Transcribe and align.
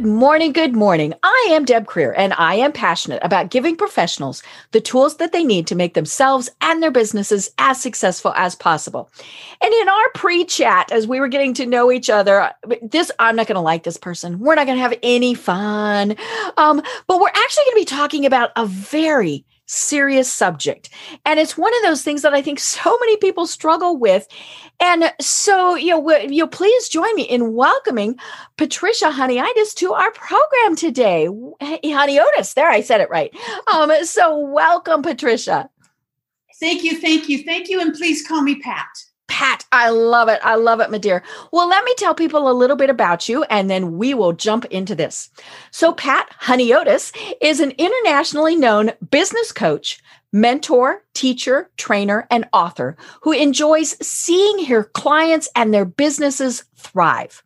Good 0.00 0.08
morning, 0.08 0.54
good 0.54 0.74
morning. 0.74 1.12
I 1.22 1.48
am 1.50 1.66
Deb 1.66 1.84
Krier, 1.84 2.14
and 2.16 2.32
I 2.38 2.54
am 2.54 2.72
passionate 2.72 3.22
about 3.22 3.50
giving 3.50 3.76
professionals 3.76 4.42
the 4.70 4.80
tools 4.80 5.18
that 5.18 5.32
they 5.32 5.44
need 5.44 5.66
to 5.66 5.74
make 5.74 5.92
themselves 5.92 6.48
and 6.62 6.82
their 6.82 6.90
businesses 6.90 7.50
as 7.58 7.78
successful 7.78 8.32
as 8.34 8.54
possible. 8.54 9.10
And 9.60 9.74
in 9.74 9.88
our 9.90 10.10
pre 10.14 10.46
chat, 10.46 10.90
as 10.90 11.06
we 11.06 11.20
were 11.20 11.28
getting 11.28 11.52
to 11.52 11.66
know 11.66 11.92
each 11.92 12.08
other, 12.08 12.50
this, 12.80 13.10
I'm 13.18 13.36
not 13.36 13.46
going 13.46 13.56
to 13.56 13.60
like 13.60 13.82
this 13.82 13.98
person. 13.98 14.38
We're 14.38 14.54
not 14.54 14.64
going 14.64 14.78
to 14.78 14.82
have 14.82 14.98
any 15.02 15.34
fun. 15.34 16.16
Um, 16.56 16.80
but 17.06 17.20
we're 17.20 17.28
actually 17.28 17.64
going 17.64 17.74
to 17.74 17.80
be 17.80 17.96
talking 17.96 18.24
about 18.24 18.52
a 18.56 18.64
very 18.64 19.44
serious 19.70 20.30
subject. 20.30 20.90
And 21.24 21.38
it's 21.38 21.56
one 21.56 21.72
of 21.76 21.82
those 21.82 22.02
things 22.02 22.22
that 22.22 22.34
I 22.34 22.42
think 22.42 22.58
so 22.58 22.98
many 22.98 23.16
people 23.18 23.46
struggle 23.46 23.96
with. 23.96 24.26
And 24.80 25.12
so, 25.20 25.76
you 25.76 25.90
know, 25.90 26.18
you 26.18 26.46
please 26.46 26.88
join 26.88 27.14
me 27.14 27.22
in 27.22 27.54
welcoming 27.54 28.16
Patricia 28.56 29.10
Honeyidis 29.10 29.74
to 29.76 29.92
our 29.92 30.10
program 30.10 30.74
today. 30.74 31.28
Honiotes, 31.60 32.54
there, 32.54 32.70
I 32.70 32.80
said 32.80 33.00
it 33.00 33.10
right. 33.10 33.32
Um, 33.72 33.92
so 34.04 34.36
welcome, 34.36 35.02
Patricia. 35.02 35.70
Thank 36.58 36.82
you, 36.82 37.00
thank 37.00 37.28
you, 37.28 37.44
thank 37.44 37.68
you, 37.68 37.80
and 37.80 37.94
please 37.94 38.26
call 38.26 38.42
me 38.42 38.56
Pat. 38.56 38.88
Pat, 39.30 39.64
I 39.70 39.90
love 39.90 40.28
it. 40.28 40.40
I 40.42 40.56
love 40.56 40.80
it, 40.80 40.90
my 40.90 40.98
dear. 40.98 41.22
Well, 41.52 41.68
let 41.68 41.84
me 41.84 41.94
tell 41.96 42.14
people 42.16 42.50
a 42.50 42.52
little 42.52 42.76
bit 42.76 42.90
about 42.90 43.28
you 43.28 43.44
and 43.44 43.70
then 43.70 43.96
we 43.96 44.12
will 44.12 44.32
jump 44.32 44.64
into 44.66 44.96
this. 44.96 45.30
So, 45.70 45.92
Pat 45.92 46.28
Honiotes 46.42 47.16
is 47.40 47.60
an 47.60 47.70
internationally 47.78 48.56
known 48.56 48.90
business 49.10 49.52
coach, 49.52 50.00
mentor, 50.32 51.04
teacher, 51.14 51.70
trainer, 51.76 52.26
and 52.28 52.48
author 52.52 52.96
who 53.22 53.30
enjoys 53.30 53.96
seeing 54.04 54.66
her 54.66 54.82
clients 54.82 55.48
and 55.54 55.72
their 55.72 55.84
businesses 55.84 56.64
thrive. 56.76 57.44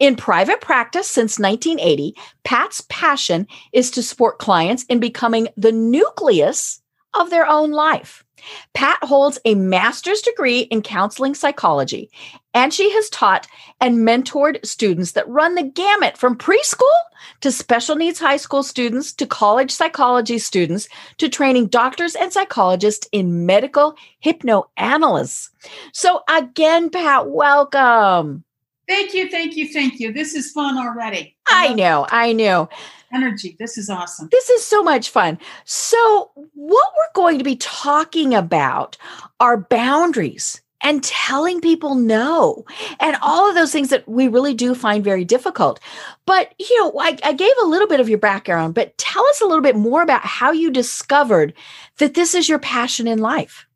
In 0.00 0.16
private 0.16 0.60
practice 0.60 1.06
since 1.06 1.38
1980, 1.38 2.16
Pat's 2.42 2.82
passion 2.88 3.46
is 3.72 3.92
to 3.92 4.02
support 4.02 4.40
clients 4.40 4.82
in 4.84 4.98
becoming 4.98 5.46
the 5.56 5.72
nucleus 5.72 6.82
of 7.14 7.30
their 7.30 7.46
own 7.46 7.70
life. 7.70 8.24
Pat 8.74 8.98
holds 9.02 9.38
a 9.44 9.54
master's 9.54 10.20
degree 10.20 10.60
in 10.60 10.82
counseling 10.82 11.34
psychology, 11.34 12.10
and 12.54 12.72
she 12.72 12.90
has 12.92 13.08
taught 13.10 13.46
and 13.80 13.98
mentored 13.98 14.64
students 14.64 15.12
that 15.12 15.28
run 15.28 15.54
the 15.54 15.62
gamut 15.62 16.16
from 16.16 16.36
preschool 16.36 16.86
to 17.40 17.52
special 17.52 17.96
needs 17.96 18.18
high 18.18 18.36
school 18.36 18.62
students 18.62 19.12
to 19.12 19.26
college 19.26 19.70
psychology 19.70 20.38
students 20.38 20.88
to 21.18 21.28
training 21.28 21.66
doctors 21.66 22.14
and 22.14 22.32
psychologists 22.32 23.08
in 23.12 23.46
medical 23.46 23.94
hypnoanalysis. 24.24 25.50
So, 25.92 26.22
again, 26.28 26.90
Pat, 26.90 27.28
welcome. 27.30 28.44
Thank 28.90 29.14
you, 29.14 29.30
thank 29.30 29.56
you, 29.56 29.72
thank 29.72 30.00
you. 30.00 30.12
This 30.12 30.34
is 30.34 30.50
fun 30.50 30.76
already. 30.76 31.36
I 31.46 31.72
know, 31.74 32.06
I 32.10 32.32
know 32.32 32.68
energy. 33.12 33.56
This 33.58 33.78
is 33.78 33.88
awesome. 33.88 34.28
This 34.30 34.50
is 34.50 34.64
so 34.64 34.82
much 34.82 35.10
fun. 35.10 35.38
So, 35.64 36.30
what 36.54 36.92
we're 36.96 37.22
going 37.22 37.38
to 37.38 37.44
be 37.44 37.56
talking 37.56 38.34
about 38.34 38.96
are 39.38 39.56
boundaries 39.56 40.60
and 40.82 41.04
telling 41.04 41.60
people 41.60 41.94
no 41.94 42.64
and 43.00 43.16
all 43.20 43.48
of 43.48 43.54
those 43.54 43.70
things 43.70 43.90
that 43.90 44.08
we 44.08 44.28
really 44.28 44.54
do 44.54 44.74
find 44.74 45.04
very 45.04 45.24
difficult. 45.24 45.78
But, 46.24 46.54
you 46.58 46.80
know, 46.80 46.92
I, 46.98 47.18
I, 47.22 47.32
gave 47.34 47.52
a 47.62 47.66
little 47.66 47.86
bit 47.86 48.00
of 48.00 48.08
your 48.08 48.18
background, 48.18 48.74
but 48.74 48.96
tell 48.96 49.24
us 49.26 49.42
a 49.42 49.46
little 49.46 49.62
bit 49.62 49.76
more 49.76 50.02
about 50.02 50.24
how 50.24 50.52
you 50.52 50.70
discovered 50.70 51.52
that 51.98 52.14
this 52.14 52.34
is 52.34 52.48
your 52.48 52.58
passion 52.58 53.06
in 53.06 53.18
life. 53.18 53.66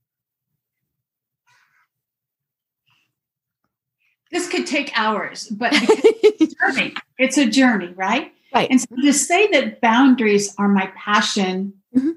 This 4.34 4.49
could 4.49 4.67
take 4.67 4.91
hours, 4.99 5.47
but 5.49 5.71
it's 5.75 6.53
a 6.53 6.56
journey. 6.56 6.95
It's 7.19 7.39
a 7.39 7.47
journey, 7.47 7.93
right? 7.95 8.33
Right. 8.53 8.69
And 8.69 8.81
so 8.81 8.89
to 9.00 9.12
say 9.12 9.47
that 9.53 9.81
boundaries 9.81 10.53
are 10.59 10.67
my 10.67 10.91
passion, 10.97 11.72
mm-hmm. 11.97 12.11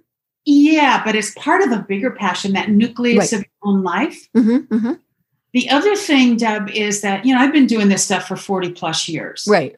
yeah, 0.44 1.04
but 1.06 1.16
it's 1.16 1.32
part 1.36 1.62
of 1.62 1.72
a 1.72 1.78
bigger 1.78 2.10
passion, 2.10 2.54
that 2.54 2.72
nucleus 2.72 3.32
right. 3.32 3.34
of 3.34 3.40
your 3.42 3.72
own 3.72 3.84
life. 3.84 4.28
Mm-hmm, 4.36 4.76
mm-hmm. 4.76 4.94
The 5.54 5.70
other 5.70 5.96
thing, 5.96 6.38
Deb, 6.38 6.72
is 6.72 7.02
that, 7.02 7.24
you 7.24 7.36
know, 7.36 7.40
I've 7.40 7.54
been 7.54 7.68
doing 7.68 7.88
this 7.88 8.04
stuff 8.04 8.28
for 8.28 8.36
40 8.36 8.72
plus 8.72 9.08
years. 9.08 9.46
Right. 9.48 9.76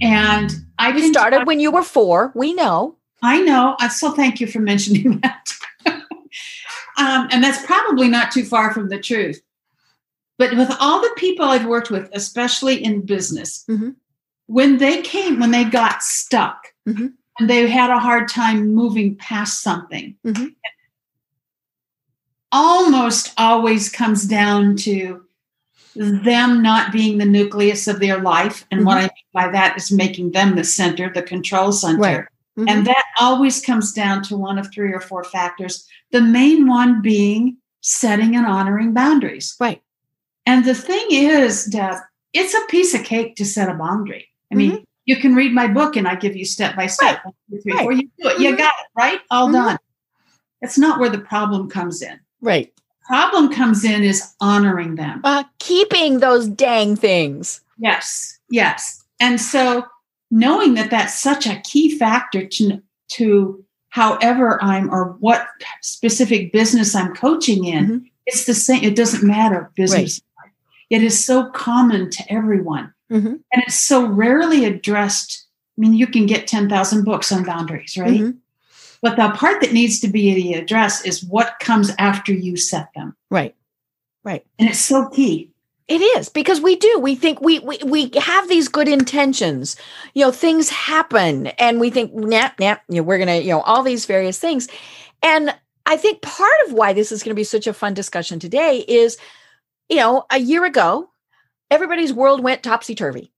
And 0.00 0.52
I 0.78 0.90
you 0.90 1.08
started 1.08 1.38
talk- 1.38 1.46
when 1.48 1.58
you 1.58 1.72
were 1.72 1.82
four. 1.82 2.30
We 2.36 2.54
know. 2.54 2.94
I 3.20 3.40
know. 3.40 3.74
I 3.80 3.88
still 3.88 4.12
thank 4.12 4.38
you 4.38 4.46
for 4.46 4.60
mentioning 4.60 5.18
that. 5.24 5.52
um, 5.86 7.28
and 7.32 7.42
that's 7.42 7.66
probably 7.66 8.06
not 8.06 8.30
too 8.30 8.44
far 8.44 8.72
from 8.72 8.90
the 8.90 8.98
truth. 9.00 9.42
But 10.40 10.56
with 10.56 10.74
all 10.80 11.00
the 11.00 11.14
people 11.16 11.44
I've 11.44 11.66
worked 11.66 11.90
with, 11.90 12.08
especially 12.12 12.82
in 12.82 13.06
business, 13.06 13.64
mm-hmm 13.68 13.90
when 14.50 14.78
they 14.78 15.00
came, 15.02 15.38
when 15.38 15.52
they 15.52 15.62
got 15.62 16.02
stuck 16.02 16.66
mm-hmm. 16.88 17.06
and 17.38 17.48
they 17.48 17.68
had 17.68 17.88
a 17.88 18.00
hard 18.00 18.28
time 18.28 18.74
moving 18.74 19.14
past 19.14 19.60
something, 19.60 20.16
mm-hmm. 20.26 20.46
almost 22.50 23.32
always 23.38 23.88
comes 23.88 24.26
down 24.26 24.74
to 24.74 25.24
them 25.94 26.62
not 26.64 26.90
being 26.90 27.18
the 27.18 27.24
nucleus 27.24 27.86
of 27.86 28.00
their 28.00 28.18
life. 28.18 28.66
And 28.72 28.80
mm-hmm. 28.80 28.86
what 28.88 28.96
I 28.96 29.02
mean 29.02 29.10
by 29.32 29.52
that 29.52 29.76
is 29.76 29.92
making 29.92 30.32
them 30.32 30.56
the 30.56 30.64
center, 30.64 31.12
the 31.12 31.22
control 31.22 31.70
center. 31.70 32.00
Right. 32.00 32.24
Mm-hmm. 32.58 32.68
And 32.68 32.86
that 32.88 33.04
always 33.20 33.64
comes 33.64 33.92
down 33.92 34.24
to 34.24 34.36
one 34.36 34.58
of 34.58 34.72
three 34.72 34.92
or 34.92 35.00
four 35.00 35.22
factors. 35.22 35.86
The 36.10 36.22
main 36.22 36.66
one 36.66 37.02
being 37.02 37.56
setting 37.82 38.34
and 38.34 38.46
honoring 38.46 38.94
boundaries. 38.94 39.54
Right. 39.60 39.80
And 40.46 40.64
the 40.64 40.74
thing 40.74 41.06
is, 41.10 41.66
Deb, 41.66 41.96
it's 42.32 42.54
a 42.54 42.66
piece 42.68 42.94
of 42.94 43.04
cake 43.04 43.36
to 43.36 43.44
set 43.44 43.68
a 43.68 43.74
boundary. 43.74 44.28
I 44.52 44.56
mean, 44.56 44.72
mm-hmm. 44.72 44.84
you 45.04 45.16
can 45.16 45.34
read 45.34 45.52
my 45.52 45.68
book 45.68 45.96
and 45.96 46.08
I 46.08 46.14
give 46.16 46.36
you 46.36 46.44
step 46.44 46.76
by 46.76 46.86
step. 46.86 47.24
One, 47.24 47.34
two, 47.50 47.60
three, 47.60 47.72
right. 47.72 47.82
four. 47.82 47.92
You 47.92 48.02
do 48.02 48.08
it. 48.18 48.34
Mm-hmm. 48.34 48.42
You 48.42 48.56
got 48.56 48.72
it, 48.80 48.86
right? 48.96 49.20
All 49.30 49.46
mm-hmm. 49.46 49.54
done. 49.54 49.78
That's 50.60 50.78
not 50.78 50.98
where 50.98 51.10
the 51.10 51.18
problem 51.18 51.68
comes 51.70 52.02
in. 52.02 52.18
Right. 52.40 52.72
Problem 53.06 53.52
comes 53.52 53.84
in 53.84 54.02
is 54.02 54.34
honoring 54.40 54.94
them. 54.96 55.20
Uh, 55.24 55.44
keeping 55.58 56.20
those 56.20 56.48
dang 56.48 56.96
things. 56.96 57.60
Yes. 57.78 58.38
Yes. 58.50 59.04
And 59.20 59.40
so 59.40 59.84
knowing 60.30 60.74
that 60.74 60.90
that's 60.90 61.18
such 61.18 61.46
a 61.46 61.60
key 61.62 61.98
factor 61.98 62.46
to, 62.46 62.82
to 63.08 63.64
however 63.88 64.62
I'm 64.62 64.92
or 64.92 65.16
what 65.20 65.46
specific 65.82 66.52
business 66.52 66.94
I'm 66.94 67.14
coaching 67.14 67.64
in, 67.64 67.84
mm-hmm. 67.84 68.04
it's 68.26 68.44
the 68.44 68.54
same. 68.54 68.84
It 68.84 68.96
doesn't 68.96 69.26
matter 69.26 69.70
business. 69.74 70.20
Right. 70.20 70.29
It 70.90 71.02
is 71.02 71.24
so 71.24 71.46
common 71.50 72.10
to 72.10 72.32
everyone. 72.32 72.92
Mm-hmm. 73.10 73.26
And 73.26 73.62
it's 73.62 73.78
so 73.78 74.06
rarely 74.06 74.64
addressed. 74.64 75.46
I 75.78 75.80
mean, 75.80 75.94
you 75.94 76.06
can 76.06 76.26
get 76.26 76.46
10,000 76.46 77.04
books 77.04 77.32
on 77.32 77.44
boundaries, 77.44 77.96
right? 77.96 78.20
Mm-hmm. 78.20 78.38
But 79.02 79.16
the 79.16 79.30
part 79.30 79.60
that 79.62 79.72
needs 79.72 80.00
to 80.00 80.08
be 80.08 80.54
addressed 80.54 81.06
is 81.06 81.24
what 81.24 81.58
comes 81.60 81.90
after 81.98 82.32
you 82.32 82.56
set 82.56 82.92
them. 82.94 83.16
Right. 83.30 83.54
Right. 84.24 84.44
And 84.58 84.68
it's 84.68 84.80
so 84.80 85.08
key. 85.08 85.50
It 85.88 86.02
is 86.02 86.28
because 86.28 86.60
we 86.60 86.76
do. 86.76 87.00
We 87.00 87.16
think 87.16 87.40
we 87.40 87.58
we 87.58 87.78
we 87.84 88.12
have 88.20 88.48
these 88.48 88.68
good 88.68 88.86
intentions. 88.86 89.74
You 90.14 90.24
know, 90.24 90.30
things 90.30 90.68
happen 90.68 91.48
and 91.48 91.80
we 91.80 91.90
think, 91.90 92.14
nah, 92.14 92.50
nah, 92.60 92.76
you 92.88 92.96
know, 92.96 93.02
we're 93.02 93.18
gonna, 93.18 93.38
you 93.38 93.48
know, 93.48 93.62
all 93.62 93.82
these 93.82 94.06
various 94.06 94.38
things. 94.38 94.68
And 95.22 95.52
I 95.86 95.96
think 95.96 96.22
part 96.22 96.52
of 96.66 96.74
why 96.74 96.92
this 96.92 97.10
is 97.10 97.24
going 97.24 97.30
to 97.30 97.40
be 97.40 97.42
such 97.42 97.66
a 97.66 97.72
fun 97.72 97.94
discussion 97.94 98.38
today 98.38 98.84
is, 98.86 99.18
you 99.90 99.96
know, 99.96 100.24
a 100.30 100.38
year 100.38 100.64
ago, 100.64 101.10
everybody's 101.70 102.12
world 102.12 102.42
went 102.42 102.62
topsy 102.62 102.94
turvy. 102.94 103.32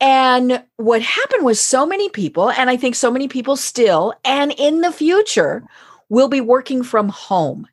And 0.00 0.64
what 0.76 1.02
happened 1.02 1.44
was 1.44 1.60
so 1.60 1.84
many 1.84 2.08
people, 2.08 2.50
and 2.50 2.70
I 2.70 2.76
think 2.76 2.94
so 2.94 3.10
many 3.10 3.28
people 3.28 3.56
still, 3.56 4.14
and 4.24 4.54
in 4.56 4.80
the 4.80 4.92
future, 4.92 5.62
will 6.08 6.28
be 6.28 6.40
working 6.40 6.82
from 6.82 7.10
home, 7.10 7.66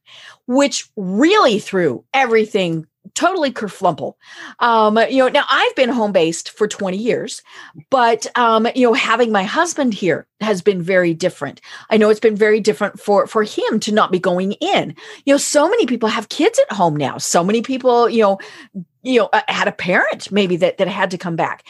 which 0.45 0.89
really 0.97 1.59
threw 1.59 2.03
everything 2.13 2.85
totally 3.17 3.51
kerflumple. 3.51 4.13
Um, 4.59 4.97
you 5.09 5.17
know, 5.17 5.27
now 5.27 5.43
I've 5.49 5.75
been 5.75 5.89
home 5.89 6.11
based 6.11 6.51
for 6.51 6.67
20 6.67 6.97
years, 6.97 7.41
but 7.89 8.27
um, 8.37 8.67
you 8.75 8.85
know, 8.85 8.93
having 8.93 9.31
my 9.31 9.43
husband 9.43 9.95
here 9.95 10.27
has 10.39 10.61
been 10.61 10.83
very 10.83 11.15
different. 11.15 11.59
I 11.89 11.97
know 11.97 12.11
it's 12.11 12.19
been 12.19 12.35
very 12.35 12.59
different 12.59 12.99
for 12.99 13.25
for 13.25 13.43
him 13.43 13.79
to 13.81 13.91
not 13.91 14.11
be 14.11 14.19
going 14.19 14.51
in. 14.53 14.95
You 15.25 15.33
know, 15.33 15.37
so 15.37 15.67
many 15.67 15.87
people 15.87 16.09
have 16.09 16.29
kids 16.29 16.59
at 16.59 16.75
home 16.77 16.95
now. 16.95 17.17
So 17.17 17.43
many 17.43 17.63
people, 17.63 18.07
you 18.07 18.21
know, 18.21 18.39
you 19.01 19.19
know, 19.19 19.29
uh, 19.33 19.41
had 19.47 19.67
a 19.67 19.71
parent 19.71 20.31
maybe 20.31 20.55
that 20.57 20.77
that 20.77 20.87
had 20.87 21.09
to 21.11 21.17
come 21.17 21.35
back. 21.35 21.65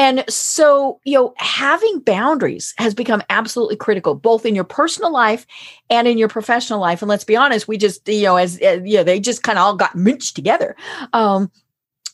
And 0.00 0.24
so, 0.30 0.98
you 1.04 1.12
know, 1.12 1.34
having 1.36 2.00
boundaries 2.00 2.72
has 2.78 2.94
become 2.94 3.22
absolutely 3.28 3.76
critical, 3.76 4.14
both 4.14 4.46
in 4.46 4.54
your 4.54 4.64
personal 4.64 5.12
life 5.12 5.46
and 5.90 6.08
in 6.08 6.16
your 6.16 6.28
professional 6.28 6.80
life. 6.80 7.02
And 7.02 7.08
let's 7.10 7.22
be 7.22 7.36
honest, 7.36 7.68
we 7.68 7.76
just, 7.76 8.08
you 8.08 8.22
know, 8.22 8.36
as, 8.36 8.56
as 8.60 8.80
you 8.82 8.96
know, 8.96 9.04
they 9.04 9.20
just 9.20 9.42
kind 9.42 9.58
of 9.58 9.62
all 9.62 9.76
got 9.76 9.94
minced 9.94 10.34
together. 10.34 10.74
Um, 11.12 11.50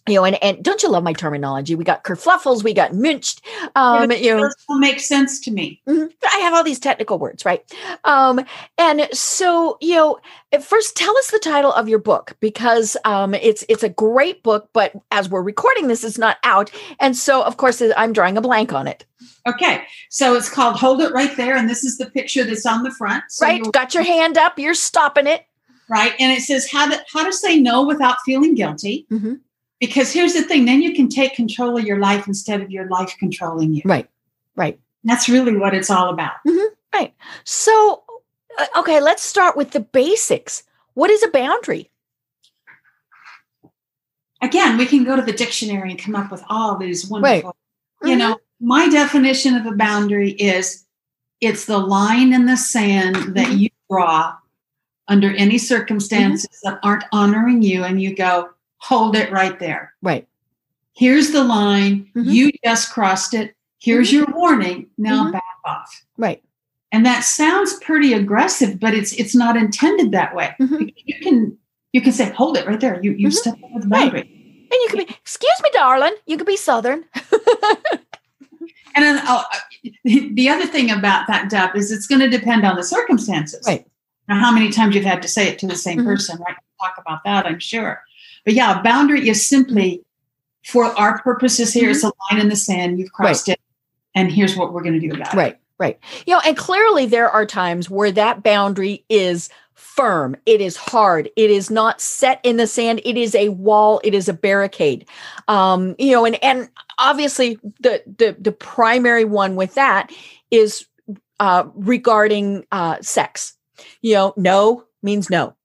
you 0.09 0.15
know, 0.15 0.25
and, 0.25 0.43
and 0.43 0.63
don't 0.63 0.83
you 0.83 0.91
love 0.91 1.03
my 1.03 1.13
terminology? 1.13 1.75
We 1.75 1.85
got 1.85 2.05
kerfluffles, 2.05 2.63
we 2.63 2.73
got 2.73 2.95
minched. 2.95 3.43
Um, 3.75 4.11
yeah, 4.11 4.17
you 4.17 4.37
know, 4.37 4.51
will 4.69 4.79
make 4.79 5.01
sense 5.01 5.41
to 5.41 5.51
me. 5.51 5.81
Mm-hmm. 5.87 6.07
I 6.25 6.39
have 6.39 6.55
all 6.55 6.63
these 6.63 6.79
technical 6.79 7.19
words, 7.19 7.45
right? 7.45 7.65
Um, 8.05 8.45
and 8.79 9.09
so, 9.13 9.79
you 9.81 9.95
know, 9.97 10.19
first 10.61 10.97
tell 10.97 11.17
us 11.19 11.31
the 11.31 11.39
title 11.39 11.73
of 11.73 11.89
your 11.89 11.99
book 11.99 12.37
because 12.41 12.97
um, 13.05 13.35
it's 13.35 13.65
it's 13.69 13.83
a 13.83 13.89
great 13.89 14.43
book, 14.43 14.69
but 14.73 14.93
as 15.11 15.29
we're 15.29 15.43
recording 15.43 15.89
this, 15.89 16.05
it's 16.05 16.19
not 16.19 16.39
out, 16.45 16.71
and 17.01 17.17
so 17.17 17.43
of 17.43 17.57
course 17.57 17.83
I'm 17.97 18.13
drawing 18.13 18.37
a 18.37 18.41
blank 18.41 18.73
on 18.73 18.87
it. 18.87 19.05
Okay, 19.47 19.83
so 20.11 20.35
it's 20.35 20.49
called 20.49 20.77
"Hold 20.77 21.01
It 21.01 21.13
Right 21.13 21.37
There," 21.37 21.57
and 21.57 21.69
this 21.69 21.85
is 21.85 21.99
the 21.99 22.11
picture 22.11 22.45
that's 22.45 22.67
on 22.67 22.83
the 22.83 22.91
front. 22.93 23.25
So 23.29 23.47
right, 23.47 23.63
got 23.73 23.95
your 23.95 24.05
hand 24.05 24.39
up, 24.39 24.59
you're 24.59 24.75
stopping 24.75 25.27
it. 25.27 25.47
Right, 25.89 26.15
and 26.19 26.33
it 26.33 26.43
says 26.43 26.71
how 26.71 26.89
to 26.89 27.01
how 27.13 27.25
to 27.25 27.33
say 27.33 27.61
no 27.61 27.85
without 27.87 28.17
feeling 28.25 28.55
guilty. 28.55 29.07
Mm-hmm 29.11 29.35
because 29.81 30.13
here's 30.13 30.35
the 30.35 30.43
thing 30.43 30.65
then 30.65 30.83
you 30.83 30.95
can 30.95 31.09
take 31.09 31.35
control 31.35 31.77
of 31.79 31.85
your 31.85 31.99
life 31.99 32.27
instead 32.27 32.61
of 32.61 32.71
your 32.71 32.89
life 32.89 33.15
controlling 33.19 33.75
you. 33.75 33.83
Right. 33.85 34.09
Right. 34.55 34.81
That's 35.05 35.29
really 35.29 35.57
what 35.57 35.75
it's 35.75 35.91
all 35.91 36.11
about. 36.11 36.35
Mm-hmm. 36.47 36.75
Right. 36.95 37.15
So, 37.45 38.03
uh, 38.59 38.67
okay, 38.79 39.01
let's 39.01 39.23
start 39.23 39.57
with 39.57 39.73
the 39.73 39.81
basics. 39.81 40.63
What 40.95 41.11
is 41.11 41.23
a 41.23 41.29
boundary? 41.29 41.91
Again, 44.43 44.79
we 44.79 44.87
can 44.87 45.05
go 45.05 45.17
to 45.17 45.23
the 45.23 45.33
dictionary 45.33 45.91
and 45.91 45.99
come 45.99 46.15
up 46.15 46.31
with 46.31 46.43
all 46.49 46.77
these 46.77 47.07
wonderful, 47.09 47.57
right. 48.03 48.09
you 48.09 48.17
mm-hmm. 48.17 48.19
know, 48.19 48.39
my 48.61 48.89
definition 48.89 49.55
of 49.55 49.67
a 49.67 49.73
boundary 49.73 50.31
is 50.33 50.85
it's 51.41 51.67
the 51.67 51.79
line 51.79 52.33
in 52.33 52.47
the 52.47 52.57
sand 52.57 53.35
that 53.35 53.49
mm-hmm. 53.49 53.59
you 53.59 53.69
draw 53.91 54.35
under 55.09 55.35
any 55.35 55.59
circumstances 55.59 56.49
mm-hmm. 56.49 56.75
that 56.75 56.81
aren't 56.83 57.05
honoring 57.13 57.63
you 57.63 57.85
and 57.85 58.01
you 58.01 58.15
go 58.15 58.51
hold 58.87 59.17
it 59.17 59.31
right 59.31 59.59
there. 59.59 59.93
Right. 60.03 60.27
Here's 60.95 61.31
the 61.31 61.45
line. 61.45 62.09
Mm-hmm. 62.15 62.31
You 62.31 62.53
just 62.65 62.93
crossed 62.93 63.35
it. 63.35 63.55
Here's 63.79 64.09
mm-hmm. 64.09 64.31
your 64.31 64.39
warning. 64.39 64.87
Now 64.97 65.25
mm-hmm. 65.25 65.33
back 65.33 65.43
off. 65.65 66.05
Right. 66.17 66.43
And 66.93 67.05
that 67.05 67.21
sounds 67.25 67.75
pretty 67.81 68.13
aggressive, 68.13 68.79
but 68.81 68.95
it's 68.95 69.13
it's 69.15 69.35
not 69.35 69.57
intended 69.57 70.13
that 70.13 70.35
way. 70.35 70.55
Mm-hmm. 70.61 70.89
You 71.05 71.21
can 71.21 71.59
you 71.93 72.01
can 72.01 72.13
say, 72.13 72.31
hold 72.31 72.57
it 72.57 72.67
right 72.67 72.81
there. 72.81 73.03
You 73.03 73.13
you 73.13 73.29
mm-hmm. 73.29 73.33
step 73.33 73.59
over 73.63 73.81
the 73.81 73.89
boundary. 73.89 74.21
Right. 74.21 74.31
And 74.31 74.73
you 74.73 74.89
can 74.89 74.99
be, 74.99 75.05
excuse 75.05 75.61
me, 75.63 75.71
darling. 75.73 76.15
You 76.27 76.37
could 76.37 76.47
be 76.47 76.57
southern. 76.57 77.05
and 77.15 79.05
then 79.05 79.21
oh, 79.25 79.45
the 80.05 80.49
other 80.49 80.67
thing 80.67 80.91
about 80.91 81.27
that, 81.29 81.51
Deb, 81.51 81.77
is 81.77 81.93
it's 81.93 82.07
going 82.07 82.21
to 82.21 82.29
depend 82.29 82.65
on 82.65 82.77
the 82.77 82.83
circumstances. 82.83 83.65
Right. 83.67 83.87
Now, 84.29 84.41
how 84.41 84.53
many 84.53 84.71
times 84.71 84.95
you've 84.95 85.05
had 85.05 85.23
to 85.23 85.29
say 85.29 85.49
it 85.49 85.59
to 85.61 85.67
the 85.67 85.77
same 85.77 85.99
mm-hmm. 85.99 86.09
person, 86.09 86.39
right? 86.39 86.57
We'll 86.57 86.89
talk 86.89 86.99
about 86.99 87.21
that, 87.25 87.47
I'm 87.47 87.61
sure. 87.61 88.03
But 88.47 88.55
yeah, 88.55 88.81
boundary 88.81 89.29
is 89.29 89.47
simply 89.47 90.03
for 90.65 90.85
our 90.99 91.21
purposes 91.21 91.75
here, 91.75 91.91
mm-hmm. 91.91 91.91
it's 91.91 92.05
a 92.05 92.13
line 92.33 92.41
in 92.41 92.49
the 92.49 92.57
sand. 92.57 92.99
You've 92.99 93.13
crossed 93.13 93.49
right. 93.49 93.55
it, 93.55 93.61
and 94.15 94.33
here's 94.33 94.57
what 94.57 94.73
we're 94.73 94.83
going 94.83 94.99
to 94.99 95.01
do 95.01 95.15
about 95.15 95.35
right, 95.35 95.55
it. 95.55 95.61
Right, 95.79 95.99
right. 96.01 96.25
You 96.27 96.35
know, 96.35 96.41
and 96.47 96.57
clearly 96.57 97.07
there 97.07 97.29
are 97.29 97.45
times 97.45 97.91
where 97.91 98.13
that 98.13 98.43
boundary 98.43 99.05
is 99.09 99.51
firm. 99.75 100.37
It 100.47 100.61
is 100.61 100.77
hard. 100.77 101.29
It 101.37 101.51
is 101.51 101.71
not 101.71 102.01
set 102.01 102.41
in 102.45 102.57
the 102.57 102.69
sand. 102.69 103.01
It 103.05 103.17
is 103.17 103.35
a 103.35 103.49
wall. 103.51 104.01
It 104.05 104.15
is 104.15 104.29
a 104.29 104.33
barricade. 104.33 105.07
Um, 105.49 105.97
you 105.99 106.13
know, 106.13 106.25
and 106.25 106.43
and 106.43 106.69
obviously 106.99 107.59
the 107.81 108.03
the 108.07 108.37
the 108.39 108.53
primary 108.53 109.25
one 109.25 109.57
with 109.57 109.75
that 109.75 110.13
is 110.53 110.87
uh, 111.41 111.65
regarding 111.75 112.65
uh, 112.71 112.99
sex. 113.03 113.55
You 114.03 114.15
know, 114.15 114.35
no 114.37 114.85
means 115.03 115.31
no 115.31 115.57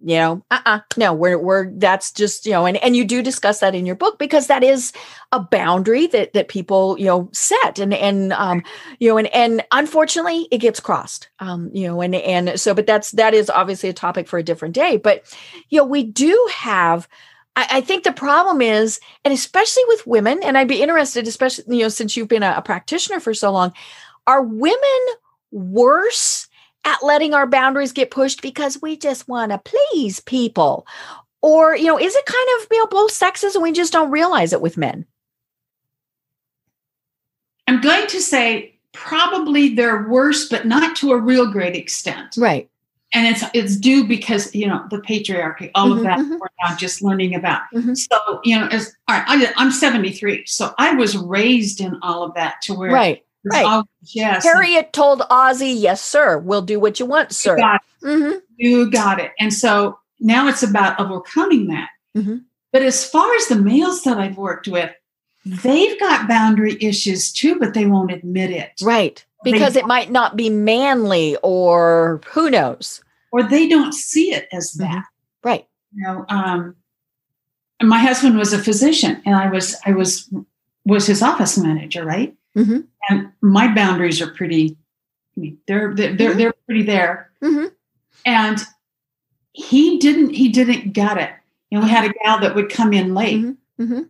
you 0.00 0.16
know? 0.16 0.44
Uh-uh. 0.50 0.80
No 0.96 1.12
we're 1.12 1.38
we're 1.38 1.70
that's 1.72 2.12
just 2.12 2.46
you 2.46 2.52
know 2.52 2.66
and 2.66 2.76
and 2.78 2.96
you 2.96 3.04
do 3.04 3.22
discuss 3.22 3.60
that 3.60 3.74
in 3.74 3.86
your 3.86 3.96
book 3.96 4.18
because 4.18 4.46
that 4.46 4.62
is 4.62 4.92
a 5.32 5.40
boundary 5.40 6.06
that 6.08 6.32
that 6.32 6.48
people 6.48 6.98
you 6.98 7.06
know 7.06 7.28
set 7.32 7.78
and 7.78 7.92
and 7.94 8.32
um 8.34 8.62
you 8.98 9.08
know 9.08 9.18
and 9.18 9.28
and 9.34 9.64
unfortunately 9.72 10.46
it 10.50 10.58
gets 10.58 10.80
crossed 10.80 11.28
um 11.40 11.70
you 11.72 11.86
know 11.86 12.00
and 12.00 12.14
and 12.14 12.60
so 12.60 12.74
but 12.74 12.86
that's 12.86 13.10
that 13.12 13.34
is 13.34 13.50
obviously 13.50 13.88
a 13.88 13.94
topic 13.94 14.28
for 14.28 14.38
a 14.38 14.42
different 14.42 14.74
day 14.74 14.96
but 14.96 15.24
you 15.68 15.78
know 15.78 15.84
we 15.84 16.04
do 16.04 16.48
have 16.52 17.08
I, 17.56 17.66
I 17.70 17.80
think 17.80 18.04
the 18.04 18.12
problem 18.12 18.62
is, 18.62 19.00
and 19.24 19.34
especially 19.34 19.82
with 19.88 20.06
women, 20.06 20.40
and 20.44 20.56
I'd 20.56 20.68
be 20.68 20.80
interested, 20.80 21.26
especially 21.26 21.76
you 21.76 21.82
know, 21.82 21.88
since 21.88 22.16
you've 22.16 22.28
been 22.28 22.44
a, 22.44 22.54
a 22.56 22.62
practitioner 22.62 23.18
for 23.18 23.34
so 23.34 23.50
long, 23.50 23.72
are 24.28 24.42
women 24.42 24.78
worse 25.50 26.46
at 26.84 27.02
letting 27.02 27.34
our 27.34 27.46
boundaries 27.46 27.92
get 27.92 28.10
pushed 28.10 28.42
because 28.42 28.80
we 28.80 28.96
just 28.96 29.28
want 29.28 29.52
to 29.52 29.58
please 29.58 30.20
people? 30.20 30.86
Or, 31.40 31.76
you 31.76 31.86
know, 31.86 31.98
is 31.98 32.14
it 32.14 32.26
kind 32.26 32.48
of, 32.58 32.66
you 32.70 32.78
know, 32.78 32.86
both 32.86 33.12
sexes 33.12 33.54
and 33.54 33.62
we 33.62 33.72
just 33.72 33.92
don't 33.92 34.10
realize 34.10 34.52
it 34.52 34.60
with 34.60 34.76
men? 34.76 35.06
I'm 37.68 37.80
going 37.80 38.06
to 38.08 38.20
say 38.20 38.78
probably 38.92 39.74
they're 39.74 40.08
worse, 40.08 40.48
but 40.48 40.66
not 40.66 40.96
to 40.96 41.12
a 41.12 41.20
real 41.20 41.50
great 41.50 41.76
extent. 41.76 42.36
Right. 42.36 42.68
And 43.14 43.26
it's 43.26 43.42
it's 43.54 43.76
due 43.76 44.06
because 44.06 44.54
you 44.54 44.66
know 44.66 44.84
the 44.90 44.98
patriarchy, 44.98 45.70
all 45.74 45.88
mm-hmm, 45.88 45.98
of 45.98 46.04
that 46.04 46.18
mm-hmm. 46.18 46.32
we're 46.32 46.48
now 46.62 46.76
just 46.76 47.00
learning 47.00 47.34
about. 47.34 47.62
Mm-hmm. 47.74 47.94
So 47.94 48.40
you 48.44 48.58
know, 48.58 48.66
as 48.66 48.94
all 49.08 49.16
right, 49.16 49.24
I, 49.26 49.52
I'm 49.56 49.70
73, 49.70 50.44
so 50.44 50.74
I 50.76 50.94
was 50.94 51.16
raised 51.16 51.80
in 51.80 51.98
all 52.02 52.22
of 52.22 52.34
that 52.34 52.60
to 52.62 52.74
where 52.74 52.92
right 52.92 53.24
Right. 53.50 53.84
yes. 54.02 54.44
Harriet 54.44 54.92
told 54.92 55.20
Ozzy, 55.22 55.74
yes, 55.78 56.02
sir. 56.02 56.38
We'll 56.38 56.62
do 56.62 56.80
what 56.80 57.00
you 57.00 57.06
want, 57.06 57.32
sir. 57.32 57.56
You 57.56 57.62
got 57.62 57.74
it. 57.76 58.06
Mm-hmm. 58.06 58.38
You 58.56 58.90
got 58.90 59.20
it. 59.20 59.32
And 59.38 59.52
so 59.52 59.98
now 60.20 60.48
it's 60.48 60.62
about 60.62 60.98
overcoming 61.00 61.68
that. 61.68 61.88
Mm-hmm. 62.16 62.38
But 62.72 62.82
as 62.82 63.04
far 63.08 63.34
as 63.36 63.46
the 63.46 63.56
males 63.56 64.02
that 64.02 64.18
I've 64.18 64.36
worked 64.36 64.68
with, 64.68 64.90
they've 65.44 65.98
got 65.98 66.28
boundary 66.28 66.76
issues 66.80 67.32
too, 67.32 67.58
but 67.58 67.74
they 67.74 67.86
won't 67.86 68.12
admit 68.12 68.50
it. 68.50 68.72
Right. 68.82 69.24
Because 69.44 69.74
they, 69.74 69.80
it 69.80 69.86
might 69.86 70.10
not 70.10 70.36
be 70.36 70.50
manly 70.50 71.36
or 71.42 72.20
who 72.26 72.50
knows. 72.50 73.02
Or 73.32 73.42
they 73.42 73.68
don't 73.68 73.94
see 73.94 74.32
it 74.32 74.48
as 74.52 74.72
that. 74.74 74.88
Mm-hmm. 74.88 75.48
Right. 75.48 75.66
You 75.94 76.02
know, 76.02 76.24
um, 76.28 76.76
my 77.82 77.98
husband 77.98 78.36
was 78.36 78.52
a 78.52 78.58
physician 78.58 79.22
and 79.24 79.34
I 79.34 79.48
was 79.48 79.76
I 79.86 79.92
was 79.92 80.28
was 80.84 81.06
his 81.06 81.22
office 81.22 81.56
manager, 81.56 82.04
right? 82.04 82.34
Mm-hmm. 82.56 82.80
And 83.10 83.32
my 83.40 83.72
boundaries 83.74 84.20
are 84.20 84.30
pretty, 84.30 84.76
I 85.36 85.40
mean, 85.40 85.58
they're 85.66 85.94
they're 85.94 86.14
they're, 86.14 86.30
mm-hmm. 86.30 86.38
they're 86.38 86.54
pretty 86.66 86.82
there. 86.82 87.30
Mm-hmm. 87.42 87.66
And 88.24 88.58
he 89.52 89.98
didn't 89.98 90.30
he 90.30 90.48
didn't 90.48 90.92
get 90.92 91.18
it. 91.18 91.30
You 91.70 91.78
know, 91.78 91.84
we 91.84 91.90
had 91.90 92.08
a 92.08 92.14
gal 92.24 92.40
that 92.40 92.54
would 92.54 92.70
come 92.70 92.92
in 92.92 93.14
late. 93.14 93.38
Mm-hmm. 93.38 93.82
mm-hmm. 93.82 94.02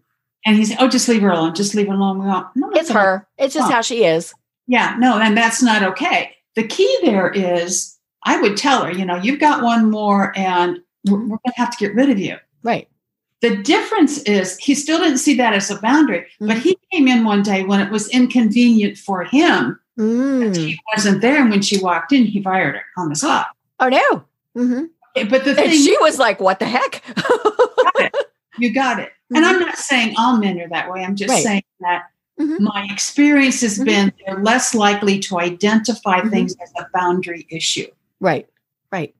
And 0.46 0.56
he 0.56 0.64
said, 0.64 0.78
"Oh, 0.80 0.88
just 0.88 1.08
leave 1.08 1.20
her 1.22 1.30
alone. 1.30 1.54
Just 1.54 1.74
leave 1.74 1.88
her 1.88 1.94
alone." 1.94 2.18
No, 2.54 2.70
it's 2.70 2.90
her. 2.90 3.26
It's 3.36 3.54
just 3.54 3.70
how 3.70 3.82
she 3.82 4.04
is. 4.04 4.32
Yeah, 4.68 4.94
no, 4.98 5.18
and 5.18 5.36
that's 5.36 5.62
not 5.62 5.82
okay. 5.82 6.36
The 6.54 6.66
key 6.66 6.98
there 7.02 7.28
is, 7.28 7.98
I 8.24 8.40
would 8.40 8.56
tell 8.56 8.84
her, 8.84 8.92
you 8.92 9.04
know, 9.04 9.16
you've 9.16 9.40
got 9.40 9.62
one 9.62 9.90
more, 9.90 10.32
and 10.36 10.78
we're, 11.06 11.18
we're 11.18 11.26
going 11.26 11.40
to 11.46 11.52
have 11.56 11.76
to 11.76 11.78
get 11.78 11.94
rid 11.94 12.10
of 12.10 12.18
you. 12.18 12.36
Right. 12.62 12.88
The 13.40 13.56
difference 13.62 14.22
is 14.22 14.58
he 14.58 14.74
still 14.74 14.98
didn't 14.98 15.18
see 15.18 15.36
that 15.36 15.52
as 15.52 15.70
a 15.70 15.80
boundary, 15.80 16.20
mm-hmm. 16.20 16.48
but 16.48 16.58
he 16.58 16.76
came 16.90 17.06
in 17.06 17.24
one 17.24 17.42
day 17.42 17.62
when 17.62 17.80
it 17.80 17.90
was 17.90 18.08
inconvenient 18.08 18.98
for 18.98 19.24
him. 19.24 19.78
Mm. 19.98 20.54
She 20.54 20.78
wasn't 20.94 21.20
there. 21.20 21.40
And 21.40 21.50
when 21.50 21.62
she 21.62 21.78
walked 21.78 22.12
in, 22.12 22.24
he 22.24 22.42
fired 22.42 22.76
her 22.76 22.82
on 22.96 23.08
the 23.08 23.16
spot. 23.16 23.46
Oh, 23.78 23.88
no. 23.88 24.24
Mm-hmm. 24.56 25.28
But 25.28 25.44
the 25.44 25.54
thing 25.54 25.70
and 25.70 25.74
she 25.74 25.96
was 26.00 26.18
like, 26.18 26.40
what 26.40 26.58
the 26.58 26.66
heck? 26.66 27.02
got 27.16 28.00
it. 28.00 28.14
You 28.58 28.74
got 28.74 28.98
it. 28.98 29.08
Mm-hmm. 29.08 29.36
And 29.36 29.44
I'm 29.44 29.60
not 29.60 29.76
saying 29.76 30.14
all 30.18 30.38
men 30.38 30.60
are 30.60 30.68
that 30.68 30.90
way. 30.90 31.04
I'm 31.04 31.16
just 31.16 31.30
right. 31.30 31.42
saying 31.42 31.64
that 31.80 32.06
mm-hmm. 32.40 32.62
my 32.62 32.88
experience 32.90 33.60
has 33.60 33.76
mm-hmm. 33.76 33.84
been 33.84 34.12
they're 34.26 34.42
less 34.42 34.74
likely 34.74 35.18
to 35.20 35.38
identify 35.38 36.20
mm-hmm. 36.20 36.30
things 36.30 36.56
as 36.62 36.72
a 36.78 36.86
boundary 36.92 37.46
issue. 37.50 37.86
Right. 38.20 38.48
Right 38.90 39.14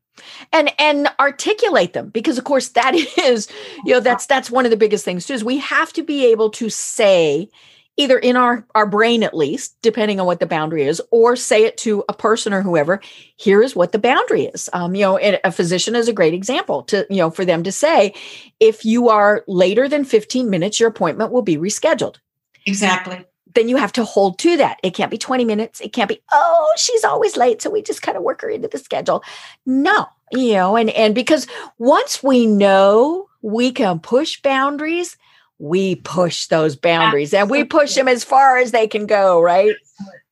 and 0.52 0.70
and 0.78 1.08
articulate 1.20 1.92
them 1.92 2.08
because 2.10 2.38
of 2.38 2.44
course 2.44 2.68
that 2.70 2.94
is 3.18 3.48
you 3.84 3.92
know 3.94 4.00
that's 4.00 4.26
that's 4.26 4.50
one 4.50 4.64
of 4.64 4.70
the 4.70 4.76
biggest 4.76 5.04
things 5.04 5.26
too 5.26 5.34
is 5.34 5.44
we 5.44 5.58
have 5.58 5.92
to 5.92 6.02
be 6.02 6.26
able 6.26 6.50
to 6.50 6.68
say 6.70 7.48
either 7.96 8.18
in 8.18 8.37
our 8.37 8.66
our 8.75 8.87
brain 8.87 9.22
at 9.22 9.37
least 9.37 9.76
depending 9.82 10.20
on 10.20 10.26
what 10.26 10.40
the 10.40 10.46
boundary 10.46 10.84
is 10.84 11.02
or 11.10 11.37
say 11.37 11.64
it 11.64 11.76
to 11.76 12.04
a 12.08 12.12
person 12.12 12.54
or 12.54 12.62
whoever 12.62 13.00
here 13.37 13.62
is 13.62 13.76
what 13.76 13.92
the 13.92 13.98
boundary 13.98 14.46
is. 14.46 14.70
Um, 14.72 14.94
you 14.94 15.02
know 15.02 15.18
a 15.44 15.52
physician 15.52 15.94
is 15.94 16.08
a 16.08 16.12
great 16.12 16.34
example 16.34 16.84
to 16.84 17.06
you 17.10 17.16
know 17.16 17.30
for 17.30 17.44
them 17.44 17.62
to 17.64 17.72
say 17.72 18.14
if 18.60 18.84
you 18.84 19.08
are 19.08 19.44
later 19.46 19.88
than 19.88 20.04
15 20.04 20.48
minutes 20.48 20.80
your 20.80 20.88
appointment 20.88 21.32
will 21.32 21.42
be 21.42 21.56
rescheduled. 21.56 22.16
Exactly 22.64 23.25
then 23.58 23.68
you 23.68 23.76
have 23.76 23.92
to 23.92 24.04
hold 24.04 24.38
to 24.38 24.56
that 24.56 24.78
it 24.82 24.94
can't 24.94 25.10
be 25.10 25.18
20 25.18 25.44
minutes 25.44 25.80
it 25.80 25.92
can't 25.92 26.08
be 26.08 26.20
oh 26.32 26.72
she's 26.76 27.04
always 27.04 27.36
late 27.36 27.60
so 27.60 27.70
we 27.70 27.82
just 27.82 28.02
kind 28.02 28.16
of 28.16 28.22
work 28.22 28.40
her 28.40 28.48
into 28.48 28.68
the 28.68 28.78
schedule 28.78 29.22
no 29.66 30.06
you 30.32 30.54
know 30.54 30.76
and 30.76 30.90
and 30.90 31.14
because 31.14 31.46
once 31.78 32.22
we 32.22 32.46
know 32.46 33.28
we 33.42 33.70
can 33.70 33.98
push 33.98 34.40
boundaries 34.42 35.16
we 35.58 35.96
push 35.96 36.46
those 36.46 36.76
boundaries 36.76 37.34
Absolutely. 37.34 37.60
and 37.60 37.64
we 37.64 37.68
push 37.68 37.94
them 37.94 38.08
as 38.08 38.24
far 38.24 38.58
as 38.58 38.70
they 38.70 38.86
can 38.86 39.06
go, 39.06 39.40
right? 39.40 39.74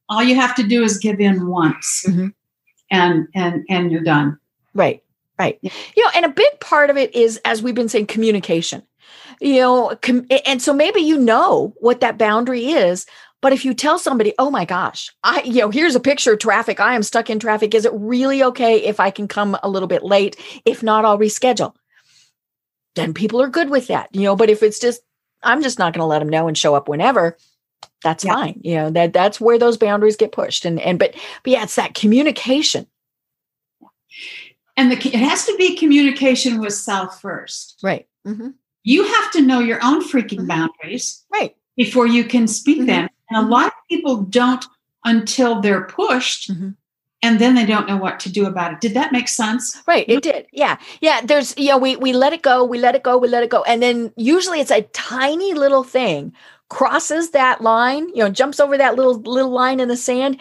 All 0.09 0.23
you 0.23 0.37
have 0.37 0.55
to 0.57 0.63
do 0.63 0.85
is 0.85 0.99
give 0.99 1.21
in 1.21 1.49
once 1.49 2.05
mm-hmm. 2.07 2.29
and 2.91 3.27
and 3.35 3.65
and 3.69 3.91
you're 3.91 4.05
done. 4.05 4.39
Right. 4.75 5.03
Right. 5.39 5.59
Yeah. 5.61 5.73
You 5.97 6.05
know, 6.05 6.11
and 6.15 6.25
a 6.25 6.31
big 6.31 6.61
part 6.61 6.89
of 6.91 6.97
it 6.97 7.15
is 7.15 7.41
as 7.45 7.63
we've 7.63 7.75
been 7.75 7.89
saying 7.89 8.07
communication. 8.07 8.83
You 9.41 9.61
know, 9.61 9.99
com- 10.03 10.27
and 10.47 10.63
so 10.63 10.73
maybe 10.73 11.01
you 11.01 11.19
know 11.19 11.75
what 11.79 12.01
that 12.01 12.19
boundary 12.19 12.67
is, 12.67 13.07
but 13.43 13.53
if 13.53 13.65
you 13.65 13.75
tell 13.75 13.99
somebody, 13.99 14.33
"Oh 14.39 14.51
my 14.51 14.65
gosh, 14.65 15.15
I 15.23 15.43
you 15.43 15.61
know, 15.61 15.71
here's 15.71 15.95
a 15.95 16.01
picture 16.01 16.33
of 16.33 16.39
traffic. 16.39 16.81
I 16.81 16.95
am 16.95 17.03
stuck 17.03 17.29
in 17.29 17.39
traffic. 17.39 17.75
Is 17.75 17.85
it 17.85 17.93
really 17.95 18.43
okay 18.43 18.79
if 18.85 18.99
I 19.01 19.11
can 19.11 19.29
come 19.29 19.59
a 19.63 19.69
little 19.69 19.89
bit 19.89 20.03
late? 20.03 20.37
If 20.65 20.83
not, 20.83 21.05
I'll 21.05 21.19
reschedule." 21.19 21.75
Then 22.95 23.13
people 23.13 23.43
are 23.43 23.49
good 23.49 23.69
with 23.69 23.89
that. 23.89 24.09
You 24.15 24.23
know, 24.23 24.37
but 24.37 24.51
if 24.51 24.63
it's 24.63 24.79
just 24.79 25.03
I'm 25.43 25.63
just 25.63 25.79
not 25.79 25.93
going 25.93 26.01
to 26.01 26.07
let 26.07 26.19
them 26.19 26.29
know 26.29 26.49
and 26.49 26.57
show 26.57 26.75
up 26.75 26.89
whenever. 26.89 27.37
That's 28.03 28.25
yeah. 28.25 28.35
fine. 28.35 28.61
You 28.63 28.75
know, 28.77 28.91
that 28.91 29.13
that's 29.13 29.41
where 29.41 29.59
those 29.59 29.77
boundaries 29.77 30.17
get 30.17 30.33
pushed. 30.33 30.65
And 30.65 30.81
and 30.81 30.99
but 30.99 31.15
but 31.43 31.53
yeah, 31.53 31.63
it's 31.63 31.77
that 31.77 31.95
communication. 31.95 32.87
And 34.77 34.91
the 34.91 34.97
it 34.97 35.15
has 35.15 35.47
to 35.47 35.55
be 35.57 35.77
communication 35.77 36.61
with 36.61 36.75
self 36.75 37.21
first. 37.21 37.79
Right. 37.83 38.07
Mm-hmm. 38.27 38.51
You 38.87 39.05
have 39.05 39.31
to 39.33 39.43
know 39.43 39.59
your 39.59 39.85
own 39.85 40.03
freaking 40.03 40.39
mm-hmm. 40.39 40.47
boundaries. 40.47 41.25
Right. 41.31 41.55
Before 41.77 42.07
you 42.07 42.25
can 42.25 42.47
speak 42.47 42.79
mm-hmm. 42.79 42.87
them. 42.87 43.09
And 43.29 43.39
a 43.39 43.43
mm-hmm. 43.43 43.53
lot 43.53 43.67
of 43.67 43.73
people 43.91 44.23
don't 44.23 44.65
until 45.05 45.61
they're 45.61 45.85
pushed 45.85 46.51
mm-hmm 46.51 46.71
and 47.23 47.41
then 47.41 47.55
they 47.55 47.67
don't 47.67 47.89
know 47.89 47.97
what 47.97 48.21
to 48.21 48.31
do 48.31 48.47
about 48.47 48.73
it. 48.73 48.81
Did 48.81 48.95
that 48.95 49.11
make 49.11 49.27
sense? 49.27 49.83
Right, 49.87 50.05
it 50.09 50.23
did. 50.23 50.47
Yeah. 50.53 50.77
Yeah, 51.01 51.21
there's 51.23 51.57
you 51.57 51.71
know, 51.71 51.79
we 51.79 51.97
we 51.97 52.13
let 52.13 52.33
it 52.33 52.43
go, 52.43 52.65
we 52.65 52.79
let 52.79 52.95
it 52.95 53.03
go, 53.03 53.19
we 53.19 53.29
let 53.29 53.43
it 53.43 53.51
go. 53.51 53.63
And 53.65 53.83
then 53.83 54.13
usually 54.17 54.61
it's 54.61 54.71
a 54.71 54.83
tiny 54.93 55.55
little 55.55 55.83
thing 55.83 56.33
crosses 56.69 57.31
that 57.31 57.61
line, 57.63 58.09
you 58.11 58.17
know, 58.17 58.29
jumps 58.29 58.61
over 58.61 58.77
that 58.77 58.97
little 58.97 59.15
little 59.15 59.51
line 59.51 59.81
in 59.81 59.89
the 59.89 59.97
sand 59.97 60.39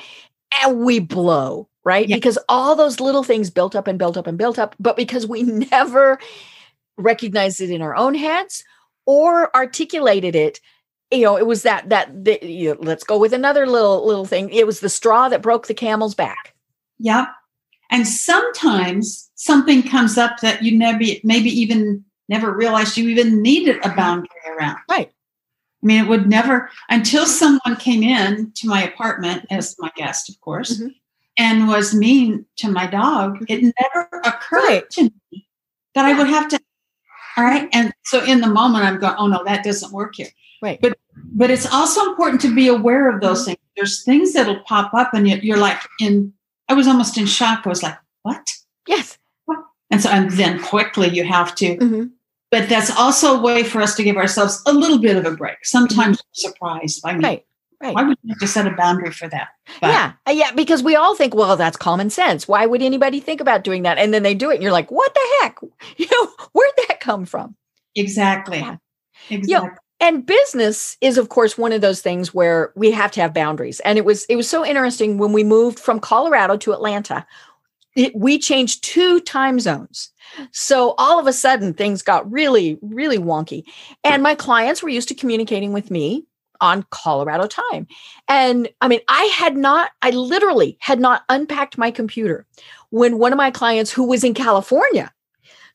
and 0.61 0.81
we 0.81 0.99
blow, 0.99 1.67
right? 1.83 2.07
Yeah. 2.07 2.17
Because 2.17 2.37
all 2.49 2.75
those 2.75 2.99
little 2.99 3.23
things 3.23 3.49
built 3.49 3.75
up 3.75 3.87
and 3.87 3.97
built 3.97 4.17
up 4.17 4.27
and 4.27 4.37
built 4.37 4.59
up, 4.59 4.75
but 4.79 4.95
because 4.95 5.25
we 5.25 5.43
never 5.71 6.19
recognized 6.97 7.61
it 7.61 7.69
in 7.69 7.81
our 7.81 7.95
own 7.95 8.15
heads 8.15 8.63
or 9.05 9.55
articulated 9.55 10.35
it 10.35 10.59
you 11.11 11.21
know 11.21 11.37
it 11.37 11.45
was 11.45 11.63
that 11.63 11.87
that 11.89 12.25
the, 12.25 12.39
you 12.41 12.73
know, 12.73 12.77
let's 12.81 13.03
go 13.03 13.17
with 13.17 13.33
another 13.33 13.67
little 13.67 14.05
little 14.05 14.25
thing 14.25 14.49
it 14.49 14.65
was 14.65 14.79
the 14.79 14.89
straw 14.89 15.29
that 15.29 15.41
broke 15.41 15.67
the 15.67 15.73
camel's 15.73 16.15
back 16.15 16.55
Yep. 16.99 17.27
And 17.91 18.07
sometimes 18.07 19.29
something 19.35 19.83
comes 19.83 20.17
up 20.17 20.39
that 20.41 20.63
you 20.63 20.77
never 20.77 21.03
maybe 21.23 21.49
even 21.49 22.03
never 22.27 22.51
realized 22.51 22.97
you 22.97 23.09
even 23.09 23.41
needed 23.41 23.77
a 23.85 23.89
boundary 23.95 24.29
around. 24.47 24.77
Right. 24.89 25.11
I 25.83 25.85
mean, 25.85 26.03
it 26.03 26.07
would 26.07 26.27
never 26.27 26.69
until 26.89 27.25
someone 27.25 27.75
came 27.77 28.01
in 28.01 28.51
to 28.55 28.67
my 28.67 28.83
apartment 28.83 29.45
as 29.51 29.75
my 29.77 29.91
guest, 29.95 30.29
of 30.29 30.39
course, 30.41 30.77
mm-hmm. 30.77 30.87
and 31.37 31.67
was 31.67 31.93
mean 31.93 32.45
to 32.57 32.71
my 32.71 32.87
dog. 32.87 33.45
It 33.47 33.73
never 33.79 34.09
occurred 34.25 34.63
right. 34.63 34.89
to 34.91 35.03
me 35.31 35.47
that 35.93 36.05
I 36.05 36.17
would 36.17 36.27
have 36.27 36.47
to. 36.49 36.59
All 37.37 37.43
right, 37.43 37.67
and 37.73 37.93
so 38.03 38.23
in 38.23 38.41
the 38.41 38.49
moment, 38.49 38.85
I'm 38.85 38.99
going, 38.99 39.15
"Oh 39.17 39.27
no, 39.27 39.43
that 39.43 39.63
doesn't 39.63 39.91
work 39.91 40.15
here." 40.15 40.29
Right. 40.61 40.79
But 40.81 40.97
but 41.33 41.51
it's 41.51 41.71
also 41.71 42.09
important 42.09 42.41
to 42.41 42.53
be 42.53 42.67
aware 42.67 43.09
of 43.13 43.21
those 43.21 43.39
mm-hmm. 43.39 43.45
things. 43.45 43.59
There's 43.75 44.03
things 44.03 44.33
that'll 44.33 44.61
pop 44.61 44.93
up, 44.93 45.13
and 45.13 45.27
you're 45.27 45.57
like 45.57 45.79
in 45.99 46.33
I 46.67 46.73
was 46.73 46.87
almost 46.87 47.17
in 47.17 47.25
shock. 47.25 47.61
I 47.65 47.69
was 47.69 47.83
like, 47.83 47.97
what? 48.23 48.49
Yes. 48.87 49.17
What? 49.45 49.59
And 49.91 50.01
so, 50.01 50.09
and 50.09 50.31
then 50.31 50.61
quickly 50.61 51.09
you 51.09 51.23
have 51.23 51.55
to. 51.55 51.77
Mm-hmm. 51.77 52.03
But 52.51 52.69
that's 52.69 52.91
also 52.91 53.37
a 53.37 53.41
way 53.41 53.63
for 53.63 53.81
us 53.81 53.95
to 53.95 54.03
give 54.03 54.17
ourselves 54.17 54.61
a 54.65 54.73
little 54.73 54.99
bit 54.99 55.17
of 55.17 55.25
a 55.25 55.35
break. 55.35 55.57
Sometimes 55.63 56.17
mm-hmm. 56.17 56.29
surprised. 56.33 57.01
by 57.01 57.13
mean, 57.13 57.23
right. 57.23 57.45
Right. 57.85 57.95
Why 57.95 58.03
would 58.03 58.17
you 58.23 58.29
have 58.29 58.39
to 58.39 58.47
set 58.47 58.67
a 58.67 58.71
boundary 58.71 59.11
for 59.11 59.27
that? 59.29 59.49
But, 59.79 59.87
yeah, 59.87 60.13
uh, 60.27 60.31
yeah, 60.31 60.51
because 60.51 60.81
we 60.81 60.95
all 60.95 61.15
think, 61.15 61.35
well, 61.35 61.55
that's 61.55 61.77
common 61.77 62.09
sense. 62.09 62.47
Why 62.47 62.65
would 62.65 62.81
anybody 62.81 63.19
think 63.19 63.39
about 63.41 63.63
doing 63.63 63.83
that? 63.83 63.97
And 63.97 64.13
then 64.13 64.23
they 64.23 64.33
do 64.33 64.49
it, 64.49 64.55
and 64.55 64.63
you're 64.63 64.71
like, 64.71 64.89
what 64.91 65.13
the 65.13 65.21
heck? 65.41 65.59
You 65.97 66.07
know, 66.11 66.31
where'd 66.53 66.71
that 66.87 66.99
come 66.99 67.25
from? 67.25 67.55
Exactly. 67.95 68.57
Yeah. 68.59 68.77
Exactly. 69.29 69.51
You 69.51 69.59
know, 69.59 69.69
and 69.99 70.25
business 70.25 70.97
is 71.01 71.17
of 71.17 71.29
course 71.29 71.57
one 71.57 71.71
of 71.71 71.81
those 71.81 72.01
things 72.01 72.33
where 72.33 72.71
we 72.75 72.91
have 72.91 73.11
to 73.11 73.21
have 73.21 73.33
boundaries 73.33 73.79
and 73.81 73.97
it 73.97 74.05
was 74.05 74.25
it 74.25 74.35
was 74.35 74.49
so 74.49 74.65
interesting 74.65 75.17
when 75.17 75.31
we 75.31 75.43
moved 75.43 75.79
from 75.79 75.99
colorado 75.99 76.57
to 76.57 76.73
atlanta 76.73 77.25
it, 77.95 78.13
we 78.13 78.37
changed 78.37 78.83
two 78.83 79.21
time 79.21 79.59
zones 79.59 80.11
so 80.51 80.95
all 80.97 81.17
of 81.17 81.27
a 81.27 81.33
sudden 81.33 81.73
things 81.73 82.01
got 82.01 82.29
really 82.29 82.77
really 82.81 83.17
wonky 83.17 83.63
and 84.03 84.21
my 84.21 84.35
clients 84.35 84.83
were 84.83 84.89
used 84.89 85.07
to 85.07 85.15
communicating 85.15 85.71
with 85.71 85.89
me 85.89 86.25
on 86.61 86.85
colorado 86.91 87.47
time 87.47 87.87
and 88.27 88.69
i 88.81 88.87
mean 88.87 88.99
i 89.07 89.23
had 89.35 89.55
not 89.55 89.91
i 90.01 90.09
literally 90.09 90.77
had 90.79 90.99
not 90.99 91.23
unpacked 91.29 91.77
my 91.77 91.91
computer 91.91 92.45
when 92.89 93.17
one 93.17 93.33
of 93.33 93.37
my 93.37 93.51
clients 93.51 93.91
who 93.91 94.03
was 94.03 94.23
in 94.23 94.33
california 94.33 95.11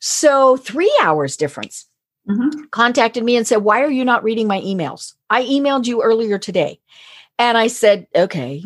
so 0.00 0.56
three 0.56 0.92
hours 1.02 1.36
difference 1.36 1.86
mm-hmm. 2.28 2.64
contacted 2.70 3.24
me 3.24 3.36
and 3.36 3.46
said, 3.46 3.58
Why 3.58 3.82
are 3.82 3.90
you 3.90 4.04
not 4.04 4.24
reading 4.24 4.46
my 4.46 4.60
emails? 4.60 5.14
I 5.28 5.42
emailed 5.44 5.86
you 5.86 6.02
earlier 6.02 6.38
today. 6.38 6.80
And 7.38 7.56
I 7.56 7.68
said, 7.68 8.06
Okay, 8.14 8.64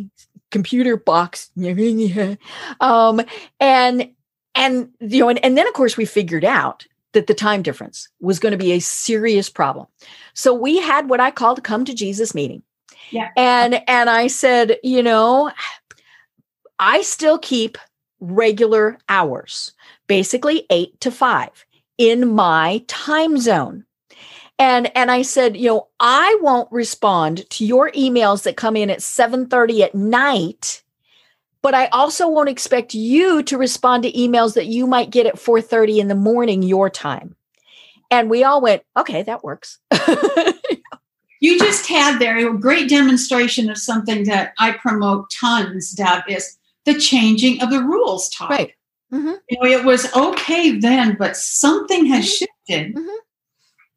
computer 0.50 0.96
box. 0.96 1.50
um, 2.80 3.20
and 3.60 4.10
and 4.54 4.88
you 5.00 5.20
know, 5.20 5.28
and, 5.28 5.44
and 5.44 5.58
then 5.58 5.66
of 5.66 5.74
course 5.74 5.96
we 5.96 6.04
figured 6.04 6.44
out 6.44 6.86
that 7.14 7.26
the 7.26 7.34
time 7.34 7.62
difference 7.62 8.08
was 8.20 8.38
going 8.38 8.52
to 8.52 8.58
be 8.58 8.72
a 8.72 8.80
serious 8.80 9.48
problem. 9.48 9.86
So 10.34 10.52
we 10.52 10.78
had 10.78 11.08
what 11.08 11.20
I 11.20 11.30
called 11.30 11.58
a 11.58 11.62
come 11.62 11.84
to 11.86 11.94
Jesus 11.94 12.34
meeting. 12.34 12.62
Yeah. 13.10 13.30
And 13.36 13.82
and 13.88 14.10
I 14.10 14.28
said, 14.28 14.78
you 14.82 15.02
know, 15.02 15.50
I 16.78 17.02
still 17.02 17.38
keep 17.38 17.78
regular 18.20 18.98
hours, 19.08 19.72
basically 20.06 20.66
8 20.70 21.00
to 21.00 21.10
5 21.10 21.66
in 21.98 22.34
my 22.34 22.82
time 22.86 23.38
zone. 23.38 23.84
And 24.58 24.96
and 24.96 25.10
I 25.10 25.22
said, 25.22 25.56
you 25.56 25.68
know, 25.68 25.88
I 25.98 26.38
won't 26.40 26.70
respond 26.70 27.48
to 27.50 27.66
your 27.66 27.90
emails 27.90 28.44
that 28.44 28.56
come 28.56 28.76
in 28.76 28.88
at 28.88 29.00
7:30 29.00 29.80
at 29.80 29.94
night, 29.94 30.83
but 31.64 31.72
I 31.72 31.86
also 31.86 32.28
won't 32.28 32.50
expect 32.50 32.92
you 32.92 33.42
to 33.44 33.56
respond 33.56 34.02
to 34.02 34.12
emails 34.12 34.52
that 34.52 34.66
you 34.66 34.86
might 34.86 35.08
get 35.08 35.24
at 35.24 35.38
4:30 35.38 35.98
in 35.98 36.08
the 36.08 36.14
morning 36.14 36.62
your 36.62 36.90
time. 36.90 37.36
And 38.10 38.28
we 38.28 38.44
all 38.44 38.60
went, 38.60 38.82
okay, 38.98 39.22
that 39.22 39.42
works. 39.42 39.78
you 41.40 41.58
just 41.58 41.88
had 41.88 42.18
there 42.18 42.36
a 42.36 42.58
great 42.58 42.90
demonstration 42.90 43.70
of 43.70 43.78
something 43.78 44.24
that 44.24 44.52
I 44.58 44.72
promote 44.72 45.30
tons, 45.30 45.92
Deb, 45.92 46.24
is 46.28 46.58
the 46.84 46.98
changing 46.98 47.62
of 47.62 47.70
the 47.70 47.80
rules 47.80 48.28
talk. 48.28 48.50
Right. 48.50 48.74
Mm-hmm. 49.10 49.32
You 49.48 49.58
know, 49.58 49.66
it 49.66 49.86
was 49.86 50.14
okay 50.14 50.78
then, 50.78 51.16
but 51.18 51.34
something 51.34 52.04
has 52.06 52.26
mm-hmm. 52.26 52.44
shifted. 52.68 52.94
Mm-hmm. 52.94 53.16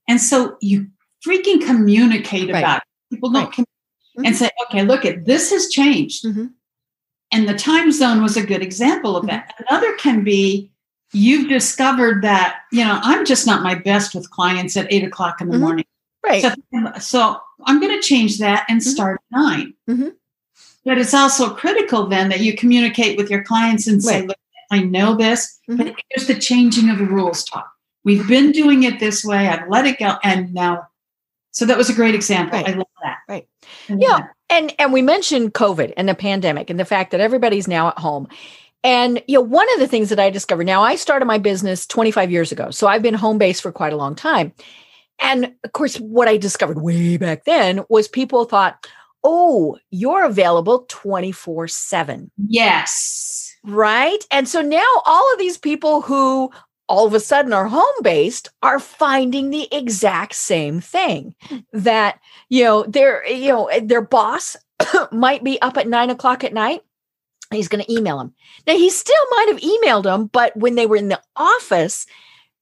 And 0.07 0.21
so 0.21 0.55
you 0.61 0.87
freaking 1.27 1.65
communicate 1.65 2.49
right. 2.49 2.59
about 2.59 2.77
it. 2.77 3.15
People 3.15 3.31
don't 3.31 3.57
right. 3.57 3.67
and 4.15 4.25
mm-hmm. 4.25 4.33
say, 4.35 4.49
okay, 4.67 4.83
look 4.83 5.03
at 5.03 5.25
this 5.25 5.51
has 5.51 5.67
changed. 5.67 6.23
Mm-hmm. 7.33 7.39
And 7.39 7.49
the 7.49 7.57
time 7.57 7.91
zone 7.91 8.21
was 8.21 8.37
a 8.37 8.45
good 8.45 8.61
example 8.61 9.15
of 9.15 9.25
that. 9.27 9.49
Mm-hmm. 9.49 9.63
Another 9.69 9.95
can 9.97 10.23
be 10.23 10.71
you've 11.13 11.49
discovered 11.49 12.21
that, 12.23 12.61
you 12.71 12.83
know, 12.83 12.99
I'm 13.01 13.25
just 13.25 13.47
not 13.47 13.63
my 13.63 13.75
best 13.75 14.13
with 14.13 14.29
clients 14.29 14.75
at 14.77 14.91
eight 14.91 15.03
o'clock 15.03 15.41
in 15.41 15.49
the 15.49 15.57
morning. 15.57 15.85
Right. 16.23 16.41
So, 16.41 16.51
so 16.99 17.41
I'm 17.65 17.79
going 17.79 17.95
to 17.95 18.01
change 18.01 18.39
that 18.39 18.65
and 18.69 18.83
start 18.83 19.21
at 19.31 19.37
9 19.37 19.73
But 20.83 20.97
it's 20.97 21.13
also 21.13 21.53
critical 21.53 22.07
then 22.07 22.29
that 22.29 22.41
you 22.41 22.55
communicate 22.55 23.17
with 23.17 23.29
your 23.29 23.43
clients 23.43 23.87
and 23.87 24.03
say, 24.03 24.19
right. 24.19 24.27
look, 24.27 24.37
I 24.69 24.79
know 24.79 25.15
this, 25.15 25.59
mm-hmm. 25.69 25.77
but 25.77 25.95
here's 26.09 26.27
the 26.27 26.35
changing 26.39 26.89
of 26.89 26.97
the 26.97 27.05
rules 27.05 27.43
talk. 27.45 27.71
We've 28.03 28.27
been 28.27 28.51
doing 28.51 28.83
it 28.83 28.99
this 28.99 29.23
way. 29.23 29.47
I've 29.47 29.69
let 29.69 29.85
it 29.85 29.99
go. 29.99 30.15
And 30.23 30.53
now, 30.53 30.87
so 31.51 31.65
that 31.65 31.77
was 31.77 31.89
a 31.89 31.93
great 31.93 32.15
example. 32.15 32.59
Right. 32.59 32.69
I 32.69 32.73
love 32.73 32.87
that. 33.03 33.17
Right. 33.27 33.47
yeah. 33.87 34.17
That. 34.17 34.33
And, 34.49 34.73
and 34.79 34.93
we 34.93 35.01
mentioned 35.01 35.53
COVID 35.53 35.93
and 35.97 36.07
the 36.07 36.15
pandemic 36.15 36.69
and 36.69 36.79
the 36.79 36.85
fact 36.85 37.11
that 37.11 37.19
everybody's 37.19 37.67
now 37.67 37.89
at 37.89 37.99
home. 37.99 38.27
And 38.83 39.21
you 39.27 39.35
know, 39.35 39.41
one 39.41 39.67
of 39.73 39.79
the 39.79 39.87
things 39.87 40.09
that 40.09 40.19
I 40.19 40.29
discovered 40.29 40.65
now, 40.65 40.83
I 40.83 40.95
started 40.95 41.25
my 41.25 41.37
business 41.37 41.85
25 41.85 42.31
years 42.31 42.51
ago. 42.51 42.71
So 42.71 42.87
I've 42.87 43.01
been 43.01 43.13
home 43.13 43.37
based 43.37 43.61
for 43.61 43.71
quite 43.71 43.93
a 43.93 43.97
long 43.97 44.15
time. 44.15 44.53
and 45.19 45.53
of 45.63 45.73
course, 45.73 45.97
what 45.97 46.27
I 46.27 46.37
discovered 46.37 46.81
way 46.81 47.17
back 47.17 47.45
then 47.45 47.83
was 47.89 48.07
people 48.07 48.45
thought, 48.45 48.87
oh, 49.23 49.77
you're 49.89 50.23
available 50.23 50.85
24 50.87 51.67
7. 51.67 52.31
Yes. 52.47 53.55
Right. 53.63 54.23
And 54.31 54.47
so 54.47 54.61
now 54.61 54.87
all 55.05 55.33
of 55.33 55.39
these 55.39 55.57
people 55.57 56.01
who 56.01 56.51
all 56.87 57.05
of 57.05 57.13
a 57.13 57.19
sudden 57.19 57.53
are 57.53 57.67
home 57.67 57.83
based 58.01 58.49
are 58.63 58.79
finding 58.79 59.49
the 59.49 59.67
exact 59.75 60.35
same 60.35 60.79
thing 60.79 61.35
that, 61.73 62.19
you 62.49 62.63
know, 62.63 62.83
their, 62.83 63.27
you 63.27 63.49
know, 63.49 63.69
their 63.81 64.01
boss 64.01 64.55
might 65.11 65.43
be 65.43 65.61
up 65.61 65.77
at 65.77 65.87
nine 65.87 66.09
o'clock 66.09 66.43
at 66.43 66.53
night. 66.53 66.81
He's 67.51 67.67
going 67.67 67.83
to 67.83 67.93
email 67.93 68.17
them. 68.17 68.33
Now, 68.65 68.73
he 68.73 68.89
still 68.89 69.15
might 69.31 69.47
have 69.49 69.61
emailed 69.61 70.03
them, 70.03 70.27
but 70.27 70.55
when 70.57 70.75
they 70.75 70.85
were 70.85 70.97
in 70.97 71.07
the 71.07 71.21
office, 71.35 72.05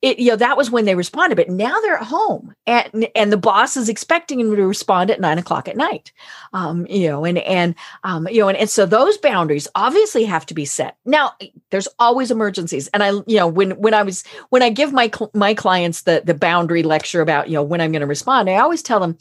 it, 0.01 0.19
you 0.19 0.29
know, 0.29 0.35
that 0.35 0.57
was 0.57 0.69
when 0.69 0.85
they 0.85 0.93
responded, 0.93 1.35
but 1.35 1.49
now 1.49 1.79
they're 1.81 1.97
at 1.97 2.03
home 2.03 2.53
and, 2.67 3.07
and 3.15 3.31
the 3.31 3.37
boss 3.37 3.75
is 3.75 3.89
expecting 3.89 4.39
them 4.39 4.55
to 4.55 4.67
respond 4.67 5.09
at 5.09 5.21
nine 5.21 5.37
o'clock 5.37 5.67
at 5.67 5.77
night. 5.77 6.11
Um, 6.53 6.85
you 6.87 7.07
know, 7.07 7.25
and, 7.25 7.39
and, 7.39 7.75
um, 8.03 8.27
you 8.27 8.41
know, 8.41 8.49
and, 8.49 8.57
and 8.57 8.69
so 8.69 8.85
those 8.85 9.17
boundaries 9.17 9.67
obviously 9.73 10.25
have 10.25 10.45
to 10.47 10.53
be 10.53 10.65
set. 10.65 10.97
Now 11.05 11.33
there's 11.71 11.87
always 11.97 12.29
emergencies. 12.29 12.87
And 12.89 13.01
I, 13.01 13.11
you 13.25 13.37
know, 13.37 13.47
when, 13.47 13.71
when 13.71 13.93
I 13.93 14.03
was, 14.03 14.23
when 14.49 14.61
I 14.61 14.69
give 14.69 14.93
my, 14.93 15.09
my 15.33 15.53
clients 15.53 16.03
the, 16.03 16.21
the 16.23 16.33
boundary 16.33 16.83
lecture 16.83 17.21
about, 17.21 17.47
you 17.47 17.55
know, 17.55 17.63
when 17.63 17.81
I'm 17.81 17.91
going 17.91 18.01
to 18.01 18.07
respond, 18.07 18.49
I 18.49 18.57
always 18.57 18.83
tell 18.83 18.99
them 18.99 19.17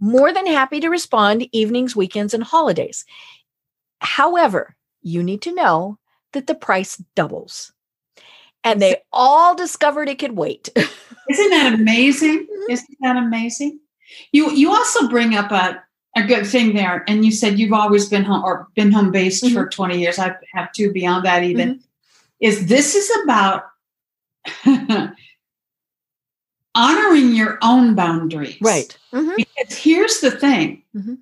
more 0.00 0.32
than 0.32 0.46
happy 0.46 0.80
to 0.80 0.88
respond 0.88 1.46
evenings, 1.52 1.94
weekends, 1.94 2.32
and 2.32 2.42
holidays. 2.42 3.04
However, 4.00 4.76
you 5.02 5.22
need 5.22 5.42
to 5.42 5.54
know 5.54 5.98
that 6.32 6.46
the 6.46 6.54
price 6.54 6.96
doubles 7.14 7.72
and 8.64 8.80
they 8.80 8.96
all 9.12 9.54
discovered 9.54 10.08
it 10.08 10.18
could 10.18 10.36
wait. 10.36 10.68
Isn't 10.76 11.50
that 11.50 11.74
amazing? 11.74 12.40
Mm-hmm. 12.40 12.72
Isn't 12.72 12.98
that 13.00 13.16
amazing? 13.16 13.80
You 14.32 14.50
you 14.52 14.70
also 14.70 15.08
bring 15.08 15.34
up 15.34 15.50
a, 15.50 15.82
a 16.16 16.22
good 16.22 16.46
thing 16.46 16.74
there, 16.74 17.04
and 17.08 17.24
you 17.24 17.32
said 17.32 17.58
you've 17.58 17.72
always 17.72 18.08
been 18.08 18.24
home 18.24 18.44
or 18.44 18.68
been 18.74 18.92
home 18.92 19.10
based 19.10 19.44
mm-hmm. 19.44 19.54
for 19.54 19.68
20 19.68 19.98
years. 19.98 20.18
I 20.18 20.34
have 20.54 20.72
two 20.72 20.92
beyond 20.92 21.24
that 21.24 21.44
even. 21.44 21.74
Mm-hmm. 21.74 21.82
Is 22.40 22.66
this 22.66 22.94
is 22.94 23.10
about 23.24 23.64
honoring 26.74 27.34
your 27.34 27.58
own 27.62 27.94
boundaries. 27.94 28.58
Right. 28.60 28.96
Mm-hmm. 29.12 29.36
Because 29.36 29.76
here's 29.76 30.20
the 30.20 30.30
thing. 30.30 30.82
Mm-hmm. 30.94 31.14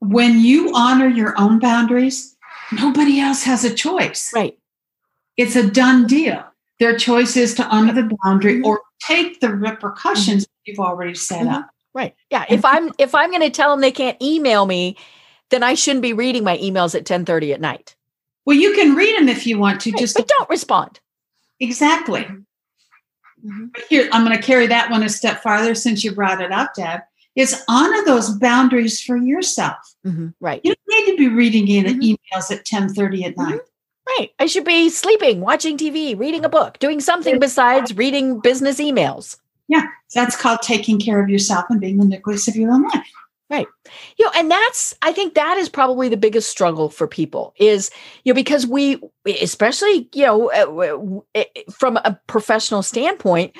When 0.00 0.40
you 0.40 0.72
honor 0.74 1.08
your 1.08 1.38
own 1.40 1.58
boundaries, 1.58 2.36
nobody 2.72 3.20
else 3.20 3.44
has 3.44 3.64
a 3.64 3.72
choice. 3.72 4.32
Right. 4.34 4.58
It's 5.36 5.56
a 5.56 5.70
done 5.70 6.06
deal. 6.06 6.44
Their 6.78 6.96
choice 6.96 7.36
is 7.36 7.54
to 7.54 7.66
honor 7.66 7.92
the 7.92 8.16
boundary 8.24 8.56
mm-hmm. 8.56 8.66
or 8.66 8.82
take 9.06 9.40
the 9.40 9.50
repercussions 9.50 10.44
mm-hmm. 10.44 10.52
you've 10.64 10.80
already 10.80 11.14
set 11.14 11.42
mm-hmm. 11.42 11.54
up. 11.54 11.70
Right. 11.94 12.14
Yeah. 12.30 12.44
If 12.48 12.64
I'm 12.64 12.92
if 12.98 13.14
I'm 13.14 13.30
going 13.30 13.42
to 13.42 13.50
tell 13.50 13.70
them 13.70 13.80
they 13.80 13.92
can't 13.92 14.20
email 14.22 14.66
me, 14.66 14.96
then 15.50 15.62
I 15.62 15.74
shouldn't 15.74 16.02
be 16.02 16.12
reading 16.12 16.42
my 16.42 16.56
emails 16.58 16.94
at 16.94 17.04
10:30 17.04 17.54
at 17.54 17.60
night. 17.60 17.94
Well, 18.44 18.56
you 18.56 18.74
can 18.74 18.96
read 18.96 19.16
them 19.16 19.28
if 19.28 19.46
you 19.46 19.58
want 19.58 19.80
to, 19.82 19.92
right, 19.92 20.00
just 20.00 20.16
but 20.16 20.26
don't 20.26 20.50
respond. 20.50 20.98
Exactly. 21.60 22.22
Mm-hmm. 23.44 23.66
Here, 23.88 24.08
I'm 24.12 24.24
going 24.24 24.36
to 24.36 24.42
carry 24.42 24.66
that 24.66 24.90
one 24.90 25.02
a 25.02 25.08
step 25.08 25.42
farther 25.42 25.74
since 25.74 26.02
you 26.02 26.12
brought 26.12 26.40
it 26.40 26.50
up, 26.50 26.74
Deb. 26.74 27.00
Is 27.34 27.62
honor 27.68 28.04
those 28.04 28.30
boundaries 28.30 29.00
for 29.00 29.16
yourself. 29.16 29.78
Mm-hmm. 30.06 30.28
Right. 30.40 30.60
You 30.64 30.74
don't 30.74 31.06
need 31.06 31.12
to 31.12 31.16
be 31.16 31.28
reading 31.28 31.68
in 31.68 31.84
mm-hmm. 31.84 32.00
emails 32.00 32.50
at 32.50 32.64
10:30 32.66 33.24
at 33.24 33.36
night. 33.36 33.60
Right. 34.06 34.30
I 34.38 34.46
should 34.46 34.64
be 34.64 34.90
sleeping, 34.90 35.40
watching 35.40 35.78
TV, 35.78 36.18
reading 36.18 36.44
a 36.44 36.48
book, 36.48 36.78
doing 36.80 37.00
something 37.00 37.38
besides 37.38 37.96
reading 37.96 38.40
business 38.40 38.80
emails. 38.80 39.38
Yeah. 39.68 39.84
That's 40.14 40.36
called 40.36 40.60
taking 40.60 41.00
care 41.00 41.22
of 41.22 41.28
yourself 41.28 41.64
and 41.70 41.80
being 41.80 41.98
the 41.98 42.04
nucleus 42.04 42.48
of 42.48 42.56
your 42.56 42.72
own 42.72 42.82
life. 42.82 43.06
Right. 43.48 43.66
You 44.16 44.24
know, 44.24 44.32
and 44.34 44.50
that's, 44.50 44.94
I 45.02 45.12
think 45.12 45.34
that 45.34 45.58
is 45.58 45.68
probably 45.68 46.08
the 46.08 46.16
biggest 46.16 46.50
struggle 46.50 46.88
for 46.88 47.06
people 47.06 47.54
is, 47.58 47.90
you 48.24 48.32
know, 48.32 48.34
because 48.34 48.66
we, 48.66 48.98
especially, 49.26 50.08
you 50.14 50.24
know, 50.24 50.50
uh, 50.50 51.38
uh, 51.38 51.44
from 51.70 51.98
a 51.98 52.18
professional 52.26 52.82
standpoint, 52.82 53.54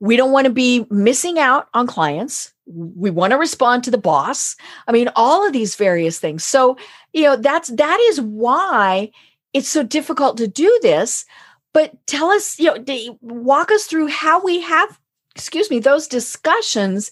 we 0.00 0.16
don't 0.16 0.32
want 0.32 0.46
to 0.46 0.52
be 0.52 0.86
missing 0.90 1.38
out 1.38 1.68
on 1.72 1.86
clients. 1.86 2.52
We 2.66 3.10
want 3.10 3.30
to 3.30 3.38
respond 3.38 3.84
to 3.84 3.92
the 3.92 3.98
boss. 3.98 4.56
I 4.88 4.92
mean, 4.92 5.08
all 5.14 5.46
of 5.46 5.52
these 5.52 5.76
various 5.76 6.18
things. 6.18 6.44
So, 6.44 6.76
you 7.12 7.22
know, 7.22 7.36
that's, 7.36 7.68
that 7.68 8.00
is 8.10 8.20
why 8.20 9.10
it's 9.52 9.68
so 9.68 9.82
difficult 9.82 10.36
to 10.36 10.48
do 10.48 10.78
this 10.82 11.24
but 11.72 11.94
tell 12.06 12.30
us 12.30 12.58
you 12.58 12.72
know 12.72 13.18
walk 13.20 13.70
us 13.70 13.84
through 13.84 14.08
how 14.08 14.42
we 14.42 14.60
have 14.60 14.98
excuse 15.34 15.70
me 15.70 15.78
those 15.78 16.08
discussions 16.08 17.10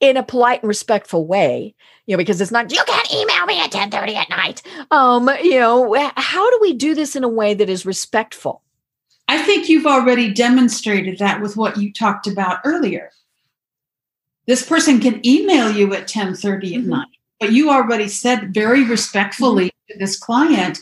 in 0.00 0.16
a 0.16 0.22
polite 0.22 0.62
and 0.62 0.68
respectful 0.68 1.26
way 1.26 1.74
you 2.06 2.14
know 2.14 2.18
because 2.18 2.40
it's 2.40 2.50
not 2.50 2.70
you 2.72 2.82
can't 2.86 3.12
email 3.12 3.46
me 3.46 3.60
at 3.60 3.72
10 3.72 3.90
30 3.90 4.14
at 4.14 4.30
night 4.30 4.62
um 4.90 5.28
you 5.42 5.58
know 5.58 6.10
how 6.16 6.50
do 6.50 6.58
we 6.60 6.72
do 6.72 6.94
this 6.94 7.16
in 7.16 7.24
a 7.24 7.28
way 7.28 7.54
that 7.54 7.68
is 7.68 7.86
respectful 7.86 8.62
i 9.28 9.40
think 9.42 9.68
you've 9.68 9.86
already 9.86 10.32
demonstrated 10.32 11.18
that 11.18 11.40
with 11.40 11.56
what 11.56 11.76
you 11.76 11.92
talked 11.92 12.26
about 12.26 12.58
earlier 12.64 13.10
this 14.46 14.64
person 14.64 15.00
can 15.00 15.26
email 15.26 15.70
you 15.70 15.92
at 15.94 16.08
10 16.08 16.34
30 16.34 16.74
at 16.74 16.80
mm-hmm. 16.80 16.90
night 16.90 17.08
but 17.40 17.52
you 17.52 17.70
already 17.70 18.08
said 18.08 18.54
very 18.54 18.84
respectfully 18.84 19.66
mm-hmm. 19.66 19.92
to 19.92 19.98
this 19.98 20.18
client 20.18 20.80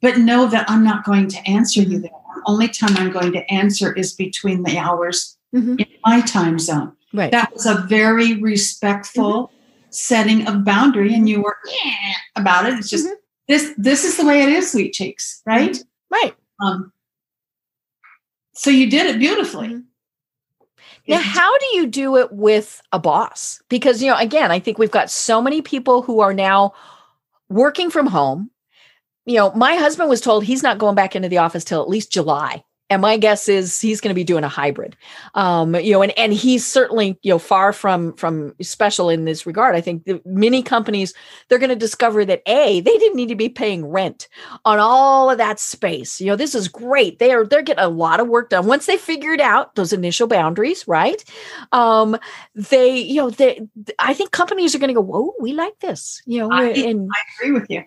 but 0.00 0.18
know 0.18 0.46
that 0.46 0.68
I'm 0.68 0.84
not 0.84 1.04
going 1.04 1.28
to 1.28 1.48
answer 1.48 1.82
you 1.82 1.98
there. 1.98 2.10
The 2.10 2.42
only 2.46 2.68
time 2.68 2.96
I'm 2.96 3.10
going 3.10 3.32
to 3.32 3.52
answer 3.52 3.92
is 3.92 4.12
between 4.12 4.62
the 4.62 4.78
hours 4.78 5.36
mm-hmm. 5.54 5.76
in 5.78 5.86
my 6.04 6.20
time 6.20 6.58
zone. 6.58 6.92
Right. 7.12 7.30
That 7.30 7.52
was 7.52 7.66
a 7.66 7.84
very 7.88 8.34
respectful 8.34 9.48
mm-hmm. 9.48 9.86
setting 9.90 10.46
of 10.46 10.64
boundary, 10.64 11.14
and 11.14 11.28
you 11.28 11.42
were 11.42 11.56
yeah, 11.66 12.12
about 12.36 12.66
it. 12.66 12.78
It's 12.78 12.90
just 12.90 13.06
mm-hmm. 13.06 13.14
this. 13.48 13.74
This 13.76 14.04
is 14.04 14.16
the 14.16 14.26
way 14.26 14.42
it 14.42 14.48
is, 14.48 14.70
sweet 14.70 14.92
cheeks. 14.92 15.42
Right. 15.46 15.72
Mm-hmm. 15.72 16.14
Right. 16.14 16.34
Um. 16.62 16.92
So 18.52 18.70
you 18.70 18.90
did 18.90 19.06
it 19.06 19.18
beautifully. 19.18 19.68
Mm-hmm. 19.68 19.80
Now, 21.08 21.20
how 21.20 21.58
do 21.58 21.66
you 21.72 21.86
do 21.86 22.16
it 22.18 22.32
with 22.32 22.82
a 22.92 22.98
boss? 22.98 23.62
Because, 23.70 24.02
you 24.02 24.10
know, 24.10 24.18
again, 24.18 24.50
I 24.50 24.60
think 24.60 24.76
we've 24.76 24.90
got 24.90 25.10
so 25.10 25.40
many 25.40 25.62
people 25.62 26.02
who 26.02 26.20
are 26.20 26.34
now 26.34 26.74
working 27.48 27.88
from 27.88 28.06
home 28.06 28.50
you 29.28 29.36
know, 29.36 29.52
my 29.52 29.74
husband 29.74 30.08
was 30.08 30.20
told 30.20 30.44
he's 30.44 30.62
not 30.62 30.78
going 30.78 30.94
back 30.94 31.14
into 31.14 31.28
the 31.28 31.38
office 31.38 31.64
till 31.64 31.82
at 31.82 31.88
least 31.88 32.12
July. 32.12 32.64
And 32.90 33.02
my 33.02 33.18
guess 33.18 33.50
is 33.50 33.78
he's 33.78 34.00
going 34.00 34.08
to 34.08 34.14
be 34.14 34.24
doing 34.24 34.44
a 34.44 34.48
hybrid. 34.48 34.96
Um, 35.34 35.74
you 35.74 35.92
know, 35.92 36.00
and, 36.00 36.18
and 36.18 36.32
he's 36.32 36.66
certainly, 36.66 37.18
you 37.20 37.30
know, 37.30 37.38
far 37.38 37.74
from 37.74 38.14
from 38.14 38.54
special 38.62 39.10
in 39.10 39.26
this 39.26 39.44
regard. 39.44 39.76
I 39.76 39.82
think 39.82 40.04
the 40.06 40.22
many 40.24 40.62
companies, 40.62 41.12
they're 41.48 41.58
going 41.58 41.68
to 41.68 41.76
discover 41.76 42.24
that 42.24 42.40
A, 42.46 42.80
they 42.80 42.96
didn't 42.96 43.16
need 43.16 43.28
to 43.28 43.36
be 43.36 43.50
paying 43.50 43.84
rent 43.84 44.26
on 44.64 44.78
all 44.78 45.28
of 45.28 45.36
that 45.36 45.60
space. 45.60 46.18
You 46.18 46.28
know, 46.28 46.36
this 46.36 46.54
is 46.54 46.66
great. 46.66 47.18
They 47.18 47.32
are 47.32 47.44
they're 47.44 47.60
getting 47.60 47.84
a 47.84 47.88
lot 47.88 48.20
of 48.20 48.28
work 48.28 48.48
done. 48.48 48.66
Once 48.66 48.86
they 48.86 48.96
figured 48.96 49.42
out 49.42 49.74
those 49.74 49.92
initial 49.92 50.26
boundaries, 50.26 50.88
right? 50.88 51.22
Um, 51.72 52.16
they, 52.54 52.96
you 52.96 53.16
know, 53.16 53.28
they 53.28 53.68
I 53.98 54.14
think 54.14 54.30
companies 54.30 54.74
are 54.74 54.78
going 54.78 54.88
to 54.88 54.94
go, 54.94 55.02
whoa, 55.02 55.34
we 55.38 55.52
like 55.52 55.78
this. 55.80 56.22
You 56.24 56.40
know, 56.40 56.48
I, 56.50 56.70
and 56.70 57.10
I 57.12 57.20
agree 57.36 57.52
with 57.52 57.66
you. 57.68 57.84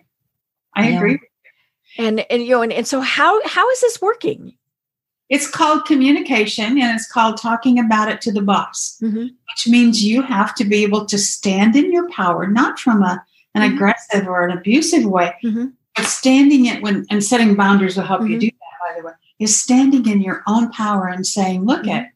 I 0.76 0.90
agree 0.90 1.18
and 1.98 2.24
and 2.30 2.42
you 2.42 2.50
know 2.50 2.62
and, 2.62 2.72
and 2.72 2.86
so 2.86 3.00
how 3.00 3.40
how 3.46 3.68
is 3.70 3.80
this 3.80 4.00
working 4.00 4.54
it's 5.28 5.48
called 5.48 5.86
communication 5.86 6.78
and 6.78 6.94
it's 6.94 7.10
called 7.10 7.38
talking 7.38 7.78
about 7.78 8.10
it 8.10 8.20
to 8.20 8.32
the 8.32 8.42
boss 8.42 8.98
mm-hmm. 9.02 9.22
which 9.22 9.68
means 9.68 10.04
you 10.04 10.22
have 10.22 10.54
to 10.54 10.64
be 10.64 10.82
able 10.82 11.04
to 11.06 11.18
stand 11.18 11.76
in 11.76 11.92
your 11.92 12.08
power 12.10 12.46
not 12.46 12.78
from 12.78 13.02
a 13.02 13.22
an 13.54 13.62
mm-hmm. 13.62 13.74
aggressive 13.74 14.26
or 14.26 14.46
an 14.46 14.56
abusive 14.56 15.04
way 15.04 15.34
mm-hmm. 15.44 15.66
but 15.96 16.04
standing 16.04 16.66
it 16.66 16.82
when 16.82 17.06
and 17.10 17.24
setting 17.24 17.54
boundaries 17.54 17.96
will 17.96 18.04
help 18.04 18.22
you 18.22 18.28
mm-hmm. 18.28 18.38
do 18.38 18.50
that 18.50 18.94
by 18.94 19.00
the 19.00 19.06
way 19.06 19.12
is 19.38 19.60
standing 19.60 20.08
in 20.08 20.20
your 20.20 20.42
own 20.46 20.70
power 20.70 21.08
and 21.08 21.26
saying 21.26 21.64
look 21.64 21.82
mm-hmm. 21.82 21.90
at 21.90 22.10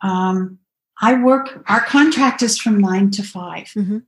um, 0.00 0.58
i 1.00 1.14
work 1.14 1.64
our 1.68 1.80
contract 1.80 2.42
is 2.42 2.58
from 2.58 2.80
nine 2.80 3.10
to 3.10 3.22
5 3.22 3.64
mm-hmm. 3.64 3.98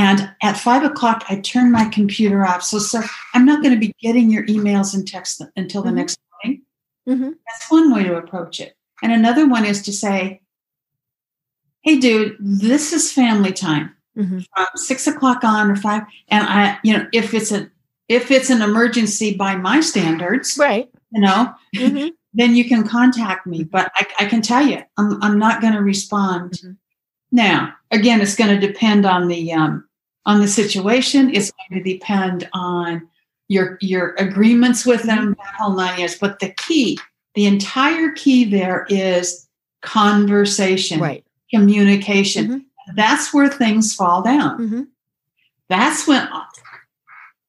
And 0.00 0.32
at 0.42 0.56
five 0.56 0.82
o'clock, 0.82 1.26
I 1.28 1.40
turn 1.40 1.70
my 1.70 1.84
computer 1.84 2.46
off. 2.46 2.62
So, 2.62 2.78
sir, 2.78 3.04
I'm 3.34 3.44
not 3.44 3.62
going 3.62 3.74
to 3.74 3.78
be 3.78 3.94
getting 4.00 4.30
your 4.30 4.46
emails 4.46 4.94
and 4.94 5.06
texts 5.06 5.42
until 5.56 5.82
the 5.82 5.88
mm-hmm. 5.88 5.98
next 5.98 6.18
morning. 6.42 6.62
Mm-hmm. 7.06 7.30
That's 7.46 7.70
one 7.70 7.92
way 7.92 8.04
to 8.04 8.16
approach 8.16 8.60
it. 8.60 8.78
And 9.02 9.12
another 9.12 9.46
one 9.46 9.66
is 9.66 9.82
to 9.82 9.92
say, 9.92 10.40
hey, 11.82 11.98
dude, 11.98 12.34
this 12.40 12.94
is 12.94 13.12
family 13.12 13.52
time 13.52 13.94
mm-hmm. 14.16 14.38
from 14.38 14.66
six 14.74 15.06
o'clock 15.06 15.44
on 15.44 15.70
or 15.70 15.76
five. 15.76 16.04
And 16.28 16.48
I, 16.48 16.78
you 16.82 16.96
know, 16.96 17.06
if 17.12 17.34
it's 17.34 17.52
a, 17.52 17.70
if 18.08 18.30
it's 18.30 18.48
an 18.48 18.62
emergency 18.62 19.36
by 19.36 19.54
my 19.56 19.80
standards, 19.80 20.56
right, 20.58 20.88
you 21.12 21.20
know, 21.20 21.52
mm-hmm. 21.76 22.08
then 22.32 22.56
you 22.56 22.66
can 22.66 22.88
contact 22.88 23.46
me. 23.46 23.64
But 23.64 23.92
I, 23.96 24.06
I 24.20 24.24
can 24.24 24.40
tell 24.40 24.66
you, 24.66 24.82
I'm, 24.96 25.22
I'm 25.22 25.38
not 25.38 25.60
going 25.60 25.74
to 25.74 25.82
respond 25.82 26.52
mm-hmm. 26.52 26.72
Now, 27.32 27.74
again, 27.90 28.20
it's 28.20 28.34
going 28.34 28.58
to 28.58 28.66
depend 28.66 29.06
on 29.06 29.28
the 29.28 29.52
um, 29.52 29.86
on 30.30 30.40
the 30.40 30.48
situation. 30.48 31.34
It's 31.34 31.52
going 31.52 31.82
to 31.82 31.92
depend 31.92 32.48
on 32.52 33.08
your 33.48 33.78
your 33.80 34.14
agreements 34.16 34.86
with 34.86 35.02
them, 35.02 35.34
that 35.38 35.54
whole 35.56 35.74
nine 35.74 35.98
years. 35.98 36.16
But 36.18 36.38
the 36.38 36.52
key, 36.52 36.98
the 37.34 37.46
entire 37.46 38.12
key 38.12 38.44
there 38.44 38.86
is 38.88 39.48
conversation. 39.82 41.00
Right. 41.00 41.24
communication. 41.52 42.44
Mm-hmm. 42.46 42.96
That's 42.96 43.34
where 43.34 43.48
things 43.48 43.94
fall 43.94 44.22
down. 44.22 44.58
Mm-hmm. 44.58 44.82
That's 45.68 46.06
when 46.06 46.28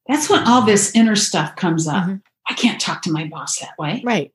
that's 0.08 0.30
when 0.30 0.44
all 0.48 0.64
this 0.64 0.96
inner 0.96 1.16
stuff 1.16 1.56
comes 1.56 1.88
up. 1.88 2.04
Mm-hmm. 2.04 2.16
I 2.50 2.54
can't 2.56 2.82
talk 2.82 3.04
to 3.04 3.12
my 3.12 3.26
boss 3.26 3.60
that 3.60 3.78
way. 3.78 4.02
Right. 4.04 4.34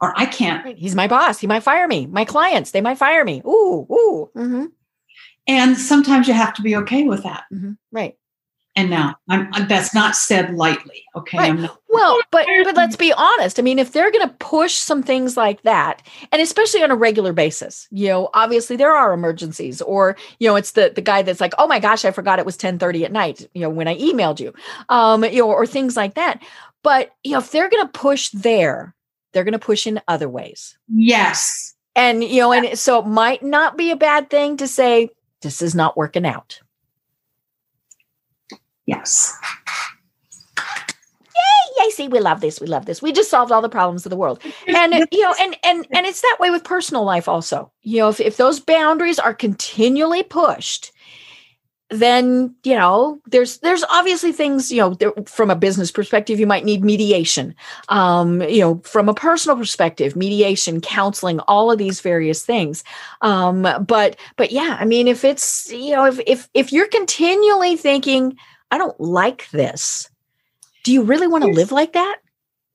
Or 0.00 0.12
I 0.16 0.26
can't. 0.26 0.64
Right. 0.64 0.76
He's 0.76 0.94
my 0.94 1.06
boss. 1.06 1.38
He 1.38 1.46
might 1.46 1.62
fire 1.62 1.86
me. 1.86 2.06
My 2.06 2.24
clients, 2.24 2.72
they 2.72 2.80
might 2.80 2.98
fire 2.98 3.24
me. 3.24 3.40
Ooh, 3.46 3.86
ooh. 3.90 4.30
And 5.46 5.76
sometimes 5.76 6.28
you 6.28 6.34
have 6.34 6.54
to 6.54 6.62
be 6.62 6.76
okay 6.76 7.04
with 7.04 7.22
that. 7.24 7.44
Mm-hmm. 7.52 7.72
Right. 7.92 8.16
And 8.76 8.90
now 8.90 9.14
I'm, 9.28 9.50
that's 9.68 9.94
not 9.94 10.16
said 10.16 10.54
lightly. 10.54 11.04
Okay. 11.14 11.38
Right. 11.38 11.54
Not, 11.54 11.78
well, 11.88 12.18
but 12.32 12.44
but 12.64 12.74
let's 12.74 12.96
be 12.96 13.12
honest. 13.12 13.60
I 13.60 13.62
mean, 13.62 13.78
if 13.78 13.92
they're 13.92 14.10
going 14.10 14.28
to 14.28 14.34
push 14.40 14.74
some 14.74 15.00
things 15.00 15.36
like 15.36 15.62
that, 15.62 16.02
and 16.32 16.42
especially 16.42 16.82
on 16.82 16.90
a 16.90 16.96
regular 16.96 17.32
basis, 17.32 17.86
you 17.92 18.08
know, 18.08 18.30
obviously 18.34 18.74
there 18.74 18.90
are 18.90 19.12
emergencies, 19.12 19.80
or 19.80 20.16
you 20.40 20.48
know, 20.48 20.56
it's 20.56 20.72
the 20.72 20.90
the 20.92 21.02
guy 21.02 21.22
that's 21.22 21.40
like, 21.40 21.54
oh 21.56 21.68
my 21.68 21.78
gosh, 21.78 22.04
I 22.04 22.10
forgot 22.10 22.40
it 22.40 22.46
was 22.46 22.56
ten 22.56 22.80
thirty 22.80 23.04
at 23.04 23.12
night, 23.12 23.48
you 23.54 23.60
know, 23.60 23.70
when 23.70 23.86
I 23.86 23.96
emailed 23.96 24.40
you, 24.40 24.52
um, 24.88 25.22
you 25.22 25.42
know, 25.42 25.50
or 25.52 25.66
things 25.66 25.96
like 25.96 26.14
that. 26.14 26.42
But 26.82 27.12
you 27.22 27.32
know, 27.32 27.38
if 27.38 27.52
they're 27.52 27.70
going 27.70 27.86
to 27.86 27.92
push 27.92 28.30
there, 28.30 28.92
they're 29.32 29.44
going 29.44 29.52
to 29.52 29.58
push 29.60 29.86
in 29.86 30.00
other 30.08 30.28
ways. 30.28 30.76
Yes. 30.88 31.74
And 31.94 32.24
you 32.24 32.40
know, 32.40 32.52
and 32.52 32.76
so 32.76 32.98
it 32.98 33.06
might 33.06 33.44
not 33.44 33.76
be 33.76 33.92
a 33.92 33.96
bad 33.96 34.30
thing 34.30 34.56
to 34.56 34.66
say 34.66 35.10
this 35.44 35.62
is 35.62 35.74
not 35.74 35.96
working 35.96 36.26
out. 36.26 36.60
Yes. 38.86 39.32
Yay, 40.58 41.84
yay, 41.84 41.90
see, 41.90 42.08
we 42.08 42.20
love 42.20 42.40
this. 42.40 42.60
We 42.60 42.66
love 42.66 42.86
this. 42.86 43.00
We 43.00 43.12
just 43.12 43.30
solved 43.30 43.52
all 43.52 43.62
the 43.62 43.68
problems 43.68 44.04
of 44.04 44.10
the 44.10 44.16
world. 44.16 44.42
And 44.66 44.94
you 45.12 45.22
know, 45.22 45.34
and 45.40 45.56
and 45.64 45.86
and 45.92 46.06
it's 46.06 46.20
that 46.20 46.36
way 46.40 46.50
with 46.50 46.64
personal 46.64 47.04
life 47.04 47.28
also. 47.28 47.72
You 47.82 47.98
know, 48.00 48.08
if, 48.08 48.20
if 48.20 48.36
those 48.36 48.60
boundaries 48.60 49.18
are 49.18 49.34
continually 49.34 50.22
pushed, 50.22 50.92
then 51.90 52.54
you 52.64 52.74
know 52.74 53.20
there's 53.26 53.58
there's 53.58 53.84
obviously 53.84 54.32
things 54.32 54.72
you 54.72 54.78
know 54.78 54.94
there, 54.94 55.12
from 55.26 55.50
a 55.50 55.54
business 55.54 55.92
perspective 55.92 56.40
you 56.40 56.46
might 56.46 56.64
need 56.64 56.82
mediation 56.82 57.54
um 57.90 58.40
you 58.42 58.60
know 58.60 58.80
from 58.84 59.08
a 59.08 59.14
personal 59.14 59.56
perspective 59.56 60.16
mediation 60.16 60.80
counseling 60.80 61.40
all 61.40 61.70
of 61.70 61.76
these 61.76 62.00
various 62.00 62.42
things 62.42 62.82
um 63.20 63.68
but 63.86 64.16
but 64.36 64.50
yeah 64.50 64.78
i 64.80 64.84
mean 64.86 65.06
if 65.06 65.24
it's 65.24 65.70
you 65.70 65.92
know 65.92 66.06
if 66.06 66.18
if 66.26 66.48
if 66.54 66.72
you're 66.72 66.88
continually 66.88 67.76
thinking 67.76 68.36
I 68.74 68.78
don't 68.78 68.98
like 68.98 69.48
this. 69.50 70.10
Do 70.82 70.92
you 70.92 71.02
really 71.02 71.28
want 71.28 71.44
to 71.44 71.50
live 71.50 71.70
like 71.70 71.92
that? 71.92 72.16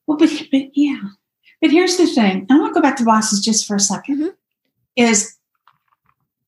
Well, 0.07 0.17
but, 0.17 0.29
but 0.49 0.69
yeah. 0.73 1.01
But 1.61 1.71
here's 1.71 1.97
the 1.97 2.07
thing. 2.07 2.47
I 2.49 2.57
want 2.57 2.73
to 2.73 2.79
go 2.79 2.81
back 2.81 2.95
to 2.97 3.03
bosses 3.03 3.43
just 3.43 3.67
for 3.67 3.75
a 3.75 3.79
2nd 3.79 4.03
mm-hmm. 4.07 4.27
Is 4.95 5.35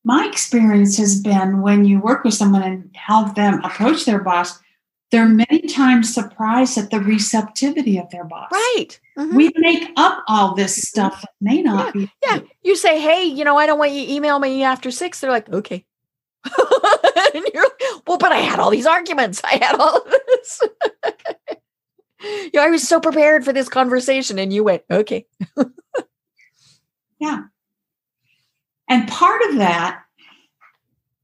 my 0.04 0.26
experience 0.26 0.96
has 0.98 1.20
been 1.20 1.62
when 1.62 1.84
you 1.84 2.00
work 2.00 2.24
with 2.24 2.34
someone 2.34 2.62
and 2.62 2.90
help 2.94 3.34
them 3.34 3.62
approach 3.64 4.04
their 4.04 4.20
boss, 4.20 4.58
they're 5.10 5.28
many 5.28 5.60
times 5.60 6.12
surprised 6.12 6.78
at 6.78 6.90
the 6.90 6.98
receptivity 6.98 7.98
of 7.98 8.10
their 8.10 8.24
boss. 8.24 8.50
Right. 8.50 8.98
Mm-hmm. 9.18 9.36
We 9.36 9.52
make 9.56 9.90
up 9.96 10.24
all 10.26 10.54
this 10.54 10.76
stuff 10.76 11.20
that 11.20 11.30
may 11.40 11.62
not 11.62 11.94
yeah. 11.94 12.00
be. 12.00 12.10
Yeah. 12.24 12.38
You 12.62 12.76
say, 12.76 13.00
hey, 13.00 13.24
you 13.24 13.44
know, 13.44 13.58
I 13.58 13.66
don't 13.66 13.78
want 13.78 13.92
you 13.92 14.06
to 14.06 14.12
email 14.12 14.38
me 14.38 14.62
after 14.62 14.90
six. 14.90 15.20
They're 15.20 15.30
like, 15.30 15.48
okay. 15.50 15.84
and 17.34 17.44
you're 17.52 17.62
like, 17.62 17.82
well, 18.06 18.18
but 18.18 18.32
I 18.32 18.38
had 18.38 18.58
all 18.58 18.70
these 18.70 18.86
arguments. 18.86 19.40
I 19.44 19.56
had 19.62 19.76
all 19.78 19.98
of 19.98 20.14
this. 20.26 20.60
you 22.22 22.50
know, 22.54 22.62
I 22.62 22.70
was 22.70 22.86
so 22.86 23.00
prepared 23.00 23.44
for 23.44 23.52
this 23.52 23.68
conversation, 23.68 24.38
and 24.38 24.52
you 24.52 24.64
went, 24.64 24.82
okay. 24.90 25.26
yeah. 27.20 27.44
And 28.92 29.08
part 29.08 29.40
of 29.48 29.56
that, 29.56 30.02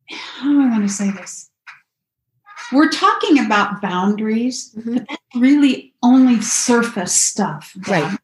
how 0.08 0.50
do 0.50 0.62
I 0.62 0.70
want 0.70 0.88
to 0.88 0.88
say 0.88 1.10
this? 1.10 1.50
We're 2.72 2.88
talking 2.88 3.44
about 3.44 3.82
boundaries, 3.82 4.74
mm-hmm. 4.74 4.94
but 4.94 5.06
that's 5.06 5.22
really 5.34 5.92
only 6.02 6.40
surface 6.40 7.14
stuff. 7.14 7.76
Right. 7.86 8.18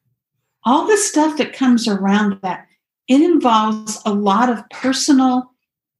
All 0.65 0.87
the 0.87 0.97
stuff 0.97 1.37
that 1.37 1.53
comes 1.53 1.87
around 1.87 2.41
that, 2.41 2.67
it 3.07 3.21
involves 3.21 4.01
a 4.07 4.15
lot 4.15 4.49
of 4.49 4.67
personal 4.71 5.51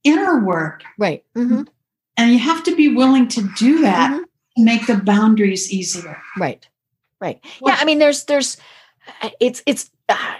inner 0.03 0.43
work. 0.43 0.81
Right. 0.97 1.23
Mm-hmm. 1.35 1.65
And 2.17 2.31
you 2.31 2.39
have 2.39 2.63
to 2.63 2.75
be 2.75 2.95
willing 2.95 3.27
to 3.27 3.47
do 3.59 3.81
that 3.81 4.09
mm-hmm. 4.09 4.23
to 4.57 4.63
make 4.63 4.87
the 4.87 4.97
boundaries 4.97 5.71
easier. 5.71 6.19
Right. 6.35 6.67
Right. 7.21 7.45
Well, 7.61 7.75
yeah. 7.75 7.79
I 7.79 7.85
mean, 7.85 7.99
there's, 7.99 8.23
there's, 8.23 8.57
it's, 9.39 9.61
it's 9.67 9.91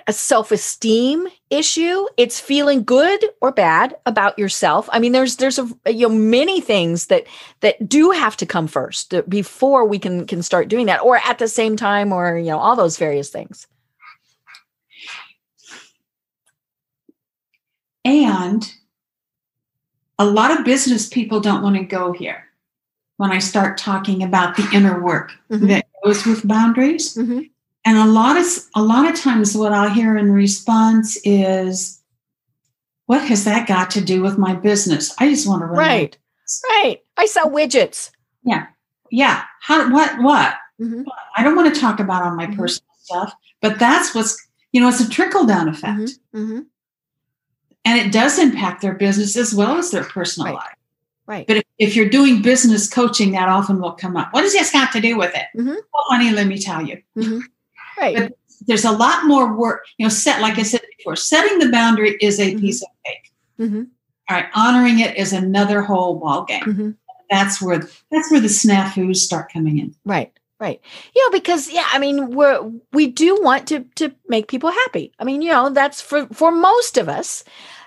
a 0.07 0.13
self-esteem 0.13 1.27
issue. 1.49 2.05
It's 2.17 2.39
feeling 2.39 2.83
good 2.83 3.25
or 3.41 3.51
bad 3.51 3.95
about 4.05 4.37
yourself. 4.37 4.87
I 4.91 4.99
mean, 4.99 5.11
there's, 5.11 5.37
there's 5.37 5.57
a, 5.57 5.67
you 5.87 6.07
know, 6.07 6.15
many 6.15 6.61
things 6.61 7.07
that, 7.07 7.25
that 7.61 7.89
do 7.89 8.11
have 8.11 8.37
to 8.37 8.45
come 8.45 8.67
first 8.67 9.13
before 9.27 9.85
we 9.85 9.97
can, 9.97 10.27
can 10.27 10.43
start 10.43 10.67
doing 10.67 10.85
that 10.85 11.01
or 11.01 11.17
at 11.17 11.39
the 11.39 11.47
same 11.47 11.75
time 11.75 12.11
or, 12.11 12.37
you 12.37 12.51
know, 12.51 12.59
all 12.59 12.75
those 12.75 12.97
various 12.97 13.29
things. 13.29 13.67
And 18.03 18.71
a 20.19 20.25
lot 20.25 20.51
of 20.51 20.63
business 20.63 21.09
people 21.09 21.39
don't 21.39 21.63
want 21.63 21.75
to 21.75 21.83
go 21.83 22.11
here 22.11 22.45
when 23.17 23.31
I 23.31 23.39
start 23.39 23.79
talking 23.79 24.21
about 24.21 24.55
the 24.55 24.69
inner 24.73 25.01
work 25.01 25.31
mm-hmm. 25.49 25.67
that 25.67 25.87
goes 26.03 26.23
with 26.25 26.47
boundaries. 26.47 27.15
Mm-hmm. 27.15 27.41
And 27.85 27.97
a 27.97 28.05
lot 28.05 28.37
of 28.37 28.45
a 28.75 28.81
lot 28.81 29.09
of 29.09 29.19
times 29.19 29.55
what 29.55 29.71
I'll 29.71 29.89
hear 29.89 30.17
in 30.17 30.31
response 30.31 31.17
is, 31.23 32.01
what 33.05 33.21
has 33.27 33.43
that 33.45 33.67
got 33.67 33.91
to 33.91 34.01
do 34.01 34.21
with 34.21 34.37
my 34.37 34.53
business? 34.53 35.13
I 35.19 35.29
just 35.29 35.47
want 35.47 35.61
to 35.61 35.67
run. 35.67 35.77
Right. 35.77 36.17
Right. 36.69 37.01
I 37.17 37.25
sell 37.27 37.49
widgets. 37.49 38.11
Yeah. 38.43 38.67
Yeah. 39.11 39.43
How 39.61 39.91
what 39.91 40.21
what? 40.21 40.55
Mm-hmm. 40.81 41.03
I 41.37 41.43
don't 41.43 41.55
want 41.55 41.73
to 41.73 41.79
talk 41.79 41.99
about 41.99 42.23
all 42.23 42.35
my 42.35 42.47
mm-hmm. 42.47 42.59
personal 42.59 42.89
stuff, 42.99 43.33
but 43.61 43.79
that's 43.79 44.13
what's 44.13 44.43
you 44.71 44.81
know, 44.81 44.89
it's 44.89 44.99
a 44.99 45.09
trickle 45.09 45.45
down 45.45 45.69
effect. 45.69 45.99
Mm-hmm. 45.99 46.37
Mm-hmm 46.37 46.59
and 47.85 47.99
it 47.99 48.11
does 48.11 48.39
impact 48.39 48.81
their 48.81 48.95
business 48.95 49.37
as 49.37 49.53
well 49.53 49.77
as 49.77 49.91
their 49.91 50.03
personal 50.03 50.47
right. 50.47 50.55
life. 50.55 50.75
Right. 51.27 51.47
But 51.47 51.57
if, 51.57 51.63
if, 51.77 51.95
you're 51.95 52.09
doing 52.09 52.41
business 52.41 52.89
coaching, 52.89 53.31
that 53.31 53.47
often 53.47 53.79
will 53.79 53.93
come 53.93 54.17
up. 54.17 54.33
What 54.33 54.41
does 54.41 54.53
this 54.53 54.71
have 54.73 54.91
to 54.91 55.01
do 55.01 55.17
with 55.17 55.33
it? 55.35 55.45
Mm-hmm. 55.57 55.69
Well, 55.69 56.03
honey, 56.09 56.31
let 56.31 56.47
me 56.47 56.59
tell 56.59 56.81
you. 56.81 57.01
Mm-hmm. 57.17 57.39
Right. 57.97 58.15
But 58.17 58.33
there's 58.61 58.85
a 58.85 58.91
lot 58.91 59.25
more 59.25 59.55
work. 59.55 59.85
You 59.97 60.05
know, 60.05 60.09
set 60.09 60.41
like 60.41 60.57
I 60.57 60.63
said 60.63 60.81
before, 60.97 61.15
setting 61.15 61.59
the 61.59 61.69
boundary 61.69 62.17
is 62.21 62.39
a 62.39 62.51
mm-hmm. 62.51 62.59
piece 62.59 62.81
of 62.81 62.89
cake. 63.05 63.31
Mm-hmm. 63.59 63.83
All 64.29 64.37
right, 64.37 64.47
honoring 64.55 64.99
it 64.99 65.17
is 65.17 65.33
another 65.33 65.81
whole 65.81 66.19
ball 66.19 66.45
game. 66.45 66.63
Mm-hmm. 66.63 66.91
That's 67.29 67.61
where 67.61 67.79
that's 68.11 68.31
where 68.31 68.39
the 68.39 68.47
snafus 68.47 69.17
start 69.17 69.51
coming 69.51 69.79
in. 69.79 69.95
Right. 70.05 70.31
Right. 70.57 70.79
You 71.13 71.23
know, 71.23 71.37
because 71.37 71.69
yeah, 71.69 71.87
I 71.91 71.99
mean, 71.99 72.31
we're 72.31 72.71
we 72.93 73.07
do 73.07 73.37
want 73.41 73.67
to 73.67 73.85
to 73.95 74.13
make 74.29 74.47
people 74.47 74.71
happy. 74.71 75.11
I 75.19 75.25
mean, 75.25 75.41
you 75.41 75.51
know, 75.51 75.69
that's 75.69 75.99
for 76.01 76.27
for 76.27 76.49
most 76.49 76.97
of 76.97 77.09
us 77.09 77.43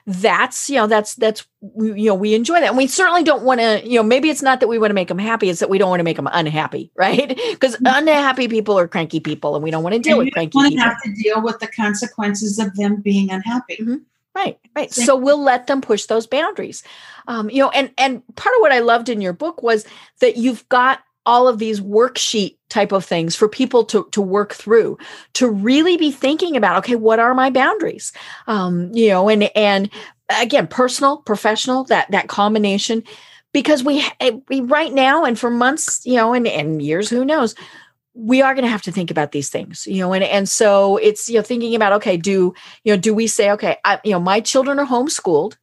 that's 0.08 0.70
you 0.70 0.76
know 0.76 0.86
that's 0.86 1.16
that's 1.16 1.46
you 1.76 2.06
know 2.06 2.14
we 2.14 2.34
enjoy 2.34 2.60
that. 2.60 2.70
And 2.70 2.78
we 2.78 2.86
certainly 2.86 3.22
don't 3.22 3.42
want 3.42 3.60
to 3.60 3.86
you 3.86 3.96
know 3.96 4.02
maybe 4.02 4.30
it's 4.30 4.40
not 4.40 4.60
that 4.60 4.66
we 4.66 4.78
want 4.78 4.88
to 4.88 4.94
make 4.94 5.08
them 5.08 5.18
happy 5.18 5.50
it's 5.50 5.60
that 5.60 5.68
we 5.68 5.76
don't 5.76 5.90
want 5.90 6.00
to 6.00 6.04
make 6.04 6.16
them 6.16 6.28
unhappy 6.32 6.90
right? 6.96 7.28
Because 7.28 7.76
mm-hmm. 7.76 7.86
unhappy 7.86 8.48
people 8.48 8.78
are 8.78 8.88
cranky 8.88 9.20
people 9.20 9.54
and 9.54 9.62
we 9.62 9.70
don't 9.70 9.82
want 9.82 9.94
to 9.94 10.00
deal 10.00 10.18
and 10.18 10.24
with 10.24 10.32
cranky 10.32 10.48
people. 10.48 10.62
want 10.62 10.74
to 10.74 10.80
have 10.80 11.02
to 11.02 11.12
deal 11.22 11.42
with 11.42 11.58
the 11.58 11.66
consequences 11.66 12.58
of 12.58 12.74
them 12.76 13.02
being 13.02 13.30
unhappy. 13.30 13.76
Mm-hmm. 13.76 13.96
right 14.34 14.58
right. 14.74 14.92
So 14.92 15.14
we'll 15.14 15.42
let 15.42 15.66
them 15.66 15.82
push 15.82 16.06
those 16.06 16.26
boundaries. 16.26 16.82
Um, 17.26 17.50
you 17.50 17.62
know 17.62 17.68
and 17.70 17.90
and 17.98 18.22
part 18.36 18.56
of 18.56 18.60
what 18.62 18.72
i 18.72 18.78
loved 18.78 19.10
in 19.10 19.20
your 19.20 19.34
book 19.34 19.62
was 19.62 19.84
that 20.20 20.38
you've 20.38 20.66
got 20.70 21.00
all 21.28 21.46
of 21.46 21.58
these 21.58 21.78
worksheet 21.78 22.56
type 22.70 22.90
of 22.90 23.04
things 23.04 23.36
for 23.36 23.50
people 23.50 23.84
to, 23.84 24.08
to 24.12 24.22
work 24.22 24.54
through 24.54 24.96
to 25.34 25.50
really 25.50 25.98
be 25.98 26.10
thinking 26.10 26.56
about 26.56 26.78
okay 26.78 26.96
what 26.96 27.18
are 27.18 27.34
my 27.34 27.50
boundaries? 27.50 28.12
Um, 28.46 28.90
you 28.94 29.10
know 29.10 29.28
and 29.28 29.44
and 29.54 29.90
again 30.40 30.66
personal 30.66 31.18
professional 31.18 31.84
that 31.84 32.10
that 32.10 32.28
combination 32.28 33.04
because 33.52 33.84
we 33.84 34.02
eh, 34.20 34.38
we 34.48 34.62
right 34.62 34.92
now 34.92 35.24
and 35.24 35.38
for 35.38 35.50
months 35.50 36.00
you 36.06 36.14
know 36.14 36.32
and, 36.32 36.46
and 36.46 36.80
years 36.80 37.10
who 37.10 37.24
knows 37.24 37.54
we 38.14 38.40
are 38.42 38.54
going 38.54 38.64
to 38.64 38.70
have 38.70 38.82
to 38.82 38.92
think 38.92 39.10
about 39.10 39.32
these 39.32 39.50
things 39.50 39.86
you 39.86 40.00
know 40.00 40.14
and 40.14 40.24
and 40.24 40.48
so 40.48 40.96
it's 40.96 41.28
you 41.28 41.36
know 41.36 41.42
thinking 41.42 41.74
about 41.74 41.92
okay 41.92 42.16
do 42.16 42.54
you 42.84 42.92
know 42.92 42.96
do 42.96 43.12
we 43.12 43.26
say 43.26 43.50
okay 43.50 43.76
I, 43.84 44.00
you 44.02 44.12
know 44.12 44.20
my 44.20 44.40
children 44.40 44.78
are 44.78 44.86
homeschooled 44.86 45.56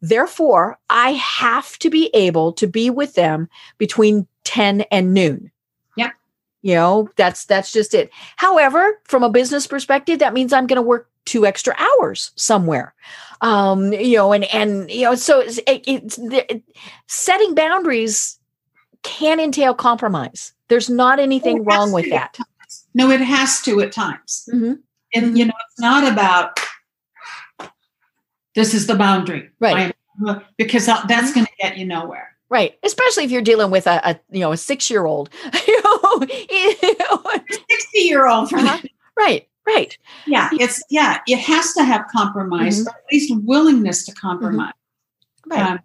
therefore 0.00 0.78
i 0.90 1.12
have 1.12 1.78
to 1.78 1.90
be 1.90 2.10
able 2.12 2.52
to 2.54 2.66
be 2.66 2.90
with 2.90 3.14
them 3.14 3.48
between 3.78 4.26
10 4.44 4.82
and 4.90 5.14
noon. 5.14 5.50
Yeah. 5.96 6.10
You 6.62 6.74
know, 6.74 7.08
that's 7.16 7.44
that's 7.44 7.72
just 7.72 7.94
it. 7.94 8.10
However, 8.36 9.00
from 9.04 9.22
a 9.22 9.30
business 9.30 9.66
perspective, 9.66 10.18
that 10.20 10.34
means 10.34 10.52
I'm 10.52 10.66
going 10.66 10.76
to 10.76 10.82
work 10.82 11.08
two 11.24 11.46
extra 11.46 11.74
hours 11.78 12.32
somewhere. 12.36 12.94
Um, 13.40 13.92
you 13.92 14.16
know, 14.16 14.32
and 14.32 14.44
and 14.44 14.90
you 14.90 15.02
know, 15.02 15.14
so 15.14 15.40
it's, 15.40 15.58
it, 15.58 15.82
it's 15.86 16.18
it, 16.18 16.62
setting 17.08 17.54
boundaries 17.54 18.38
can 19.02 19.40
entail 19.40 19.74
compromise. 19.74 20.52
There's 20.68 20.88
not 20.88 21.18
anything 21.18 21.64
wrong 21.64 21.92
with 21.92 22.08
that. 22.10 22.38
No, 22.94 23.10
it 23.10 23.20
has 23.20 23.60
to 23.62 23.80
at 23.80 23.92
times. 23.92 24.48
Mm-hmm. 24.52 24.74
And 25.14 25.26
mm-hmm. 25.26 25.36
you 25.36 25.44
know, 25.46 25.52
it's 25.68 25.80
not 25.80 26.10
about 26.10 26.58
this 28.54 28.74
is 28.74 28.86
the 28.86 28.94
boundary. 28.94 29.50
Right. 29.60 29.94
because 30.56 30.86
that's 30.86 31.02
mm-hmm. 31.04 31.34
going 31.34 31.46
to 31.46 31.52
get 31.60 31.76
you 31.78 31.86
nowhere. 31.86 32.31
Right, 32.52 32.78
especially 32.82 33.24
if 33.24 33.30
you're 33.30 33.40
dealing 33.40 33.70
with 33.70 33.86
a, 33.86 33.98
a 34.06 34.20
you 34.30 34.40
know 34.40 34.52
a 34.52 34.58
six 34.58 34.90
year 34.90 35.06
old, 35.06 35.30
sixty 35.54 35.70
year 37.94 38.26
old, 38.26 38.52
uh-huh. 38.52 38.78
right, 39.16 39.48
right. 39.66 39.96
Yeah, 40.26 40.50
it's 40.52 40.84
yeah, 40.90 41.20
it 41.26 41.38
has 41.38 41.72
to 41.72 41.82
have 41.82 42.06
compromise, 42.08 42.80
mm-hmm. 42.80 42.88
or 42.88 42.90
at 42.90 43.04
least 43.10 43.34
willingness 43.46 44.04
to 44.04 44.12
compromise. 44.12 44.74
Mm-hmm. 45.48 45.50
Right. 45.50 45.70
Um, 45.70 45.80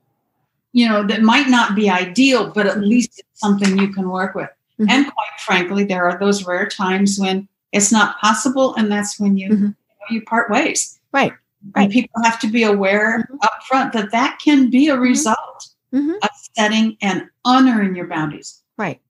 you 0.73 0.89
know, 0.89 1.07
that 1.07 1.21
might 1.21 1.47
not 1.47 1.73
be 1.73 1.89
ideal, 1.89 2.51
but 2.51 2.67
at 2.67 2.81
least 2.81 3.17
it's 3.17 3.39
something 3.39 3.79
you 3.79 3.93
can 3.93 4.09
work 4.09 4.35
with. 4.35 4.49
Mm-hmm. 4.77 4.89
And 4.89 5.05
quite 5.05 5.39
frankly, 5.45 5.85
there 5.85 6.03
are 6.03 6.19
those 6.19 6.45
rare 6.45 6.67
times 6.67 7.17
when 7.17 7.47
it's 7.71 7.93
not 7.93 8.19
possible, 8.19 8.75
and 8.75 8.91
that's 8.91 9.17
when 9.17 9.37
you 9.37 9.47
mm-hmm. 9.51 9.63
you, 9.63 9.69
know, 9.69 10.05
you, 10.09 10.21
part 10.23 10.51
ways. 10.51 10.99
Right. 11.13 11.31
Right. 11.73 11.83
And 11.83 11.93
people 11.93 12.21
have 12.23 12.41
to 12.41 12.51
be 12.51 12.63
aware 12.63 13.19
mm-hmm. 13.19 13.37
up 13.41 13.63
front 13.69 13.93
that 13.93 14.11
that 14.11 14.39
can 14.43 14.69
be 14.69 14.89
a 14.89 14.95
mm-hmm. 14.95 15.03
result 15.03 15.69
mm-hmm. 15.93 16.11
of 16.11 16.29
setting 16.55 16.97
and 17.01 17.23
honoring 17.45 17.95
your 17.95 18.07
boundaries. 18.07 18.63
Right. 18.77 19.01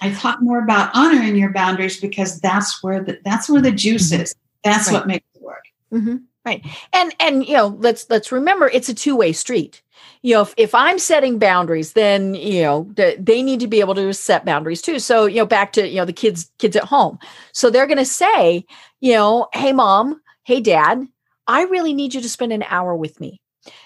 I 0.00 0.12
talk 0.12 0.40
more 0.40 0.62
about 0.62 0.90
honoring 0.94 1.36
your 1.36 1.52
boundaries 1.52 2.00
because 2.00 2.40
that's 2.40 2.82
where 2.82 3.02
the 3.02 3.20
that's 3.24 3.48
where 3.48 3.62
the 3.62 3.72
juice 3.72 4.10
mm-hmm. 4.10 4.22
is. 4.22 4.34
That's 4.64 4.88
right. 4.88 4.94
what 4.94 5.06
makes 5.06 5.26
it 5.34 5.42
work. 5.42 5.64
Mm-hmm. 5.92 6.16
Right. 6.44 6.64
And 6.92 7.14
and 7.20 7.46
you 7.46 7.54
know, 7.54 7.68
let's 7.78 8.08
let's 8.10 8.32
remember 8.32 8.68
it's 8.68 8.88
a 8.88 8.94
two-way 8.94 9.32
street. 9.32 9.82
You 10.22 10.34
know, 10.34 10.42
if, 10.42 10.54
if 10.56 10.74
I'm 10.74 10.98
setting 10.98 11.38
boundaries, 11.38 11.92
then 11.92 12.34
you 12.34 12.62
know 12.62 12.90
the, 12.94 13.16
they 13.18 13.42
need 13.42 13.60
to 13.60 13.68
be 13.68 13.80
able 13.80 13.94
to 13.94 14.12
set 14.12 14.44
boundaries 14.44 14.82
too. 14.82 14.98
So 14.98 15.26
you 15.26 15.36
know, 15.36 15.46
back 15.46 15.72
to 15.74 15.86
you 15.86 15.96
know 15.96 16.04
the 16.04 16.12
kids 16.12 16.50
kids 16.58 16.74
at 16.74 16.84
home. 16.84 17.18
So 17.52 17.70
they're 17.70 17.86
going 17.86 17.98
to 17.98 18.04
say, 18.04 18.64
you 19.00 19.12
know, 19.12 19.48
hey 19.52 19.72
mom, 19.72 20.20
hey 20.44 20.60
dad, 20.60 21.06
I 21.46 21.64
really 21.64 21.92
need 21.92 22.14
you 22.14 22.20
to 22.20 22.28
spend 22.28 22.52
an 22.52 22.64
hour 22.64 22.96
with 22.96 23.20
me 23.20 23.41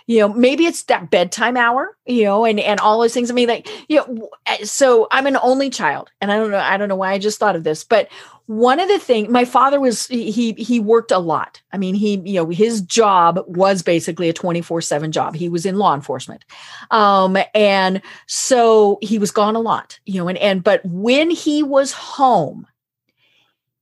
you 0.06 0.20
know 0.20 0.28
maybe 0.28 0.66
it's 0.66 0.84
that 0.84 1.10
bedtime 1.10 1.56
hour 1.56 1.96
you 2.06 2.24
know 2.24 2.44
and 2.44 2.60
and 2.60 2.80
all 2.80 3.00
those 3.00 3.14
things. 3.14 3.30
I 3.30 3.34
mean 3.34 3.48
like 3.48 3.68
you 3.88 3.96
know 3.96 4.28
eh, 4.46 4.64
so 4.64 5.08
i'm 5.10 5.26
an 5.26 5.36
only 5.42 5.70
child 5.70 6.10
and 6.20 6.32
i 6.32 6.36
don't 6.36 6.50
know 6.50 6.58
i 6.58 6.76
don't 6.76 6.88
know 6.88 6.96
why 6.96 7.12
i 7.12 7.18
just 7.18 7.38
thought 7.38 7.56
of 7.56 7.64
this 7.64 7.84
but 7.84 8.08
one 8.46 8.78
of 8.78 8.88
the 8.88 8.98
things 8.98 9.28
my 9.28 9.44
father 9.44 9.80
was 9.80 10.06
he 10.06 10.52
he 10.52 10.78
worked 10.78 11.10
a 11.10 11.18
lot. 11.18 11.60
I 11.72 11.78
mean 11.78 11.96
he 11.96 12.22
you 12.24 12.34
know 12.34 12.48
his 12.48 12.80
job 12.80 13.40
was 13.48 13.82
basically 13.82 14.28
a 14.28 14.34
24/7 14.34 15.10
job. 15.10 15.34
He 15.34 15.48
was 15.48 15.66
in 15.66 15.78
law 15.78 15.94
enforcement. 15.94 16.44
Um 16.90 17.36
and 17.54 18.00
so 18.26 18.98
he 19.02 19.18
was 19.18 19.30
gone 19.32 19.56
a 19.56 19.60
lot 19.60 19.98
you 20.06 20.20
know 20.20 20.28
and 20.28 20.38
and 20.38 20.62
but 20.62 20.80
when 20.84 21.30
he 21.30 21.62
was 21.62 21.92
home 21.92 22.66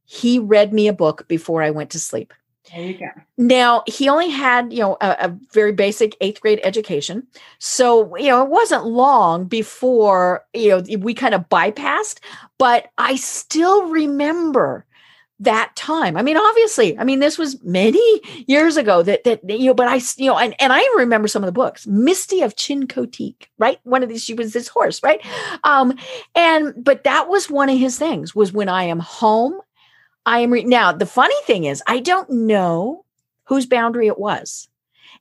he 0.04 0.38
read 0.38 0.72
me 0.72 0.88
a 0.88 0.92
book 0.92 1.26
before 1.28 1.62
i 1.62 1.70
went 1.70 1.90
to 1.90 1.98
sleep 1.98 2.32
there 2.72 2.82
you 2.82 2.98
go. 2.98 3.08
Now 3.36 3.82
he 3.86 4.08
only 4.08 4.30
had, 4.30 4.72
you 4.72 4.80
know, 4.80 4.96
a, 5.00 5.16
a, 5.20 5.38
very 5.52 5.72
basic 5.72 6.16
eighth 6.20 6.40
grade 6.40 6.60
education, 6.62 7.26
so 7.58 8.16
you 8.16 8.28
know 8.28 8.42
it 8.42 8.48
wasn't 8.48 8.86
long 8.86 9.44
before 9.44 10.44
you 10.54 10.70
know 10.70 10.98
we 10.98 11.12
kind 11.12 11.34
of 11.34 11.48
bypassed. 11.48 12.20
But 12.58 12.86
I 12.96 13.16
still 13.16 13.88
remember 13.88 14.86
that 15.40 15.76
time. 15.76 16.16
I 16.16 16.22
mean, 16.22 16.38
obviously, 16.38 16.98
I 16.98 17.04
mean 17.04 17.20
this 17.20 17.36
was 17.36 17.62
many 17.62 18.20
years 18.46 18.78
ago. 18.78 19.02
That 19.02 19.24
that 19.24 19.40
you 19.48 19.66
know, 19.66 19.74
but 19.74 19.88
I 19.88 20.00
you 20.16 20.30
know, 20.30 20.38
and 20.38 20.54
and 20.58 20.72
I 20.72 20.80
remember 20.96 21.28
some 21.28 21.42
of 21.42 21.46
the 21.46 21.52
books. 21.52 21.86
Misty 21.86 22.40
of 22.40 22.56
Chincoteague, 22.56 23.46
right? 23.58 23.78
One 23.82 24.02
of 24.02 24.08
these, 24.08 24.24
she 24.24 24.32
was 24.32 24.54
this 24.54 24.68
horse, 24.68 25.02
right? 25.02 25.20
Um, 25.64 25.98
and 26.34 26.72
but 26.76 27.04
that 27.04 27.28
was 27.28 27.50
one 27.50 27.68
of 27.68 27.78
his 27.78 27.98
things 27.98 28.34
was 28.34 28.54
when 28.54 28.70
I 28.70 28.84
am 28.84 29.00
home 29.00 29.60
I 30.26 30.40
am 30.40 30.52
re- 30.52 30.64
now 30.64 30.92
the 30.92 31.06
funny 31.06 31.34
thing 31.44 31.64
is 31.64 31.82
I 31.86 32.00
don't 32.00 32.30
know 32.30 33.04
whose 33.44 33.66
boundary 33.66 34.06
it 34.06 34.18
was. 34.18 34.68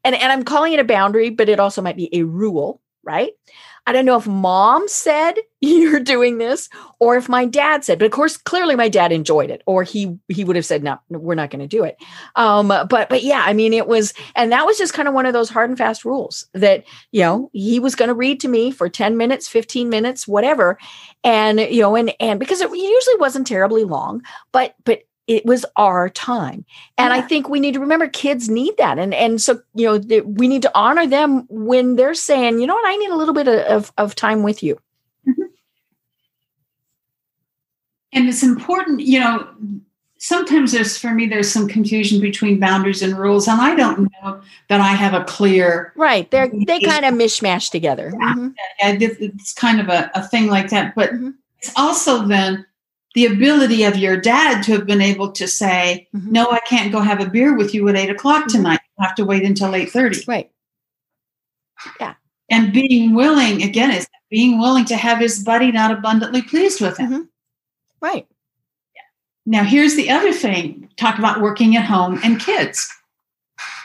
And 0.04 0.16
and 0.16 0.32
I'm 0.32 0.44
calling 0.44 0.74
it 0.74 0.80
a 0.80 0.84
boundary, 0.86 1.30
but 1.30 1.50
it 1.50 1.60
also 1.60 1.82
might 1.82 1.98
be 1.98 2.10
a 2.13 2.24
rule, 2.24 2.82
right? 3.04 3.32
I 3.86 3.91
don't 3.91 4.06
know 4.06 4.17
if 4.17 4.28
mom 4.28 4.88
said 4.88 5.34
you're 5.62 6.00
doing 6.00 6.38
this 6.38 6.69
or 7.00 7.17
if 7.17 7.28
my 7.28 7.46
dad 7.46 7.84
said, 7.84 8.00
but 8.00 8.06
of 8.06 8.12
course, 8.12 8.38
clearly 8.38 8.76
my 8.76 8.89
dad 8.89 9.12
enjoyed 9.12 9.50
it, 9.50 9.62
or 9.65 9.84
he 9.84 10.17
he 10.28 10.43
would 10.43 10.56
have 10.56 10.65
said, 10.65 10.84
no, 10.84 11.00
we're 11.10 11.36
not 11.36 11.50
going 11.50 11.62
to 11.62 11.67
do 11.67 11.84
it. 11.84 11.98
Um, 12.36 12.67
but 12.67 12.89
but 12.89 13.24
yeah, 13.24 13.43
I 13.46 13.54
mean, 13.54 13.74
it 13.74 13.88
was, 13.88 14.13
and 14.36 14.52
that 14.52 14.65
was 14.65 14.78
just 14.78 14.93
kind 14.93 15.08
of 15.08 15.13
one 15.13 15.26
of 15.26 15.34
those 15.34 15.50
hard 15.50 15.69
and 15.69 15.78
fast 15.78 16.06
rules 16.06 16.46
that 16.54 16.84
you 17.12 17.22
know 17.22 17.50
he 17.54 17.80
was 17.80 17.96
going 17.96 18.10
to 18.10 18.15
read 18.15 18.39
to 18.41 18.48
me 18.48 18.72
for 18.72 18.89
10 18.89 19.17
minutes, 19.17 19.48
15 19.48 19.89
minutes, 19.89 20.28
whatever. 20.28 20.78
And 21.24 21.60
you 21.60 21.82
know, 21.82 21.96
and 21.96 22.13
and 22.19 22.39
because 22.39 22.62
it 22.62 22.69
usually 22.69 23.17
wasn't 23.17 23.48
terribly 23.48 23.84
long, 23.84 24.22
but 24.52 24.76
but 24.86 25.04
it 25.27 25.45
was 25.45 25.65
our 25.75 26.09
time 26.09 26.65
and 26.97 27.13
yeah. 27.13 27.19
i 27.19 27.21
think 27.21 27.47
we 27.47 27.59
need 27.59 27.73
to 27.73 27.79
remember 27.79 28.07
kids 28.07 28.49
need 28.49 28.75
that 28.77 28.99
and 28.99 29.13
and 29.13 29.41
so 29.41 29.62
you 29.73 29.86
know 29.86 29.97
the, 29.97 30.21
we 30.21 30.47
need 30.47 30.62
to 30.62 30.71
honor 30.75 31.07
them 31.07 31.45
when 31.49 31.95
they're 31.95 32.13
saying 32.13 32.59
you 32.59 32.67
know 32.67 32.75
what 32.75 32.88
i 32.88 32.95
need 32.95 33.09
a 33.09 33.15
little 33.15 33.33
bit 33.33 33.47
of, 33.47 33.91
of 33.97 34.15
time 34.15 34.43
with 34.43 34.62
you 34.62 34.77
mm-hmm. 35.27 35.43
and 38.12 38.27
it's 38.27 38.43
important 38.43 38.99
you 38.99 39.19
know 39.19 39.47
sometimes 40.17 40.71
there's 40.71 40.97
for 40.97 41.13
me 41.13 41.25
there's 41.25 41.51
some 41.51 41.67
confusion 41.67 42.19
between 42.19 42.59
boundaries 42.59 43.01
and 43.01 43.17
rules 43.17 43.47
and 43.47 43.62
i 43.62 43.75
don't 43.75 43.99
know 43.99 44.41
that 44.67 44.81
i 44.81 44.89
have 44.89 45.13
a 45.13 45.23
clear 45.25 45.93
right 45.95 46.31
they're 46.31 46.51
they 46.67 46.79
kind 46.81 47.05
of 47.05 47.13
mishmash 47.13 47.71
together 47.71 48.12
yeah. 48.19 48.33
mm-hmm. 48.33 48.47
it's 48.99 49.53
kind 49.53 49.79
of 49.79 49.88
a, 49.89 50.12
a 50.15 50.27
thing 50.27 50.47
like 50.47 50.69
that 50.69 50.93
but 50.95 51.12
mm-hmm. 51.12 51.29
it's 51.59 51.71
also 51.77 52.25
then 52.25 52.65
the 53.13 53.26
ability 53.28 53.84
of 53.84 53.97
your 53.97 54.17
dad 54.17 54.63
to 54.63 54.71
have 54.73 54.86
been 54.86 55.02
able 55.02 55.32
to 55.34 55.47
say, 55.47 56.08
mm-hmm. 56.15 56.32
"No, 56.32 56.49
I 56.49 56.60
can't 56.60 56.91
go 56.91 56.99
have 56.99 57.21
a 57.21 57.30
beer 57.30 57.56
with 57.56 57.73
you 57.73 57.88
at 57.89 57.95
eight 57.95 58.10
o'clock 58.10 58.45
mm-hmm. 58.45 58.58
tonight. 58.58 58.80
You 58.97 59.06
have 59.06 59.15
to 59.15 59.26
wait 59.26 59.43
until 59.43 59.76
eight 59.76 59.91
thirty. 59.91 60.23
Right. 60.28 60.52
Yeah. 61.99 62.15
And 62.49 62.73
being 62.73 63.13
willing 63.13 63.63
again 63.63 63.91
is 63.91 64.08
being 64.30 64.60
willing 64.60 64.86
to 64.86 64.95
have 64.95 65.19
his 65.19 65.43
buddy 65.43 65.71
not 65.71 65.91
abundantly 65.91 66.41
pleased 66.41 66.82
with 66.82 66.97
him. 66.97 67.12
Mm-hmm. 67.12 67.21
Right. 68.02 68.28
Yeah. 68.95 69.02
Now 69.45 69.63
here's 69.63 69.95
the 69.95 70.10
other 70.10 70.34
thing: 70.34 70.89
talk 70.97 71.19
about 71.19 71.41
working 71.41 71.76
at 71.78 71.86
home 71.86 72.19
and 72.23 72.39
kids. 72.39 72.91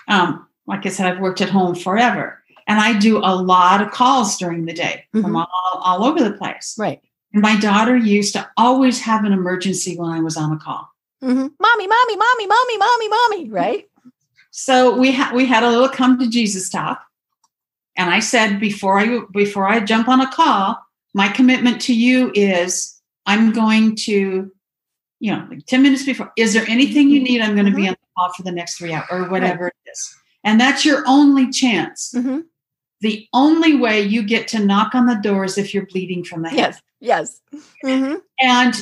Um, 0.09 0.47
like 0.67 0.87
I 0.87 0.89
said, 0.89 1.07
I've 1.07 1.21
worked 1.21 1.43
at 1.43 1.51
home 1.51 1.75
forever, 1.75 2.43
and 2.67 2.81
I 2.81 2.99
do 2.99 3.19
a 3.19 3.37
lot 3.37 3.83
of 3.83 3.91
calls 3.91 4.39
during 4.39 4.65
the 4.65 4.73
day 4.73 5.05
from 5.13 5.23
mm-hmm. 5.23 5.37
all, 5.37 5.49
all 5.75 6.05
over 6.05 6.23
the 6.23 6.33
place. 6.33 6.77
Right 6.79 7.03
my 7.33 7.59
daughter 7.59 7.97
used 7.97 8.33
to 8.35 8.49
always 8.57 9.01
have 9.01 9.25
an 9.25 9.33
emergency 9.33 9.97
when 9.97 10.11
I 10.11 10.21
was 10.21 10.37
on 10.37 10.53
a 10.53 10.59
call. 10.59 10.89
Mm-hmm. 11.23 11.49
Mommy, 11.61 11.87
mommy, 11.87 12.17
mommy, 12.17 12.47
mommy, 12.47 12.79
mommy, 12.79 13.09
mommy, 13.09 13.51
right? 13.51 13.89
So 14.51 14.97
we 14.97 15.13
had 15.13 15.35
we 15.35 15.47
had 15.47 15.63
a 15.63 15.69
little 15.69 15.89
come 15.89 16.19
to 16.19 16.29
Jesus 16.29 16.71
talk, 16.71 17.03
and 17.97 18.11
I 18.11 18.21
said 18.21 18.61
before 18.61 18.99
I 18.99 19.21
before 19.33 19.69
I 19.69 19.81
jump 19.81 20.09
on 20.09 20.21
a 20.21 20.31
call, 20.31 20.79
my 21.15 21.29
commitment 21.29 21.81
to 21.83 21.95
you 21.95 22.33
is 22.35 23.01
I'm 23.27 23.53
going 23.53 23.97
to, 23.97 24.51
you 25.21 25.33
know, 25.33 25.47
like 25.51 25.67
ten 25.67 25.83
minutes 25.83 26.05
before. 26.05 26.33
Is 26.37 26.55
there 26.55 26.65
anything 26.69 27.11
you 27.11 27.21
need? 27.21 27.41
I'm 27.41 27.55
going 27.55 27.67
to 27.67 27.73
mm-hmm. 27.73 27.83
be 27.83 27.89
on 27.89 27.95
the 27.95 28.09
call 28.17 28.33
for 28.33 28.43
the 28.43 28.53
next 28.53 28.79
three 28.79 28.93
hours 28.93 29.07
or 29.11 29.29
whatever 29.29 29.65
right. 29.65 29.73
it 29.87 29.91
is, 29.91 30.17
and 30.45 30.61
that's 30.61 30.85
your 30.85 31.03
only 31.07 31.51
chance. 31.51 32.13
Mm-hmm. 32.15 32.41
The 33.01 33.29
only 33.33 33.77
way 33.77 34.01
you 34.01 34.23
get 34.23 34.49
to 34.49 34.65
knock 34.65 34.95
on 34.95 35.07
the 35.07 35.15
door 35.15 35.45
is 35.45 35.59
if 35.59 35.75
you're 35.75 35.87
bleeding 35.87 36.25
from 36.25 36.43
the 36.43 36.49
head. 36.49 36.59
Yes. 36.59 36.83
Yes. 37.01 37.41
Mm-hmm. 37.85 38.17
And 38.41 38.75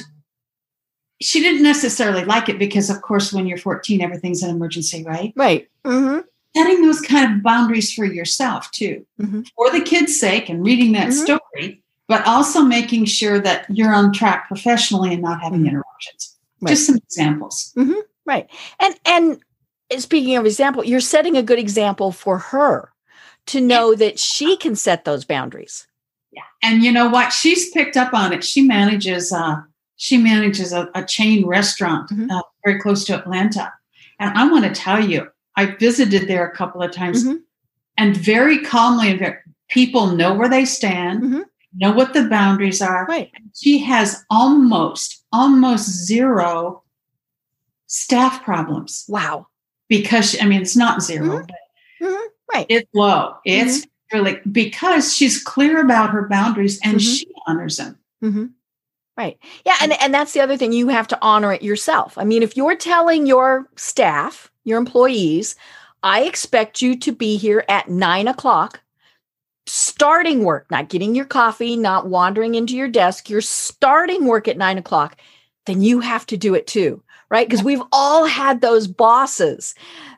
she 1.21 1.41
didn't 1.41 1.63
necessarily 1.63 2.25
like 2.25 2.49
it 2.49 2.59
because, 2.59 2.91
of 2.91 3.01
course, 3.03 3.33
when 3.33 3.47
you're 3.47 3.59
14, 3.59 4.01
everything's 4.01 4.43
an 4.43 4.51
emergency, 4.51 5.05
right? 5.05 5.33
Right. 5.37 5.69
Mm-hmm. 5.85 6.21
Setting 6.57 6.83
those 6.83 7.01
kind 7.01 7.35
of 7.35 7.43
boundaries 7.43 7.93
for 7.93 8.05
yourself, 8.05 8.71
too, 8.71 9.05
mm-hmm. 9.21 9.43
for 9.57 9.71
the 9.71 9.81
kids' 9.81 10.19
sake 10.19 10.49
and 10.49 10.65
reading 10.65 10.93
that 10.93 11.09
mm-hmm. 11.09 11.39
story, 11.39 11.83
but 12.09 12.27
also 12.27 12.63
making 12.63 13.05
sure 13.05 13.39
that 13.41 13.67
you're 13.69 13.93
on 13.93 14.13
track 14.13 14.49
professionally 14.49 15.13
and 15.13 15.23
not 15.23 15.43
having 15.43 15.61
mm-hmm. 15.61 15.69
interruptions. 15.69 16.37
Right. 16.61 16.71
Just 16.71 16.87
some 16.87 16.97
examples. 16.97 17.73
Mm-hmm. 17.77 18.01
Right. 18.25 18.49
And, 18.81 18.99
and, 19.05 19.41
speaking 20.03 20.37
of 20.37 20.47
example, 20.47 20.85
you're 20.85 21.01
setting 21.01 21.37
a 21.37 21.43
good 21.43 21.59
example 21.59 22.11
for 22.11 22.39
her 22.39 22.93
to 23.47 23.61
know 23.61 23.95
that 23.95 24.19
she 24.19 24.57
can 24.57 24.75
set 24.75 25.05
those 25.05 25.25
boundaries. 25.25 25.87
Yeah. 26.37 26.43
And 26.63 26.85
you 26.85 26.93
know 26.93 27.09
what? 27.09 27.33
She's 27.33 27.71
picked 27.71 27.97
up 27.97 28.15
on 28.15 28.33
it. 28.33 28.45
She 28.45 28.63
manages 28.63 29.33
uh 29.33 29.63
she 29.97 30.19
manages 30.19 30.73
a, 30.73 30.91
a 30.95 31.05
chain 31.05 31.47
restaurant 31.47 32.11
mm-hmm. 32.11 32.31
uh, 32.31 32.43
very 32.65 32.79
close 32.79 33.05
to 33.05 33.19
Atlanta. 33.19 33.73
And 34.21 34.37
I 34.37 34.49
want 34.49 34.65
to 34.65 34.79
tell 34.79 35.03
you, 35.03 35.29
I 35.57 35.67
visited 35.67 36.29
there 36.29 36.47
a 36.47 36.55
couple 36.55 36.83
of 36.83 36.93
times 36.93 37.25
mm-hmm. 37.25 37.37
and 37.97 38.17
very 38.17 38.59
calmly 38.59 39.11
and 39.11 39.19
very, 39.19 39.39
people 39.69 40.09
know 40.09 40.35
where 40.35 40.51
they 40.51 40.67
stand, 40.67 41.23
mm-hmm. 41.23 41.41
know 41.75 41.93
what 41.93 42.13
the 42.13 42.29
boundaries 42.29 42.83
are. 42.83 43.07
Right. 43.07 43.33
She 43.55 43.79
has 43.79 44.23
almost, 44.31 45.25
almost 45.33 45.89
zero 45.89 46.83
staff 47.87 48.45
problems. 48.45 49.07
Wow. 49.09 49.47
Because, 49.89 50.37
I 50.41 50.47
mean, 50.47 50.61
it's 50.61 50.77
not 50.77 51.03
0 51.03 51.25
mm-hmm. 51.25 51.37
but 51.37 52.07
mm-hmm. 52.07 52.27
right. 52.55 52.67
it's 52.69 52.89
low. 52.95 53.37
It's 53.45 53.79
mm-hmm 53.79 53.91
really 54.13 54.41
because 54.51 55.15
she's 55.15 55.43
clear 55.43 55.81
about 55.81 56.11
her 56.11 56.29
boundaries 56.29 56.81
and 56.85 56.97
mm-hmm. 56.97 57.13
she 57.13 57.27
honors 57.47 57.77
them. 57.77 57.99
Mm-hmm. 58.23 58.47
Right. 59.17 59.39
Yeah. 59.65 59.77
And, 59.81 59.95
and 60.01 60.13
that's 60.13 60.35
the 60.35 60.41
other 60.41 60.59
thing. 60.59 60.73
You 60.73 60.89
have 60.89 61.09
to 61.09 61.19
honor 61.23 61.53
it 61.53 61.63
yourself. 61.63 62.19
I 62.19 62.25
mean, 62.25 62.43
if 62.43 62.57
you're 62.57 62.77
telling 62.77 63.27
your 63.27 63.67
staff, 63.77 64.51
your 64.65 64.79
employees, 64.79 65.57
I 66.03 66.25
expect 66.25 66.83
you 66.83 66.99
to 66.99 67.13
be 67.13 67.39
here 67.39 67.65
at 67.69 67.89
nine 67.89 68.29
o'clock 68.29 68.81
starting 69.67 70.45
work, 70.45 70.71
not 70.71 70.89
getting 70.89 71.15
your 71.15 71.25
coffee, 71.25 71.77
not 71.77 72.07
wandering 72.09 72.55
into 72.55 72.77
your 72.77 72.89
desk, 72.89 73.29
you're 73.29 73.41
starting 73.41 74.25
work 74.27 74.49
at 74.49 74.57
nine 74.57 74.79
o'clock, 74.79 75.17
then 75.67 75.83
you 75.83 76.01
have 76.01 76.25
to 76.27 76.37
do 76.37 76.55
it 76.55 76.67
too, 76.67 77.03
right? 77.31 77.49
Because 77.49 77.65
we've 77.65 77.83
all 77.93 78.27
had 78.27 78.61
those 78.61 78.87
bosses 78.87 79.75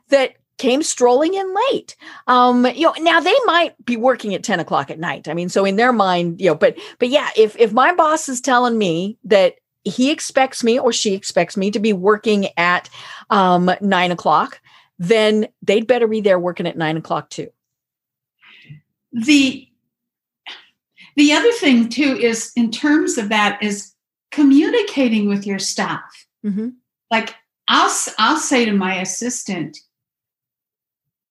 that 0.09 0.35
came 0.59 0.83
strolling 0.83 1.33
in 1.33 1.55
late. 1.71 1.95
Um, 2.27 2.65
you 2.67 2.83
know, 2.83 2.93
now 2.99 3.19
they 3.19 3.35
might 3.45 3.73
be 3.83 3.97
working 3.97 4.35
at 4.35 4.43
10 4.43 4.59
o'clock 4.59 4.91
at 4.91 4.99
night. 4.99 5.27
I 5.27 5.33
mean, 5.33 5.49
so 5.49 5.65
in 5.65 5.77
their 5.77 5.91
mind, 5.91 6.39
you 6.39 6.47
know, 6.47 6.55
but 6.55 6.77
but 6.99 7.09
yeah, 7.09 7.29
if 7.35 7.57
if 7.57 7.73
my 7.73 7.93
boss 7.93 8.29
is 8.29 8.41
telling 8.41 8.77
me 8.77 9.17
that 9.23 9.55
he 9.83 10.11
expects 10.11 10.63
me 10.63 10.77
or 10.77 10.93
she 10.93 11.13
expects 11.13 11.57
me 11.57 11.71
to 11.71 11.79
be 11.79 11.93
working 11.93 12.47
at 12.57 12.89
um, 13.29 13.71
nine 13.81 14.11
o'clock, 14.11 14.61
then 14.99 15.47
they'd 15.63 15.87
better 15.87 16.07
be 16.07 16.21
there 16.21 16.37
working 16.37 16.67
at 16.67 16.77
nine 16.77 16.97
o'clock 16.97 17.29
too. 17.29 17.49
The 19.11 19.65
the 21.15 21.33
other 21.33 21.51
thing 21.53 21.89
too 21.89 22.17
is 22.17 22.51
in 22.55 22.71
terms 22.71 23.17
of 23.17 23.29
that 23.29 23.61
is 23.63 23.93
communicating 24.31 25.27
with 25.27 25.47
your 25.47 25.59
staff. 25.59 26.27
Mm-hmm. 26.45 26.69
Like 27.09 27.33
I'll 27.67 27.91
I'll 28.17 28.37
say 28.37 28.65
to 28.65 28.73
my 28.73 28.99
assistant, 28.99 29.77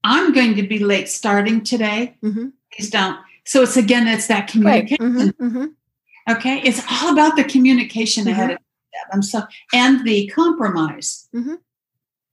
I'm 0.09 0.33
going 0.33 0.55
to 0.57 0.63
be 0.63 0.79
late 0.79 1.09
starting 1.09 1.63
today. 1.63 2.17
Mm-hmm. 2.25 2.49
Please 2.73 2.91
don't. 2.91 3.19
So 3.45 3.63
it's 3.63 3.77
again, 3.77 4.09
it's 4.09 4.27
that 4.29 4.49
communication. 4.49 5.15
Right. 5.15 5.37
Mm-hmm. 5.39 5.47
mm-hmm. 5.47 6.33
Okay, 6.33 6.61
it's 6.61 6.83
all 6.91 7.13
about 7.13 7.37
the 7.37 7.45
communication 7.45 8.25
mm-hmm. 8.25 8.33
ahead 8.33 8.51
of 8.53 8.59
that. 8.59 9.15
I'm 9.15 9.23
so 9.23 9.43
and 9.73 10.07
the 10.07 10.29
compromise. 10.29 11.29
Mm-hmm. 11.35 11.55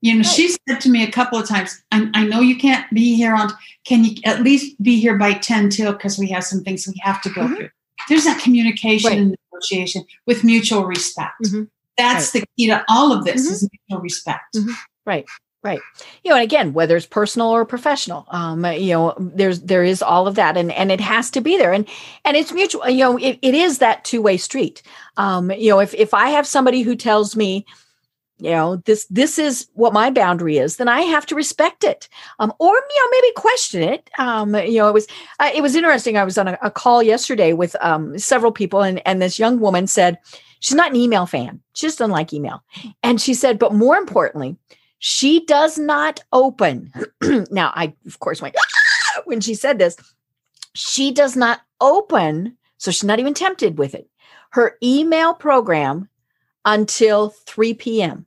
You 0.02 0.14
know, 0.14 0.20
right. 0.20 0.26
she 0.26 0.56
said 0.68 0.80
to 0.82 0.90
me 0.90 1.04
a 1.04 1.12
couple 1.12 1.40
of 1.40 1.48
times, 1.48 1.82
I, 1.92 2.10
I, 2.14 2.26
know 2.26 2.40
you 2.42 2.58
can't 2.58 2.90
be 2.94 3.16
here 3.16 3.34
on. 3.34 3.52
Can 3.86 4.04
you 4.04 4.16
at 4.24 4.42
least 4.42 4.82
be 4.82 5.00
here 5.00 5.18
by 5.18 5.34
ten 5.34 5.70
till 5.70 5.94
because 5.94 6.18
we 6.18 6.28
have 6.30 6.44
some 6.44 6.64
things 6.64 6.88
we 6.88 7.00
have 7.04 7.22
to 7.24 7.30
go 7.30 7.42
mm-hmm. 7.42 7.56
through. 7.56 7.70
There's 8.08 8.26
that 8.26 8.42
communication 8.42 9.10
right. 9.10 9.18
and 9.18 9.36
negotiation 9.52 10.06
with 10.26 10.44
mutual 10.44 10.86
respect. 10.86 11.44
Mm-hmm. 11.46 11.64
That's 11.98 12.34
right. 12.36 12.42
the 12.42 12.48
key 12.58 12.68
to 12.68 12.84
all 12.90 13.14
of 13.14 13.24
this 13.24 13.50
is 13.50 13.70
mutual 13.90 14.02
respect. 14.02 14.58
Right 15.06 15.26
right. 15.66 15.82
You 16.24 16.30
know 16.30 16.36
and 16.36 16.44
again 16.44 16.74
whether 16.74 16.96
it's 16.96 17.08
personal 17.08 17.50
or 17.50 17.66
professional 17.66 18.26
um 18.30 18.64
you 18.66 18.92
know 18.92 19.16
there's 19.18 19.62
there 19.62 19.84
is 19.84 20.02
all 20.02 20.28
of 20.28 20.36
that 20.36 20.56
and 20.56 20.72
and 20.72 20.92
it 20.92 21.02
has 21.02 21.32
to 21.32 21.42
be 21.42 21.58
there 21.58 21.74
and 21.74 21.88
and 22.24 22.38
it's 22.38 22.54
mutual 22.54 22.88
you 22.88 23.00
know 23.00 23.18
it, 23.18 23.40
it 23.42 23.56
is 23.56 23.80
that 23.80 24.06
two-way 24.06 24.38
street. 24.38 24.84
Um 25.18 25.52
you 25.52 25.72
know 25.72 25.80
if 25.80 25.94
if 25.96 26.14
i 26.14 26.30
have 26.30 26.48
somebody 26.48 26.84
who 26.84 26.96
tells 26.96 27.36
me 27.36 27.66
you 28.38 28.52
know 28.52 28.76
this 28.86 29.06
this 29.10 29.40
is 29.40 29.68
what 29.74 29.94
my 29.94 30.12
boundary 30.12 30.58
is 30.58 30.76
then 30.78 30.88
i 30.88 31.02
have 31.02 31.26
to 31.26 31.36
respect 31.36 31.84
it. 31.84 32.08
Um 32.40 32.54
or 32.60 32.74
you 32.74 33.02
know 33.02 33.10
maybe 33.12 33.34
question 33.36 33.82
it. 33.82 34.10
Um 34.20 34.56
you 34.56 34.78
know 34.78 34.88
it 34.88 34.94
was 34.94 35.08
uh, 35.40 35.50
it 35.54 35.62
was 35.62 35.76
interesting. 35.76 36.16
I 36.16 36.24
was 36.24 36.38
on 36.38 36.48
a, 36.50 36.58
a 36.62 36.70
call 36.70 37.02
yesterday 37.02 37.54
with 37.54 37.76
um 37.82 38.18
several 38.20 38.52
people 38.52 38.84
and 38.84 39.02
and 39.08 39.20
this 39.20 39.40
young 39.40 39.60
woman 39.60 39.88
said 39.88 40.20
she's 40.60 40.76
not 40.76 40.92
an 40.92 40.96
email 40.96 41.26
fan. 41.26 41.62
She 41.74 41.88
just 41.88 41.98
doesn't 41.98 42.12
like 42.12 42.34
email. 42.34 42.64
And 43.02 43.20
she 43.20 43.34
said 43.34 43.58
but 43.58 43.74
more 43.74 43.98
importantly 43.98 44.58
she 45.08 45.46
does 45.46 45.78
not 45.78 46.24
open. 46.34 46.92
now, 47.52 47.72
I, 47.76 47.94
of 48.08 48.20
course, 48.22 48.42
went 48.42 48.56
ah! 48.58 49.22
when 49.26 49.40
she 49.40 49.54
said 49.54 49.78
this. 49.78 49.98
She 50.74 51.12
does 51.12 51.36
not 51.36 51.62
open, 51.80 52.58
so 52.80 52.90
she's 52.90 53.04
not 53.04 53.20
even 53.20 53.36
tempted 53.36 53.78
with 53.78 53.94
it, 53.94 54.10
her 54.54 54.80
email 54.82 55.36
program 55.36 56.10
until 56.66 57.30
3 57.46 57.76
p.m. 57.76 58.26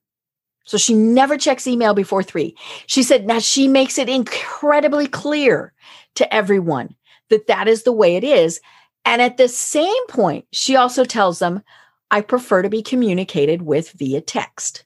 So 0.67 0.79
she 0.79 0.95
never 0.95 1.37
checks 1.37 1.67
email 1.67 1.95
before 1.95 2.23
three. 2.23 2.57
She 2.87 3.03
said, 3.03 3.27
now 3.27 3.41
she 3.41 3.67
makes 3.67 3.99
it 3.99 4.09
incredibly 4.09 5.09
clear 5.09 5.73
to 6.15 6.33
everyone 6.33 6.95
that 7.29 7.49
that 7.49 7.67
is 7.67 7.83
the 7.83 7.93
way 7.93 8.15
it 8.15 8.23
is. 8.23 8.61
And 9.05 9.21
at 9.21 9.37
the 9.37 9.49
same 9.49 10.07
point, 10.07 10.45
she 10.53 10.77
also 10.77 11.05
tells 11.05 11.41
them, 11.41 11.61
I 12.13 12.21
prefer 12.21 12.63
to 12.63 12.71
be 12.71 12.83
communicated 12.83 13.63
with 13.63 13.91
via 13.99 14.21
text. 14.21 14.85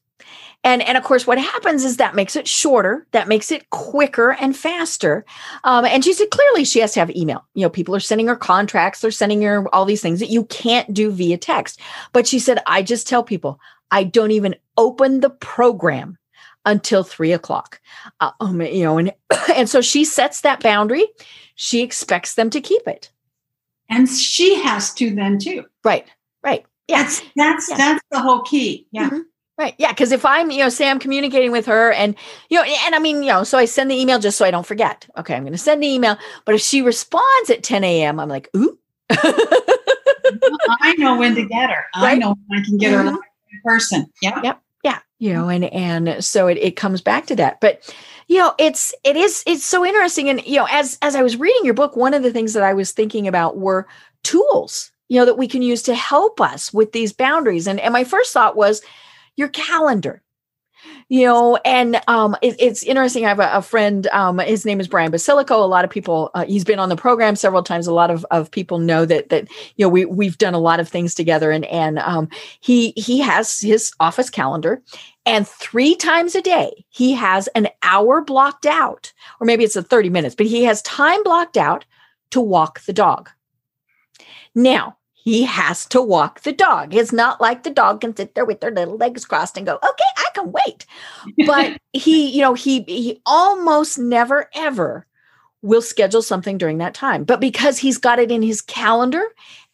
And, 0.65 0.81
and 0.83 0.97
of 0.97 1.03
course, 1.03 1.27
what 1.27 1.39
happens 1.39 1.85
is 1.85 1.97
that 1.97 2.15
makes 2.15 2.37
it 2.37 2.47
shorter, 2.47 3.07
that 3.11 3.27
makes 3.27 3.51
it 3.51 3.69
quicker 3.71 4.33
and 4.33 4.57
faster. 4.57 5.25
Um, 5.65 5.85
and 5.85 6.05
she 6.05 6.13
said 6.13 6.31
clearly 6.31 6.65
she 6.65 6.79
has 6.81 6.93
to 6.93 7.01
have 7.01 7.11
email. 7.11 7.45
You 7.55 7.63
know, 7.63 7.71
people 7.71 7.97
are 7.97 8.01
sending 8.01 8.29
her 8.29 8.37
contracts, 8.37 9.01
they're 9.01 9.11
sending 9.11 9.43
her 9.43 9.67
all 9.75 9.85
these 9.85 10.03
things 10.03 10.21
that 10.21 10.31
you 10.31 10.45
can't 10.45 10.95
do 10.95 11.11
via 11.11 11.37
text. 11.37 11.81
But 12.13 12.27
she 12.27 12.39
said, 12.39 12.61
I 12.67 12.83
just 12.83 13.09
tell 13.09 13.25
people, 13.25 13.59
I 13.91 14.05
don't 14.05 14.31
even 14.31 14.55
open 14.77 15.21
the 15.21 15.31
program 15.31 16.19
until 16.65 17.03
three 17.03 17.33
o'clock. 17.33 17.81
Uh, 18.21 18.31
um, 18.41 18.61
you 18.63 18.85
know, 18.85 18.99
and 18.99 19.13
and 19.55 19.69
so 19.69 19.81
she 19.81 20.05
sets 20.05 20.43
that 20.43 20.63
boundary. 20.63 21.07
She 21.55 21.83
expects 21.83 22.35
them 22.35 22.51
to 22.51 22.61
keep 22.61 22.87
it, 22.87 23.11
and 23.89 24.09
she 24.09 24.61
has 24.63 24.93
to 24.95 25.15
then 25.15 25.39
too. 25.39 25.65
Right. 25.85 26.07
Right. 26.43 26.65
Yeah. 26.89 27.03
That's 27.03 27.23
that's 27.37 27.71
yeah. 27.71 27.77
that's 27.77 28.03
the 28.11 28.21
whole 28.21 28.43
key. 28.43 28.87
Yeah. 28.91 29.09
Mm-hmm. 29.11 29.21
Right. 29.63 29.77
Yeah. 29.79 29.93
Cause 29.95 30.11
if 30.11 30.25
I'm, 30.25 30.51
you 30.51 30.59
know, 30.59 30.69
say 30.69 30.91
I'm 30.91 30.99
communicating 30.99 31.53
with 31.53 31.67
her 31.67 31.93
and, 31.93 32.17
you 32.51 32.59
know, 32.59 32.65
and 32.65 32.97
I 32.97 32.99
mean, 32.99 33.23
you 33.23 33.29
know, 33.29 33.45
so 33.45 33.59
I 33.59 33.65
send 33.65 33.93
the 33.93 33.95
email 33.95 34.19
just 34.19 34.37
so 34.37 34.45
I 34.45 34.51
don't 34.51 34.67
forget. 34.67 35.07
Okay. 35.17 35.37
I'm 35.37 35.45
going 35.45 35.53
to 35.53 35.59
send 35.59 35.81
the 35.81 35.87
email. 35.87 36.17
But 36.45 36.57
if 36.57 36.61
she 36.61 36.83
responds 36.83 37.49
at 37.49 37.63
10 37.63 37.85
a.m., 37.85 38.19
I'm 38.19 38.29
like, 38.29 38.49
ooh. 38.57 38.77
I 39.09 40.97
know 40.99 41.17
when 41.17 41.37
to 41.37 41.45
get 41.49 41.71
her. 41.71 41.85
Right? 41.95 42.11
I 42.11 42.15
know 42.17 42.35
when 42.49 42.59
I 42.59 42.65
can 42.65 42.77
get 42.77 42.93
mm-hmm. 42.93 43.15
her 43.15 43.15
in 43.15 43.61
person. 43.65 44.07
Yeah. 44.21 44.41
Yep. 44.43 44.61
Yeah. 44.83 44.99
You 45.21 45.33
know, 45.33 45.49
and, 45.49 45.67
and 45.67 46.25
so 46.25 46.49
it, 46.49 46.59
it 46.59 46.75
comes 46.75 47.01
back 47.01 47.27
to 47.27 47.37
that. 47.37 47.61
But, 47.61 47.95
you 48.27 48.39
know, 48.39 48.55
it's, 48.59 48.93
it 49.05 49.17
is, 49.17 49.45
it's 49.47 49.65
so 49.65 49.87
interesting. 49.87 50.29
And, 50.29 50.45
you 50.45 50.57
know, 50.57 50.67
as, 50.73 50.99
as 51.03 51.15
I 51.15 51.23
was 51.23 51.37
reading 51.37 51.65
your 51.65 51.75
book, 51.75 51.95
one 51.95 52.15
of 52.15 52.25
the 52.25 52.33
things 52.33 52.53
that 52.55 52.65
I 52.65 52.75
was 52.75 52.91
thinking 52.91 53.29
about 53.29 53.59
were 53.59 53.87
tools, 54.25 54.91
you 55.09 55.21
know, 55.21 55.25
that 55.25 55.39
we 55.39 55.47
can 55.47 55.63
use 55.63 55.85
to 55.85 55.95
help 55.95 56.41
us 56.41 56.75
with 56.75 56.91
these 56.91 57.13
boundaries. 57.13 57.69
And, 57.69 57.79
and 57.79 57.93
my 57.93 58.03
first 58.03 58.33
thought 58.33 58.57
was, 58.57 58.83
your 59.37 59.49
calendar 59.49 60.23
you 61.09 61.25
know 61.25 61.59
and 61.65 62.01
um, 62.09 62.37
it, 62.43 62.57
it's 62.59 62.83
interesting 62.83 63.25
i 63.25 63.29
have 63.29 63.39
a, 63.39 63.51
a 63.53 63.63
friend 63.63 64.07
um, 64.09 64.39
his 64.39 64.65
name 64.65 64.81
is 64.81 64.89
brian 64.89 65.13
basilico. 65.13 65.63
A 65.63 65.67
lot 65.67 65.85
of 65.85 65.91
people 65.91 66.31
uh, 66.35 66.45
he's 66.45 66.65
been 66.65 66.79
on 66.79 66.89
the 66.89 66.97
program 66.97 67.37
several 67.37 67.63
times. 67.63 67.87
A 67.87 67.95
lot 67.95 68.11
of, 68.11 68.25
of 68.31 68.51
people 68.51 68.79
know 68.79 69.05
that 69.05 69.29
that 69.29 69.49
you 69.77 69.85
know 69.85 69.89
we, 69.89 70.05
we've 70.05 70.39
done 70.39 70.55
a 70.55 70.59
lot 70.59 70.81
of 70.81 70.89
things 70.89 71.15
together. 71.15 71.51
And 71.51 71.65
and 71.67 71.99
um, 71.99 72.29
he 72.61 72.93
he 72.97 73.21
has 73.21 73.61
his 73.61 73.93
office 74.01 74.31
calendar 74.31 74.83
and 75.25 75.47
three 75.47 75.95
times 75.95 76.35
a 76.35 76.43
day 76.43 76.85
he 76.89 77.13
has 77.13 77.49
an 77.49 77.69
hour 77.83 78.23
blocked 78.23 78.67
out 78.67 79.13
or 79.41 79.47
maybe 79.47 79.65
it's 79.65 79.77
a 79.77 79.83
30 79.83 80.11
minutes 80.11 80.35
but 80.35 80.47
he 80.47 80.65
has 80.65 80.83
time 80.83 81.23
blocked 81.23 81.57
out 81.57 81.85
to 82.31 82.41
walk 82.41 82.81
the 82.83 82.93
dog. 82.93 83.31
Now 84.55 84.97
he 85.25 85.45
has 85.45 85.87
to 85.87 86.03
walk 86.03 86.41
the 86.41 86.53
dog. 86.53 86.95
It's 86.95 87.13
not 87.13 87.41
like 87.41 87.63
the 87.63 87.71
dog 87.71 88.01
can 88.01 88.17
sit 88.17 88.35
there 88.35 88.45
with 88.45 88.61
their 88.61 88.73
little 88.73 88.97
legs 88.97 89.25
crossed 89.25 89.57
and 89.57 89.65
go, 89.65 89.77
okay, 89.77 90.05
I 90.17 90.27
can 90.35 90.53
wait. 90.53 90.85
But 91.47 91.79
he, 91.93 92.29
you 92.29 92.43
know, 92.43 92.55
he 92.55 92.83
he 92.83 93.23
almost 93.25 93.99
never 93.99 94.51
ever 94.55 95.07
will 95.63 95.83
schedule 95.83 96.23
something 96.23 96.59
during 96.59 96.79
that 96.79 96.95
time. 96.95 97.23
But 97.23 97.41
because 97.41 97.79
he's 97.79 97.99
got 97.99 98.19
it 98.19 98.33
in 98.33 98.43
his 98.43 98.61
calendar 98.61 99.23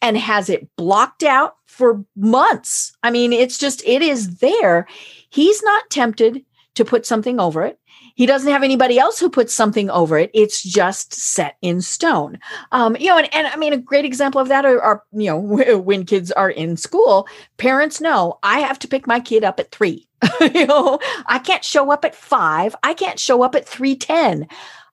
and 0.03 0.17
has 0.17 0.47
it 0.47 0.69
blocked 0.75 1.23
out 1.23 1.55
for 1.65 2.05
months, 2.15 2.95
I 3.01 3.09
mean, 3.09 3.33
it's 3.33 3.57
just, 3.57 3.83
it 3.87 4.03
is 4.03 4.37
there. 4.37 4.87
He's 5.31 5.63
not 5.63 5.89
tempted 5.89 6.45
to 6.79 6.85
put 6.85 7.05
something 7.05 7.41
over 7.41 7.63
it. 7.63 7.77
He 8.15 8.25
doesn't 8.25 8.51
have 8.51 8.63
anybody 8.63 8.97
else 8.97 9.19
who 9.19 9.29
puts 9.29 9.53
something 9.53 9.89
over 9.89 10.17
it. 10.17 10.31
It's 10.33 10.63
just 10.63 11.13
set 11.13 11.57
in 11.61 11.81
stone. 11.81 12.39
Um, 12.71 12.95
you 12.95 13.07
know, 13.07 13.17
and, 13.17 13.33
and 13.35 13.47
I 13.47 13.57
mean, 13.57 13.73
a 13.73 13.77
great 13.77 14.05
example 14.05 14.39
of 14.39 14.47
that 14.47 14.65
are, 14.65 14.81
are, 14.81 15.03
you 15.11 15.29
know, 15.29 15.37
when 15.77 16.05
kids 16.05 16.31
are 16.31 16.49
in 16.49 16.77
school, 16.77 17.27
parents 17.57 17.99
know 17.99 18.39
I 18.43 18.61
have 18.61 18.79
to 18.79 18.87
pick 18.87 19.05
my 19.05 19.19
kid 19.19 19.43
up 19.43 19.59
at 19.59 19.71
three. 19.71 20.07
you 20.41 20.67
know, 20.67 20.99
I 21.27 21.39
can't 21.39 21.65
show 21.65 21.91
up 21.91 22.05
at 22.05 22.15
five. 22.15 22.75
I 22.81 22.93
can't 22.93 23.19
show 23.19 23.43
up 23.43 23.55
at 23.55 23.67
310. 23.67 24.47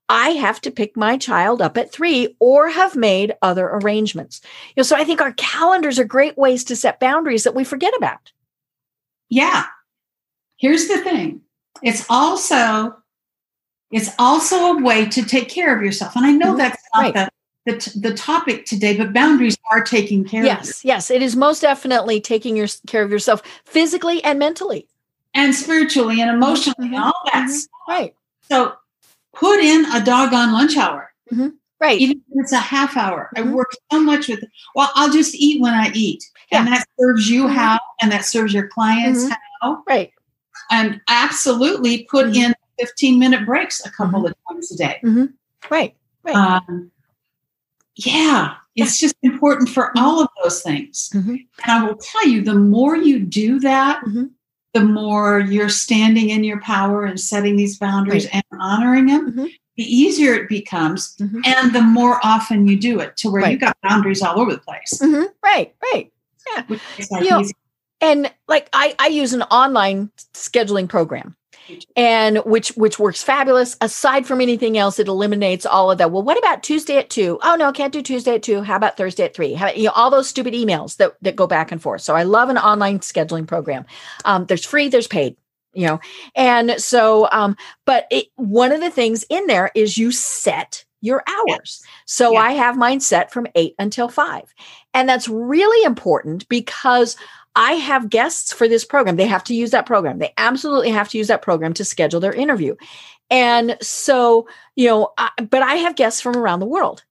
I 0.08 0.30
have 0.30 0.60
to 0.62 0.70
pick 0.70 0.96
my 0.96 1.16
child 1.16 1.62
up 1.62 1.76
at 1.76 1.92
three 1.92 2.36
or 2.38 2.68
have 2.68 2.94
made 2.94 3.34
other 3.42 3.66
arrangements. 3.66 4.40
You 4.74 4.80
know, 4.80 4.84
so 4.84 4.96
I 4.96 5.04
think 5.04 5.20
our 5.20 5.32
calendars 5.32 5.98
are 5.98 6.04
great 6.04 6.36
ways 6.36 6.64
to 6.64 6.76
set 6.76 7.00
boundaries 7.00 7.44
that 7.44 7.56
we 7.56 7.64
forget 7.64 7.92
about. 7.96 8.32
Yeah. 9.28 9.64
Here's 10.58 10.88
the 10.88 10.98
thing. 10.98 11.42
It's 11.82 12.06
also 12.08 12.96
it's 13.90 14.10
also 14.18 14.76
a 14.76 14.82
way 14.82 15.06
to 15.06 15.24
take 15.24 15.48
care 15.48 15.76
of 15.76 15.82
yourself. 15.82 16.16
And 16.16 16.26
I 16.26 16.32
know 16.32 16.48
mm-hmm. 16.48 16.58
that's 16.58 16.82
not 16.94 17.14
right. 17.14 17.30
the, 17.64 17.72
the, 17.72 17.98
the 18.10 18.14
topic 18.14 18.66
today, 18.66 18.96
but 18.96 19.12
boundaries 19.12 19.56
are 19.70 19.82
taking 19.82 20.24
care 20.24 20.44
yes, 20.44 20.58
of 20.60 20.66
Yes, 20.66 20.84
yes, 20.84 21.10
it 21.10 21.22
is 21.22 21.36
most 21.36 21.60
definitely 21.60 22.20
taking 22.20 22.56
your, 22.56 22.66
care 22.86 23.02
of 23.02 23.10
yourself 23.10 23.42
physically 23.64 24.22
and 24.24 24.38
mentally. 24.38 24.88
And 25.34 25.54
spiritually 25.54 26.20
and 26.20 26.30
emotionally, 26.30 26.88
mm-hmm. 26.88 27.02
all 27.02 27.14
that. 27.32 27.48
Mm-hmm. 27.48 27.92
Right. 27.92 28.14
So 28.50 28.74
put 29.32 29.60
in 29.60 29.84
a 29.92 30.04
doggone 30.04 30.52
lunch 30.52 30.76
hour. 30.76 31.12
Mm-hmm. 31.32 31.48
Right. 31.78 32.00
Even 32.00 32.16
if 32.16 32.44
it's 32.44 32.52
a 32.52 32.58
half 32.58 32.96
hour. 32.96 33.30
I 33.36 33.40
mm-hmm. 33.40 33.52
work 33.52 33.70
so 33.92 34.00
much 34.00 34.28
with, 34.28 34.42
well, 34.74 34.90
I'll 34.94 35.12
just 35.12 35.34
eat 35.34 35.60
when 35.60 35.74
I 35.74 35.90
eat. 35.94 36.24
Yeah. 36.50 36.60
And 36.60 36.68
that 36.68 36.86
serves 36.98 37.28
you 37.28 37.44
mm-hmm. 37.44 37.54
how, 37.54 37.78
and 38.00 38.10
that 38.10 38.24
serves 38.24 38.52
your 38.52 38.68
clients 38.68 39.28
how. 39.60 39.84
Right. 39.86 40.12
And 40.70 41.00
absolutely 41.08 42.04
put 42.04 42.34
in 42.36 42.54
15 42.78 43.18
minute 43.18 43.46
breaks 43.46 43.84
a 43.84 43.90
couple 43.90 44.20
mm-hmm. 44.20 44.26
of 44.28 44.34
times 44.48 44.72
a 44.72 44.76
day. 44.76 45.00
Mm-hmm. 45.04 45.26
Right. 45.70 45.94
Right. 46.24 46.34
Um, 46.36 46.90
yeah, 47.96 48.54
it's 48.74 48.98
just 48.98 49.16
important 49.22 49.68
for 49.70 49.86
Mm-hmm. 49.88 49.98
all 50.04 50.20
of 50.20 50.28
those 50.42 50.62
things. 50.62 51.10
Mhm. 51.14 51.46
And 51.64 51.72
I 51.72 51.84
will 51.84 51.96
tell 51.96 52.26
you, 52.28 52.42
the 52.42 52.54
more 52.54 52.96
you 52.96 53.20
do 53.20 53.58
that, 53.60 54.04
Mhm. 54.04 54.30
the 54.74 54.84
more 54.84 55.40
you're 55.40 55.70
standing 55.70 56.28
in 56.30 56.44
your 56.44 56.60
power 56.60 57.04
and 57.04 57.18
setting 57.18 57.56
these 57.56 57.78
boundaries 57.78 58.26
and 58.32 58.44
honoring 58.60 59.06
them, 59.06 59.48
the 59.76 59.84
easier 59.84 60.34
it 60.34 60.48
becomes. 60.48 61.16
Mhm. 61.16 61.46
And 61.46 61.72
the 61.74 61.80
more 61.82 62.20
often 62.22 62.66
you 62.68 62.76
do 62.78 63.00
it 63.00 63.16
to 63.18 63.30
where 63.30 63.40
you 63.42 63.46
Right. 63.48 63.60
got 63.60 63.76
boundaries 63.82 64.20
all 64.22 64.38
over 64.38 64.52
the 64.52 64.60
place. 64.60 64.98
Mhm. 65.02 65.28
Right, 65.42 65.74
right. 65.92 66.10
Makes 66.68 67.10
You 67.10 67.30
know. 67.30 67.44
And 68.00 68.32
like 68.48 68.68
I, 68.72 68.94
I 68.98 69.08
use 69.08 69.32
an 69.32 69.42
online 69.42 70.10
scheduling 70.34 70.88
program 70.88 71.36
and 71.96 72.38
which 72.38 72.68
which 72.76 72.98
works 72.98 73.22
fabulous. 73.22 73.76
Aside 73.80 74.26
from 74.26 74.40
anything 74.40 74.78
else 74.78 74.98
it 74.98 75.08
eliminates 75.08 75.66
all 75.66 75.90
of 75.90 75.98
that. 75.98 76.10
Well 76.10 76.22
what 76.22 76.38
about 76.38 76.62
tuesday 76.62 76.98
at 76.98 77.10
two? 77.10 77.38
Oh 77.42 77.56
no 77.56 77.72
can't 77.72 77.92
do 77.92 78.02
tuesday 78.02 78.36
at 78.36 78.42
two. 78.42 78.62
How 78.62 78.76
about 78.76 78.96
thursday 78.96 79.24
at 79.24 79.34
three? 79.34 79.54
How, 79.54 79.70
you 79.70 79.84
know 79.84 79.92
all 79.92 80.10
those 80.10 80.28
stupid 80.28 80.54
emails 80.54 80.96
that 80.98 81.14
that 81.22 81.36
go 81.36 81.46
back 81.46 81.72
and 81.72 81.82
forth. 81.82 82.02
So 82.02 82.14
i 82.14 82.22
love 82.22 82.48
an 82.48 82.58
online 82.58 83.00
scheduling 83.00 83.46
program. 83.46 83.84
Um, 84.24 84.46
there's 84.46 84.64
free 84.64 84.88
there's 84.88 85.08
paid 85.08 85.36
you 85.72 85.86
know? 85.86 86.00
And 86.34 86.80
so 86.80 87.28
um 87.32 87.56
but 87.84 88.06
it, 88.10 88.26
one 88.36 88.72
of 88.72 88.80
the 88.80 88.90
things 88.90 89.24
in 89.28 89.46
there 89.46 89.70
is 89.74 89.98
you 89.98 90.10
set 90.12 90.84
your 91.02 91.22
hours. 91.26 91.82
So 92.06 92.32
Yeah. 92.32 92.40
i 92.40 92.52
have 92.52 92.76
mine 92.78 93.00
set 93.00 93.32
from 93.32 93.46
eight 93.54 93.74
until 93.78 94.08
five. 94.08 94.54
And 94.94 95.08
that's 95.08 95.28
really 95.28 95.84
important 95.84 96.48
because 96.48 97.16
I 97.56 97.72
have 97.72 98.10
guests 98.10 98.52
for 98.52 98.68
this 98.68 98.84
program. 98.84 99.16
They 99.16 99.26
have 99.26 99.44
to 99.44 99.54
use 99.54 99.70
that 99.70 99.86
program. 99.86 100.18
They 100.18 100.34
absolutely 100.36 100.90
have 100.90 101.08
to 101.08 101.18
use 101.18 101.28
that 101.28 101.42
program 101.42 101.72
to 101.74 101.84
schedule 101.84 102.20
their 102.20 102.34
interview. 102.34 102.76
And 103.30 103.76
so, 103.80 104.46
you 104.76 104.86
know, 104.88 105.12
I, 105.18 105.30
but 105.50 105.62
I 105.62 105.76
have 105.76 105.96
guests 105.96 106.20
from 106.20 106.36
around 106.36 106.60
the 106.60 106.66
world. 106.66 107.02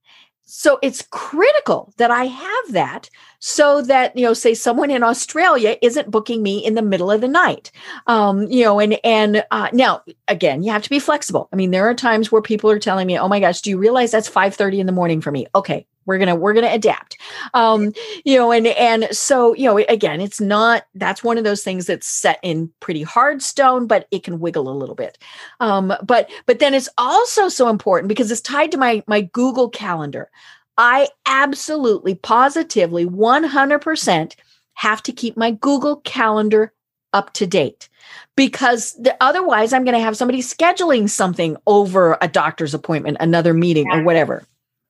So 0.47 0.77
it's 0.83 1.01
critical 1.09 1.91
that 1.97 2.11
I 2.11 2.25
have 2.25 2.71
that 2.71 3.09
so 3.39 3.81
that, 3.81 4.15
you 4.15 4.23
know, 4.23 4.33
say 4.33 4.53
someone 4.53 4.91
in 4.91 5.01
Australia 5.01 5.75
isn't 5.81 6.11
booking 6.11 6.43
me 6.43 6.63
in 6.63 6.75
the 6.75 6.83
middle 6.83 7.09
of 7.09 7.21
the 7.21 7.27
night. 7.27 7.71
Um, 8.05 8.43
you 8.43 8.63
know, 8.63 8.79
and, 8.79 8.99
and, 9.03 9.43
uh, 9.49 9.69
now 9.73 10.03
again, 10.27 10.61
you 10.61 10.71
have 10.71 10.83
to 10.83 10.89
be 10.89 10.99
flexible. 10.99 11.49
I 11.51 11.55
mean, 11.55 11.71
there 11.71 11.89
are 11.89 11.95
times 11.95 12.31
where 12.31 12.43
people 12.43 12.69
are 12.69 12.79
telling 12.79 13.07
me, 13.07 13.17
oh 13.17 13.27
my 13.27 13.39
gosh, 13.39 13.61
do 13.61 13.71
you 13.71 13.79
realize 13.79 14.11
that's 14.11 14.29
5 14.29 14.53
30 14.53 14.79
in 14.79 14.85
the 14.85 14.91
morning 14.91 15.19
for 15.19 15.31
me? 15.31 15.47
Okay. 15.55 15.87
We're 16.05 16.17
going 16.17 16.29
to, 16.29 16.35
we're 16.35 16.53
to 16.53 16.71
adapt. 16.71 17.17
Um, 17.53 17.93
you 18.23 18.37
know, 18.37 18.51
and, 18.51 18.67
and 18.67 19.07
so, 19.11 19.53
you 19.55 19.65
know, 19.65 19.77
again, 19.89 20.21
it's 20.21 20.39
not, 20.39 20.85
that's 20.95 21.23
one 21.23 21.37
of 21.37 21.43
those 21.43 21.63
things 21.63 21.85
that's 21.85 22.07
set 22.07 22.39
in 22.43 22.71
pretty 22.79 23.03
hard 23.03 23.41
stone, 23.41 23.87
but 23.87 24.07
it 24.11 24.23
can 24.23 24.39
wiggle 24.39 24.69
a 24.69 24.77
little 24.77 24.95
bit. 24.95 25.17
Um, 25.59 25.93
but, 26.03 26.29
but 26.45 26.59
then 26.59 26.73
it's 26.73 26.89
also 26.97 27.49
so 27.49 27.69
important 27.69 28.07
because 28.09 28.31
it's 28.31 28.41
tied 28.41 28.71
to 28.71 28.77
my, 28.77 29.03
my 29.07 29.21
Google 29.21 29.69
calendar. 29.69 30.29
I 30.77 31.07
absolutely, 31.25 32.15
positively, 32.15 33.05
100% 33.05 34.35
have 34.73 35.01
to 35.03 35.11
keep 35.11 35.37
my 35.37 35.51
Google 35.51 35.97
calendar 35.97 36.73
up 37.13 37.31
to 37.33 37.47
date 37.47 37.87
because 38.35 38.93
the, 38.93 39.15
otherwise 39.21 39.71
I'm 39.71 39.85
going 39.85 39.95
to 39.95 40.03
have 40.03 40.17
somebody 40.17 40.41
scheduling 40.41 41.09
something 41.09 41.55
over 41.65 42.17
a 42.21 42.27
doctor's 42.27 42.73
appointment, 42.73 43.17
another 43.21 43.53
meeting, 43.53 43.89
or 43.89 44.03
whatever. 44.03 44.43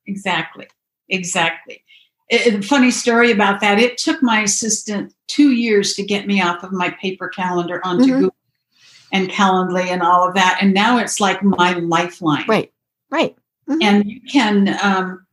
Exactly. 0.07 0.67
Exactly. 1.09 1.83
A 2.31 2.61
funny 2.61 2.89
story 2.91 3.31
about 3.31 3.61
that. 3.61 3.79
It 3.79 3.97
took 3.97 4.23
my 4.23 4.41
assistant 4.41 5.13
two 5.27 5.51
years 5.51 5.93
to 5.93 6.03
get 6.03 6.25
me 6.25 6.41
off 6.41 6.63
of 6.63 6.71
my 6.71 6.89
paper 7.01 7.27
calendar 7.29 7.79
onto 7.85 8.05
Mhm. 8.05 8.19
Google 8.19 8.35
and 9.11 9.29
Calendly 9.29 9.85
and 9.87 10.01
all 10.01 10.27
of 10.27 10.33
that. 10.33 10.57
And 10.59 10.73
now 10.73 10.97
it's 10.97 11.19
like 11.19 11.43
my 11.43 11.73
lifeline. 11.73 12.45
Right, 12.47 12.71
right. 13.11 13.35
Mhm. 13.69 13.77
And 13.83 14.05
you 14.09 14.21
can, 14.21 14.77
um, 14.81 15.25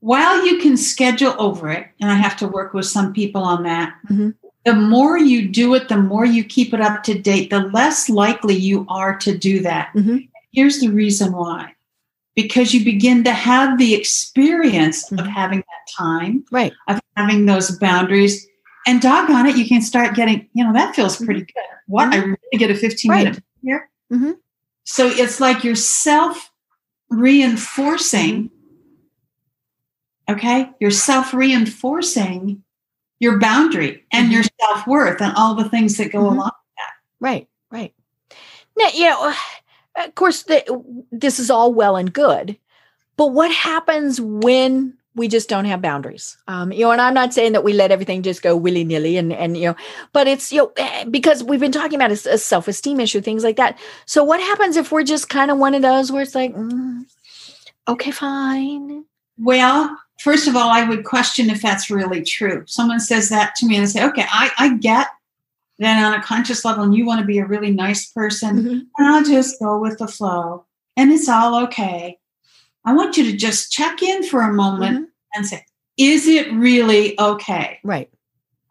while 0.00 0.46
you 0.46 0.58
can 0.58 0.76
schedule 0.76 1.34
over 1.38 1.70
it, 1.70 1.88
and 2.00 2.10
I 2.10 2.14
have 2.14 2.36
to 2.38 2.48
work 2.48 2.72
with 2.72 2.86
some 2.86 3.12
people 3.12 3.42
on 3.42 3.62
that, 3.64 3.94
Mhm. 4.10 4.34
the 4.64 4.74
more 4.74 5.18
you 5.18 5.48
do 5.48 5.74
it, 5.74 5.88
the 5.88 5.96
more 5.98 6.24
you 6.24 6.44
keep 6.44 6.72
it 6.72 6.80
up 6.80 7.02
to 7.04 7.18
date, 7.18 7.50
the 7.50 7.60
less 7.60 8.08
likely 8.08 8.54
you 8.54 8.86
are 8.88 9.16
to 9.18 9.36
do 9.36 9.60
that. 9.60 9.90
Mhm. 9.94 10.28
Here's 10.56 10.80
the 10.80 10.88
reason 10.88 11.32
why 11.32 11.74
because 12.34 12.74
you 12.74 12.84
begin 12.84 13.24
to 13.24 13.32
have 13.32 13.78
the 13.78 13.94
experience 13.94 15.10
of 15.12 15.18
Mhm. 15.20 15.30
having 15.30 15.58
that 15.60 15.92
time, 15.96 16.44
Right. 16.50 16.70
of 16.86 17.00
having 17.16 17.46
those 17.46 17.78
boundaries. 17.78 18.46
And 18.86 19.00
doggone 19.00 19.46
it, 19.46 19.56
you 19.56 19.66
can 19.66 19.80
start 19.80 20.14
getting, 20.14 20.46
you 20.52 20.62
know, 20.62 20.72
that 20.74 20.94
feels 20.94 21.16
pretty 21.16 21.40
good. 21.40 21.64
What? 21.86 22.12
I 22.12 22.18
really 22.18 22.36
get 22.58 22.70
a 22.70 22.74
15 22.74 23.10
Right. 23.10 23.24
minute 23.24 23.42
here. 23.62 23.88
Mhm. 24.12 24.36
So 24.84 25.06
it's 25.08 25.40
like 25.40 25.64
you're 25.64 25.74
self 25.74 26.50
reinforcing. 27.08 28.50
Okay. 30.28 30.70
You're 30.78 30.90
self 30.90 31.32
reinforcing 31.32 32.62
your 33.18 33.38
boundary 33.38 34.04
and 34.12 34.28
Mhm. 34.28 34.32
your 34.32 34.44
self 34.60 34.86
worth 34.86 35.22
and 35.22 35.32
all 35.36 35.54
the 35.54 35.68
things 35.70 35.96
that 35.96 36.12
go 36.12 36.20
along. 36.28 36.50
Right, 37.18 37.48
right. 37.70 37.94
Now, 38.76 38.88
you 38.92 39.04
know, 39.06 39.32
of 39.96 40.14
course, 40.14 40.42
the, 40.44 40.64
this 41.10 41.38
is 41.38 41.50
all 41.50 41.72
well 41.72 41.96
and 41.96 42.12
good, 42.12 42.56
but 43.16 43.28
what 43.28 43.50
happens 43.52 44.20
when 44.20 44.94
we 45.14 45.28
just 45.28 45.48
don't 45.48 45.64
have 45.64 45.80
boundaries? 45.80 46.36
Um, 46.46 46.72
you 46.72 46.82
know, 46.82 46.90
and 46.90 47.00
I'm 47.00 47.14
not 47.14 47.32
saying 47.32 47.52
that 47.52 47.64
we 47.64 47.72
let 47.72 47.90
everything 47.90 48.22
just 48.22 48.42
go 48.42 48.56
willy 48.56 48.84
nilly, 48.84 49.16
and 49.16 49.32
and 49.32 49.56
you 49.56 49.68
know, 49.68 49.76
but 50.12 50.28
it's 50.28 50.52
you 50.52 50.58
know 50.58 50.72
eh, 50.76 51.04
because 51.04 51.42
we've 51.42 51.60
been 51.60 51.72
talking 51.72 51.94
about 51.94 52.10
a, 52.10 52.34
a 52.34 52.38
self 52.38 52.68
esteem 52.68 53.00
issue, 53.00 53.20
things 53.20 53.42
like 53.42 53.56
that. 53.56 53.78
So, 54.04 54.22
what 54.22 54.40
happens 54.40 54.76
if 54.76 54.92
we're 54.92 55.04
just 55.04 55.28
kind 55.28 55.50
of 55.50 55.58
one 55.58 55.74
of 55.74 55.82
those 55.82 56.12
where 56.12 56.22
it's 56.22 56.34
like, 56.34 56.54
mm, 56.54 57.04
okay, 57.88 58.10
fine, 58.10 59.04
Well, 59.38 59.98
first 60.20 60.48
of 60.48 60.56
all, 60.56 60.68
I 60.68 60.88
would 60.88 61.04
question 61.04 61.50
if 61.50 61.62
that's 61.62 61.90
really 61.90 62.22
true. 62.22 62.64
Someone 62.66 63.00
says 63.00 63.28
that 63.28 63.54
to 63.56 63.66
me 63.66 63.76
and 63.76 63.82
I 63.82 63.86
say, 63.86 64.04
okay, 64.04 64.24
I, 64.28 64.50
I 64.58 64.74
get 64.76 65.08
that 65.78 66.02
on 66.04 66.18
a 66.18 66.22
conscious 66.22 66.64
level 66.64 66.84
and 66.84 66.94
you 66.94 67.04
want 67.06 67.20
to 67.20 67.26
be 67.26 67.38
a 67.38 67.46
really 67.46 67.70
nice 67.70 68.06
person. 68.10 68.56
Mhm. 68.62 68.86
And 68.98 69.08
I'll 69.08 69.24
just 69.24 69.58
go 69.60 69.78
with 69.78 69.98
the 69.98 70.08
flow 70.08 70.64
and 70.96 71.12
it's 71.12 71.28
all 71.28 71.54
okay. 71.64 72.18
I 72.84 72.94
want 72.94 73.16
you 73.16 73.24
to 73.30 73.36
just 73.36 73.72
check 73.72 74.02
in 74.02 74.22
for 74.22 74.40
a 74.42 74.52
moment 74.52 75.00
Mhm. 75.00 75.08
and 75.34 75.46
say, 75.46 75.64
is 75.96 76.26
it 76.26 76.50
really 76.52 77.18
okay? 77.18 77.78
right, 77.84 78.08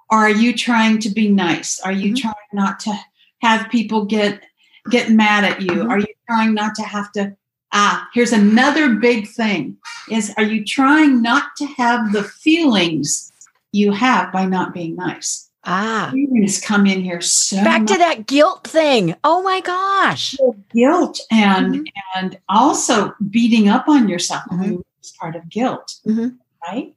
are 0.10 0.30
you 0.30 0.54
trying 0.54 1.00
to 1.00 1.10
be 1.10 1.28
nice? 1.30 1.80
Are 1.82 1.92
you 1.92 2.14
Mhm. 2.14 2.22
trying 2.22 2.52
not 2.54 2.80
to 2.82 2.94
have 3.42 3.70
people 3.70 4.06
get 4.06 4.44
get 4.92 5.10
mad 5.10 5.44
at 5.44 5.62
you? 5.62 5.72
Mhm. 5.72 5.90
Are 5.90 6.00
you 6.00 6.14
trying 6.30 6.54
not 6.54 6.76
to 6.76 6.84
have 6.84 7.12
to 7.14 7.36
ah, 7.78 8.08
here's 8.14 8.32
another 8.32 8.96
big 8.96 9.28
thing 9.28 9.76
is 10.10 10.32
are 10.38 10.44
you 10.44 10.64
trying 10.64 11.22
not 11.22 11.56
to 11.58 11.66
have 11.66 12.14
the 12.14 12.24
feelings 12.24 13.34
you 13.74 13.92
have 13.92 14.32
by 14.32 14.46
not 14.46 14.74
being 14.74 14.96
nice? 14.96 15.45
Ah, 15.66 16.10
Feelings 16.14 16.60
come 16.62 16.86
in 16.86 17.02
here 17.02 17.22
so 17.22 17.58
back 17.64 17.82
much 17.82 17.92
to 17.92 17.98
that 17.98 18.28
guilt 18.28 18.66
thing. 18.68 19.16
Oh 19.24 19.42
my 19.44 19.62
gosh, 19.62 20.36
guilt 20.74 21.20
and 21.32 21.76
Mhm. 21.76 21.86
and 22.16 22.38
also 22.50 23.14
beating 23.30 23.68
up 23.70 23.88
on 23.88 24.08
yourself 24.08 24.44
Mhm. 24.52 24.82
is 25.04 25.12
part 25.20 25.36
of 25.36 25.50
guilt, 25.50 25.96
Mhm. 26.08 26.38
right? 26.68 26.94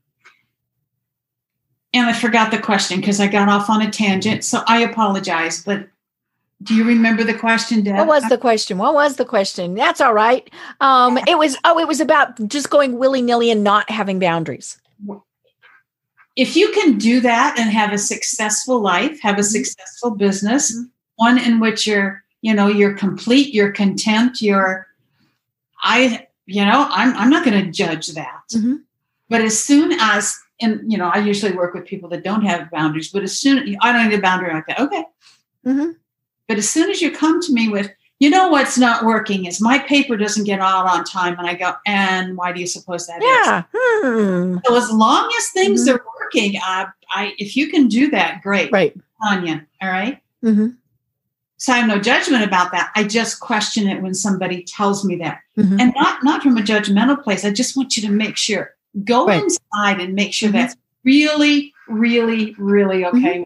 And 1.95 2.07
I 2.07 2.13
forgot 2.13 2.51
the 2.51 2.59
question 2.59 3.01
because 3.01 3.19
I 3.21 3.27
got 3.29 3.49
off 3.49 3.71
on 3.71 3.81
a 3.83 3.91
tangent, 3.91 4.45
so 4.45 4.63
I 4.67 4.81
apologize. 4.83 5.63
But 5.65 5.89
do 6.63 6.75
you 6.75 6.85
remember 6.85 7.25
the 7.25 7.35
question, 7.35 7.83
Deb? 7.83 7.97
What 7.97 8.07
was 8.07 8.25
the 8.25 8.37
question? 8.37 8.79
What 8.79 8.93
was 8.93 9.17
the 9.17 9.25
question? 9.25 9.75
That's 9.75 10.01
all 10.01 10.13
right. 10.13 10.49
Um, 10.81 11.19
it 11.27 11.39
was 11.39 11.57
oh, 11.65 11.79
it 11.79 11.89
was 11.89 12.01
about 12.01 12.47
just 12.49 12.69
going 12.69 12.99
willy 12.99 13.23
nilly 13.23 13.51
and 13.51 13.65
not 13.65 13.89
having 13.91 14.19
boundaries. 14.19 14.77
If 16.39 16.55
you 16.55 16.71
can 16.71 16.97
do 16.99 17.21
that 17.21 17.59
and 17.59 17.69
have 17.71 17.93
a 17.93 17.99
successful 17.99 18.81
life, 18.81 19.21
have 19.21 19.39
a 19.39 19.43
successful 19.43 20.13
business, 20.13 20.73
Mhm. 20.75 20.89
one 21.17 21.37
in 21.37 21.59
which 21.59 21.85
you're, 21.87 22.23
you 22.43 22.55
know, 22.55 22.69
you're 22.69 22.95
complete, 22.95 23.53
you're 23.53 23.73
content, 23.73 24.41
you're, 24.41 24.87
I, 25.83 26.27
you 26.47 26.65
know, 26.65 26.87
I'm, 26.91 27.13
I'm 27.17 27.29
not 27.29 27.45
going 27.45 27.63
to 27.65 27.71
judge 27.73 28.07
that. 28.15 28.45
Mhm. 28.55 28.83
But 29.29 29.41
as 29.43 29.63
soon 29.63 29.93
as, 30.01 30.35
and 30.61 30.91
you 30.91 30.97
know, 30.97 31.09
I 31.09 31.19
usually 31.19 31.53
work 31.53 31.75
with 31.75 31.87
people 31.87 32.09
that 32.11 32.23
don't 32.23 32.43
have 32.47 32.71
boundaries, 32.71 33.11
but 33.13 33.25
as 33.25 33.39
soon, 33.39 33.77
I 33.83 33.93
don't 33.93 34.09
need 34.09 34.19
a 34.19 34.23
boundary 34.23 34.55
like 34.55 34.67
that. 34.69 34.81
Okay. 34.81 35.05
Mhm. 35.67 35.97
But 36.47 36.57
as 36.59 36.69
soon 36.71 36.89
as 36.89 37.03
you 37.03 37.11
come 37.11 37.43
to 37.43 37.53
me 37.53 37.69
with, 37.69 37.91
you 38.21 38.31
know, 38.31 38.49
what's 38.49 38.79
not 38.79 39.05
working 39.05 39.45
is 39.47 39.61
my 39.61 39.79
paper 39.79 40.17
doesn't 40.17 40.45
get 40.45 40.61
out 40.61 40.87
on 40.87 41.05
time. 41.05 41.37
And 41.39 41.47
I 41.49 41.55
go, 41.55 41.75
and 41.87 42.37
why 42.37 42.53
do 42.53 42.61
you 42.61 42.67
suppose 42.67 43.07
that 43.07 43.21
Yeah. 43.23 43.63
Hmm. 43.77 44.59
So 44.67 44.77
as 44.77 44.91
long 44.91 45.31
as 45.39 45.49
things 45.51 45.87
Mhm. 45.87 45.95
are 45.95 45.99
working, 46.35 46.57
uh, 46.65 46.87
I 47.11 47.35
if 47.39 47.57
you 47.57 47.69
can 47.69 47.89
do 47.89 48.11
that, 48.11 48.43
great, 48.43 48.71
Right. 48.73 48.95
Tanya. 49.23 49.67
All 49.83 49.89
right. 49.91 50.19
Mhm. 50.45 50.77
So 51.57 51.73
I 51.73 51.79
have 51.79 51.89
no 51.89 51.99
judgment 51.99 52.45
about 52.45 52.71
that. 52.73 52.91
I 52.95 53.03
just 53.05 53.41
question 53.41 53.89
it 53.89 54.01
when 54.01 54.15
somebody 54.15 54.63
tells 54.63 55.05
me 55.05 55.17
that, 55.17 55.41
Mhm. 55.59 55.81
and 55.81 55.93
not 55.97 56.23
not 56.23 56.43
from 56.43 56.57
a 56.57 56.63
judgmental 56.63 57.23
place. 57.23 57.45
I 57.45 57.51
just 57.51 57.77
want 57.77 57.97
you 57.97 58.03
to 58.07 58.13
make 58.13 58.37
sure 58.37 58.75
go 59.05 59.27
Right. 59.27 59.43
inside 59.43 60.01
and 60.01 60.15
make 60.15 60.33
sure 60.33 60.49
Mhm. 60.49 60.53
that's 60.53 60.77
really, 61.05 61.73
really, 61.89 62.55
really 62.59 63.05
okay. 63.05 63.45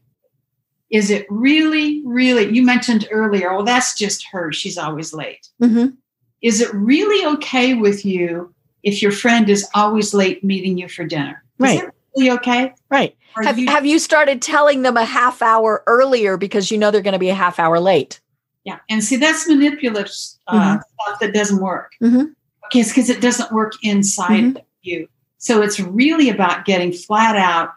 Is 0.91 1.11
it 1.11 1.27
really, 1.31 2.03
really? 2.05 2.53
You 2.55 2.63
mentioned 2.63 3.09
earlier. 3.11 3.53
Well, 3.55 3.65
that's 3.65 3.95
just 3.97 4.27
her. 4.33 4.53
She's 4.53 4.77
always 4.79 5.13
late. 5.13 5.49
Mhm. 5.61 5.97
is 6.43 6.61
it 6.61 6.75
really 6.75 7.25
okay 7.25 7.73
with 7.75 8.05
you 8.05 8.53
if 8.83 9.01
your 9.01 9.13
friend 9.13 9.49
is 9.49 9.65
always 9.77 10.13
late 10.13 10.43
meeting 10.43 10.77
you 10.77 10.89
for 10.89 11.05
dinner? 11.05 11.45
Right. 11.57 11.85
Is 12.15 12.23
really 12.23 12.31
okay? 12.39 12.75
Right. 12.91 13.17
Or 13.37 13.43
Have 13.45 13.59
you- 13.59 13.69
have 13.69 13.87
you 13.87 13.99
started 13.99 14.43
telling 14.43 14.83
them 14.83 14.97
a 14.97 15.05
half 15.05 15.41
hour 15.43 15.83
earlier 15.87 16.37
because 16.37 16.71
you 16.71 16.79
know 16.79 16.91
they're 16.91 17.01
going 17.01 17.13
to 17.13 17.19
be 17.19 17.31
a 17.31 17.35
half 17.35 17.59
hour 17.59 17.81
late? 17.81 18.21
Yeah, 18.65 18.79
and 18.89 19.03
see 19.03 19.17
that's 19.17 19.49
manipulative 19.49 20.13
uh, 20.47 20.79
stuff 20.79 21.21
that 21.21 21.35
doesn't 21.35 21.61
work. 21.61 21.93
Mhm. 22.03 22.35
Okay, 22.67 22.81
it's 22.81 22.91
because 22.91 23.11
it 23.11 23.21
doesn't 23.21 23.51
work 23.53 23.73
inside 23.83 24.43
Mhm. 24.45 24.57
of 24.57 24.63
you. 24.83 25.09
So 25.39 25.63
it's 25.63 25.81
really 25.81 26.29
about 26.29 26.65
getting 26.65 26.93
flat 26.93 27.35
out, 27.37 27.71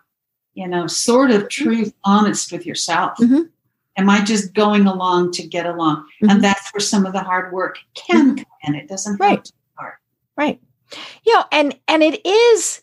you 0.54 0.68
know, 0.68 0.86
sort 0.86 1.32
of 1.32 1.50
truth, 1.50 1.94
honest 2.04 2.52
with 2.52 2.66
yourself. 2.66 3.18
Mhm. 3.20 3.50
Am 3.98 4.10
I 4.10 4.22
just 4.22 4.54
going 4.54 4.86
along 4.86 5.32
to 5.32 5.48
get 5.48 5.66
along? 5.66 6.06
And 6.30 6.44
that's 6.44 6.72
where 6.74 6.82
some 6.82 7.06
of 7.06 7.14
the 7.14 7.22
hard 7.24 7.52
work 7.54 7.78
can 7.96 8.36
come 8.36 8.46
in. 8.64 8.76
It 8.76 8.88
doesn't 8.90 9.14
have 9.14 9.20
Right. 9.20 9.44
to. 9.44 9.54
Right. 10.38 10.62
You 11.24 11.34
know, 11.34 11.46
and 11.52 11.80
and 11.88 12.04
it 12.04 12.24
is 12.26 12.82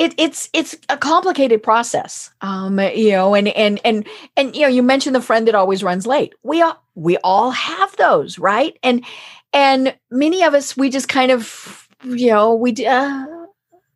it 0.00 0.14
it's 0.18 0.48
it's 0.52 0.74
a 0.88 0.96
complicated 0.96 1.62
process. 1.62 2.30
Um, 2.40 2.80
you 2.80 3.12
know, 3.12 3.34
and 3.34 3.48
and 3.48 3.80
and 3.84 4.06
and 4.36 4.56
you 4.56 4.62
know, 4.62 4.68
you 4.68 4.82
mentioned 4.82 5.14
the 5.14 5.20
friend 5.20 5.46
that 5.46 5.54
always 5.54 5.84
runs 5.84 6.06
late. 6.06 6.34
We 6.42 6.62
all 6.62 6.82
we 6.94 7.18
all 7.18 7.50
have 7.52 7.96
those, 7.96 8.38
right? 8.38 8.76
And 8.82 9.04
and 9.52 9.94
many 10.10 10.42
of 10.42 10.54
us 10.54 10.76
we 10.76 10.90
just 10.90 11.08
kind 11.08 11.30
of 11.30 11.86
you 12.04 12.28
know, 12.28 12.54
we 12.54 12.70
uh, 12.84 13.26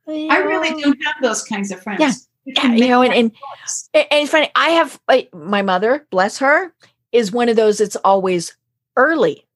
you 0.06 0.28
I 0.30 0.38
really 0.38 0.70
know, 0.70 0.80
don't 0.80 1.04
have 1.04 1.16
those 1.22 1.42
kinds 1.42 1.72
of 1.72 1.82
friends. 1.82 2.00
Yeah. 2.00 2.12
You 2.44 2.52
Yeah, 2.54 2.74
you 2.74 2.88
know, 2.88 3.00
and, 3.00 3.14
and 3.14 3.32
and 3.94 4.06
it's 4.10 4.30
funny. 4.30 4.50
I 4.54 4.68
have 4.70 5.00
my 5.32 5.62
mother, 5.62 6.06
bless 6.10 6.38
her, 6.38 6.74
is 7.10 7.32
one 7.32 7.48
of 7.48 7.56
those 7.56 7.78
that's 7.78 7.96
always 7.96 8.54
early. 8.96 9.46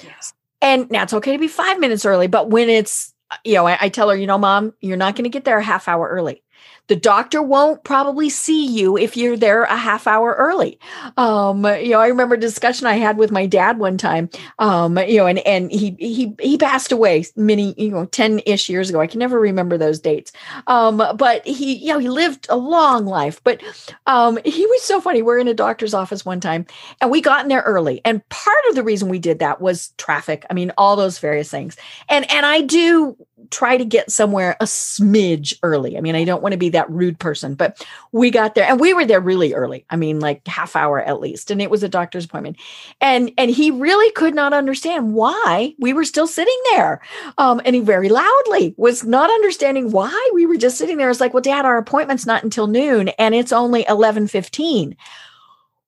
Yes. 0.00 0.34
And 0.62 0.88
now 0.88 1.02
it's 1.02 1.12
okay 1.14 1.32
to 1.32 1.38
be 1.38 1.48
five 1.48 1.80
minutes 1.80 2.06
early, 2.06 2.28
but 2.28 2.48
when 2.48 2.68
it's, 2.68 3.12
you 3.44 3.54
know, 3.54 3.66
I, 3.66 3.78
I 3.82 3.88
tell 3.88 4.08
her, 4.10 4.16
you 4.16 4.26
know, 4.26 4.38
mom, 4.38 4.74
you're 4.80 4.96
not 4.96 5.16
going 5.16 5.24
to 5.24 5.30
get 5.30 5.44
there 5.44 5.58
a 5.58 5.64
half 5.64 5.88
hour 5.88 6.08
early. 6.08 6.42
The 6.88 6.96
doctor 6.96 7.42
won't 7.42 7.84
probably 7.84 8.28
see 8.28 8.66
you 8.66 8.96
if 8.96 9.16
you're 9.16 9.36
there 9.36 9.64
a 9.64 9.76
half 9.76 10.06
hour 10.06 10.34
early. 10.38 10.78
Um, 11.16 11.64
you 11.64 11.90
know, 11.90 12.00
I 12.00 12.08
remember 12.08 12.34
a 12.34 12.40
discussion 12.40 12.86
I 12.86 12.94
had 12.94 13.18
with 13.18 13.30
my 13.30 13.46
dad 13.46 13.78
one 13.78 13.98
time. 13.98 14.30
Um, 14.58 14.98
you 14.98 15.18
know, 15.18 15.26
and 15.26 15.38
and 15.40 15.70
he 15.70 15.96
he 15.98 16.34
he 16.40 16.58
passed 16.58 16.92
away 16.92 17.24
many, 17.36 17.74
you 17.76 17.90
know, 17.90 18.06
10-ish 18.06 18.68
years 18.68 18.90
ago. 18.90 19.00
I 19.00 19.06
can 19.06 19.18
never 19.18 19.38
remember 19.38 19.76
those 19.76 20.00
dates. 20.00 20.32
Um, 20.66 21.02
but 21.16 21.46
he, 21.46 21.76
you 21.76 21.92
know, 21.92 21.98
he 21.98 22.08
lived 22.08 22.46
a 22.48 22.56
long 22.56 23.06
life. 23.06 23.42
But 23.44 23.62
um, 24.06 24.38
he 24.44 24.66
was 24.66 24.82
so 24.82 25.00
funny. 25.00 25.22
We're 25.22 25.38
in 25.38 25.48
a 25.48 25.54
doctor's 25.54 25.94
office 25.94 26.24
one 26.24 26.40
time 26.40 26.66
and 27.00 27.10
we 27.10 27.20
got 27.20 27.42
in 27.42 27.48
there 27.48 27.62
early. 27.62 28.00
And 28.04 28.26
part 28.28 28.64
of 28.68 28.74
the 28.74 28.82
reason 28.82 29.08
we 29.08 29.18
did 29.18 29.38
that 29.40 29.60
was 29.60 29.92
traffic. 29.98 30.44
I 30.50 30.54
mean, 30.54 30.72
all 30.78 30.96
those 30.96 31.18
various 31.18 31.50
things. 31.50 31.76
And 32.08 32.30
and 32.30 32.46
I 32.46 32.62
do 32.62 33.16
try 33.50 33.76
to 33.76 33.84
get 33.84 34.10
somewhere 34.10 34.56
a 34.60 34.64
smidge 34.64 35.58
early. 35.62 35.96
I 35.96 36.00
mean, 36.00 36.14
I 36.14 36.24
don't 36.24 36.42
want 36.42 36.52
to 36.52 36.58
be 36.58 36.68
that 36.70 36.77
rude 36.88 37.18
person, 37.18 37.54
but 37.54 37.84
we 38.12 38.30
got 38.30 38.54
there 38.54 38.64
and 38.64 38.80
we 38.80 38.94
were 38.94 39.04
there 39.04 39.20
really 39.20 39.54
early. 39.54 39.84
I 39.90 39.96
mean, 39.96 40.20
like 40.20 40.46
half 40.46 40.76
hour 40.76 41.00
at 41.00 41.20
least. 41.20 41.50
And 41.50 41.62
it 41.62 41.70
was 41.70 41.82
a 41.82 41.88
doctor's 41.88 42.24
appointment. 42.24 42.56
And 43.00 43.30
and 43.38 43.50
he 43.50 43.70
really 43.70 44.10
could 44.12 44.34
not 44.34 44.52
understand 44.52 45.14
why 45.14 45.74
we 45.78 45.92
were 45.92 46.04
still 46.04 46.26
sitting 46.26 46.60
there. 46.72 47.00
Um, 47.38 47.60
and 47.64 47.74
he 47.74 47.80
very 47.80 48.08
loudly 48.08 48.74
was 48.76 49.04
not 49.04 49.30
understanding 49.30 49.90
why 49.90 50.30
we 50.34 50.46
were 50.46 50.56
just 50.56 50.78
sitting 50.78 50.96
there. 50.96 51.10
It's 51.10 51.20
like, 51.20 51.34
well, 51.34 51.42
dad, 51.42 51.64
our 51.64 51.78
appointment's 51.78 52.26
not 52.26 52.44
until 52.44 52.66
noon 52.66 53.08
and 53.18 53.34
it's 53.34 53.52
only 53.52 53.84
11:15. 53.84 54.96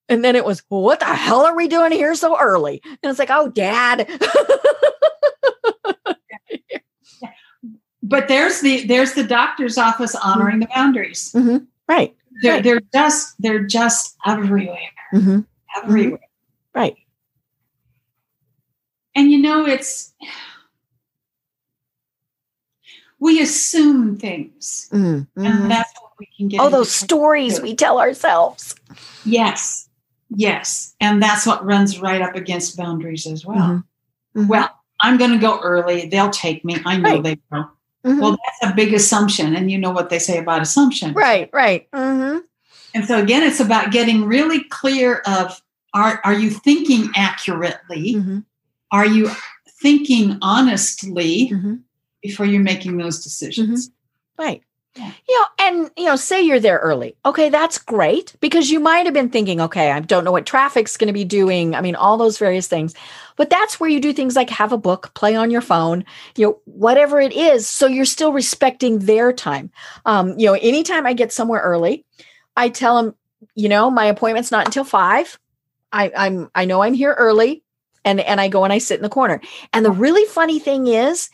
And 0.09 0.25
then 0.25 0.35
it 0.35 0.45
was, 0.45 0.63
well, 0.69 0.83
what 0.83 0.99
the 0.99 1.07
hell 1.07 1.47
are 1.47 1.55
we 1.55 1.69
doing 1.69 1.93
here 1.93 2.17
so 2.17 2.37
early? 2.37 2.83
And 2.85 2.99
it's 3.05 3.21
like, 3.21 3.31
oh, 3.31 3.49
dad. 3.49 4.11
But 8.03 8.29
there's 8.29 8.61
the 8.61 8.87
there's 8.87 9.13
the 9.15 9.25
doctor's 9.25 9.77
office 9.79 10.15
honoring 10.15 10.61
the 10.61 10.69
boundaries. 10.75 11.33
Mm-hmm. 11.35 11.49
Mm-hmm. 11.49 11.65
right. 11.89 12.17
They're 12.43 12.55
Right. 12.55 12.65
they're 12.65 12.81
just 12.95 13.35
they're 13.41 13.65
just 13.65 14.17
everywhere. 14.27 14.79
Mm-hmm. 15.13 15.31
mm-hmm. 15.31 15.85
Everywhere. 15.85 16.21
Right. 16.75 16.97
And 19.15 19.31
you 19.31 19.39
know, 19.39 19.67
it's 19.67 20.15
we 23.19 23.41
assume 23.43 24.17
things, 24.17 24.89
Mm-hmm. 24.93 25.45
and 25.45 25.71
that's 25.71 25.93
what 26.01 26.13
we 26.19 26.27
can 26.37 26.49
get. 26.49 26.61
Oh, 26.61 26.67
into 26.67 26.79
those 26.79 26.91
stories 26.93 27.61
we 27.61 27.75
tell 27.75 27.99
ourselves. 28.01 28.75
Yes, 29.27 29.89
yes, 30.31 30.95
and 31.01 31.23
that's 31.23 31.47
what 31.47 31.63
runs 31.65 32.01
right 32.01 32.23
up 32.23 32.35
against 32.35 32.77
boundaries 32.79 33.27
as 33.27 33.45
well. 33.45 33.83
Well, 34.35 34.71
I'm 35.03 35.19
going 35.19 35.33
to 35.33 35.39
go 35.39 35.61
early. 35.61 36.09
They'll 36.09 36.31
take 36.31 36.65
me. 36.65 36.79
I 36.87 36.97
know 36.97 37.11
Right. 37.11 37.23
they 37.23 37.39
will. 37.53 37.71
Mhm. 38.05 38.21
Well, 38.21 38.31
that's 38.33 38.73
a 38.73 38.75
big 38.75 38.95
assumption, 38.95 39.55
and 39.55 39.71
you 39.71 39.79
know 39.79 39.91
what 39.91 40.09
they 40.11 40.19
say 40.19 40.39
about 40.39 40.63
assumptions, 40.63 41.15
right, 41.15 41.51
right. 41.53 41.91
Mm-hmm. 41.93 42.39
And 42.95 43.05
so 43.05 43.23
again, 43.23 43.43
it's 43.43 43.61
about 43.61 43.93
getting 43.93 44.25
really 44.25 44.65
clear 44.65 45.23
of 45.27 45.61
are 45.93 46.21
are 46.25 46.35
you 46.35 46.51
thinking 46.51 47.11
accurately? 47.15 48.15
Mm-hmm. 48.15 48.39
Are 48.93 49.07
you 49.07 49.31
thinking 49.83 50.39
honestly 50.43 51.51
Mm-hmm. 51.53 51.75
before 52.23 52.47
you're 52.47 52.63
making 52.63 52.97
those 52.97 53.23
decisions? 53.23 53.91
Right. 54.39 54.63
Yeah. 54.97 55.13
You 55.29 55.39
know, 55.39 55.47
and 55.61 55.91
you 55.97 56.05
know, 56.07 56.17
say 56.17 56.43
you're 56.43 56.59
there 56.59 56.79
early. 56.79 57.15
Okay, 57.25 57.49
that's 57.49 57.79
great 57.79 58.35
because 58.41 58.71
you 58.71 58.81
might 58.81 59.07
have 59.07 59.15
been 59.15 59.31
thinking, 59.31 59.61
okay, 59.61 59.93
I 59.93 60.01
don't 60.01 60.25
know 60.25 60.33
what 60.33 60.47
traffic's 60.47 60.97
going 60.97 61.07
to 61.07 61.13
be 61.13 61.25
doing. 61.25 61.77
I 61.77 61.81
mean, 61.81 61.95
all 61.95 62.17
those 62.19 62.39
various 62.39 62.67
things. 62.67 62.95
But 63.37 63.51
that's 63.51 63.79
where 63.79 63.89
you 63.89 64.01
do 64.01 64.13
things 64.13 64.35
like 64.35 64.51
have 64.51 64.73
a 64.73 64.79
book, 64.79 65.15
play 65.15 65.37
on 65.37 65.51
your 65.51 65.61
phone, 65.61 66.05
you 66.37 66.47
know, 66.47 66.61
whatever 66.65 67.21
it 67.21 67.33
is. 67.33 67.69
So 67.69 67.87
you're 67.87 68.05
still 68.05 68.33
respecting 68.33 68.99
their 68.99 69.33
time. 69.33 69.71
Um, 70.07 70.37
you 70.39 70.47
know, 70.47 70.55
anytime 70.55 71.07
I 71.07 71.13
get 71.13 71.33
somewhere 71.33 71.61
early, 71.61 72.05
I 72.57 72.69
tell 72.69 73.01
them, 73.01 73.15
you 73.55 73.69
know, 73.69 73.91
my 73.91 74.07
appointment's 74.07 74.51
not 74.51 74.67
until 74.67 74.85
five. 74.85 75.39
I, 75.93 76.11
I'm 76.17 76.51
I 76.55 76.65
know 76.65 76.83
I'm 76.83 76.95
here 76.95 77.15
early, 77.15 77.63
and 78.05 78.21
and 78.21 78.41
I 78.41 78.49
go 78.49 78.65
and 78.65 78.73
I 78.73 78.79
sit 78.79 78.97
in 78.97 79.03
the 79.03 79.09
corner. 79.09 79.41
And 79.73 79.85
the 79.85 79.91
really 79.91 80.25
funny 80.27 80.59
thing 80.59 80.89
is, 80.89 81.31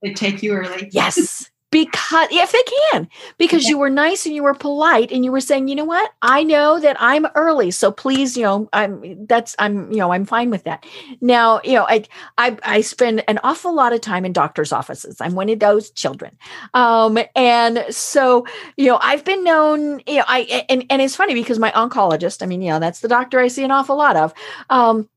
They 0.00 0.14
take 0.14 0.42
you 0.42 0.52
early. 0.52 0.88
Yes. 0.92 1.50
Because 1.70 2.28
if 2.32 2.50
they 2.50 2.62
can, 2.90 3.08
because 3.38 3.68
you 3.68 3.78
were 3.78 3.90
nice 3.90 4.26
and 4.26 4.34
you 4.34 4.42
were 4.42 4.54
polite 4.54 5.12
and 5.12 5.24
you 5.24 5.30
were 5.30 5.40
saying, 5.40 5.68
you 5.68 5.76
know 5.76 5.84
what, 5.84 6.10
I 6.20 6.42
know 6.42 6.80
that 6.80 6.96
I'm 6.98 7.26
early, 7.36 7.70
so 7.70 7.92
please, 7.92 8.36
you 8.36 8.42
know, 8.42 8.68
I'm 8.72 9.26
that's 9.26 9.54
I'm 9.58 9.90
you 9.92 9.98
know 9.98 10.12
I'm 10.12 10.24
fine 10.24 10.50
with 10.50 10.64
that. 10.64 10.84
Now, 11.20 11.60
you 11.62 11.74
know, 11.74 11.86
I 11.88 12.04
I 12.36 12.56
I 12.64 12.80
spend 12.80 13.22
an 13.28 13.38
awful 13.44 13.72
lot 13.72 13.92
of 13.92 14.00
time 14.00 14.24
in 14.24 14.32
doctors' 14.32 14.72
offices. 14.72 15.20
I'm 15.20 15.36
one 15.36 15.48
of 15.48 15.60
those 15.60 15.90
children, 15.92 16.36
um, 16.74 17.18
and 17.36 17.84
so 17.90 18.46
you 18.76 18.86
know 18.86 18.98
I've 19.00 19.24
been 19.24 19.44
known, 19.44 20.00
you 20.08 20.16
know, 20.16 20.24
I 20.26 20.64
and 20.68 20.84
and 20.90 21.00
it's 21.00 21.14
funny 21.14 21.34
because 21.34 21.60
my 21.60 21.70
oncologist, 21.70 22.42
I 22.42 22.46
mean, 22.46 22.62
you 22.62 22.70
know, 22.70 22.80
that's 22.80 22.98
the 22.98 23.08
doctor 23.08 23.38
I 23.38 23.46
see 23.46 23.62
an 23.62 23.70
awful 23.70 23.96
lot 23.96 24.16
of. 24.16 24.34
Um, 24.70 25.08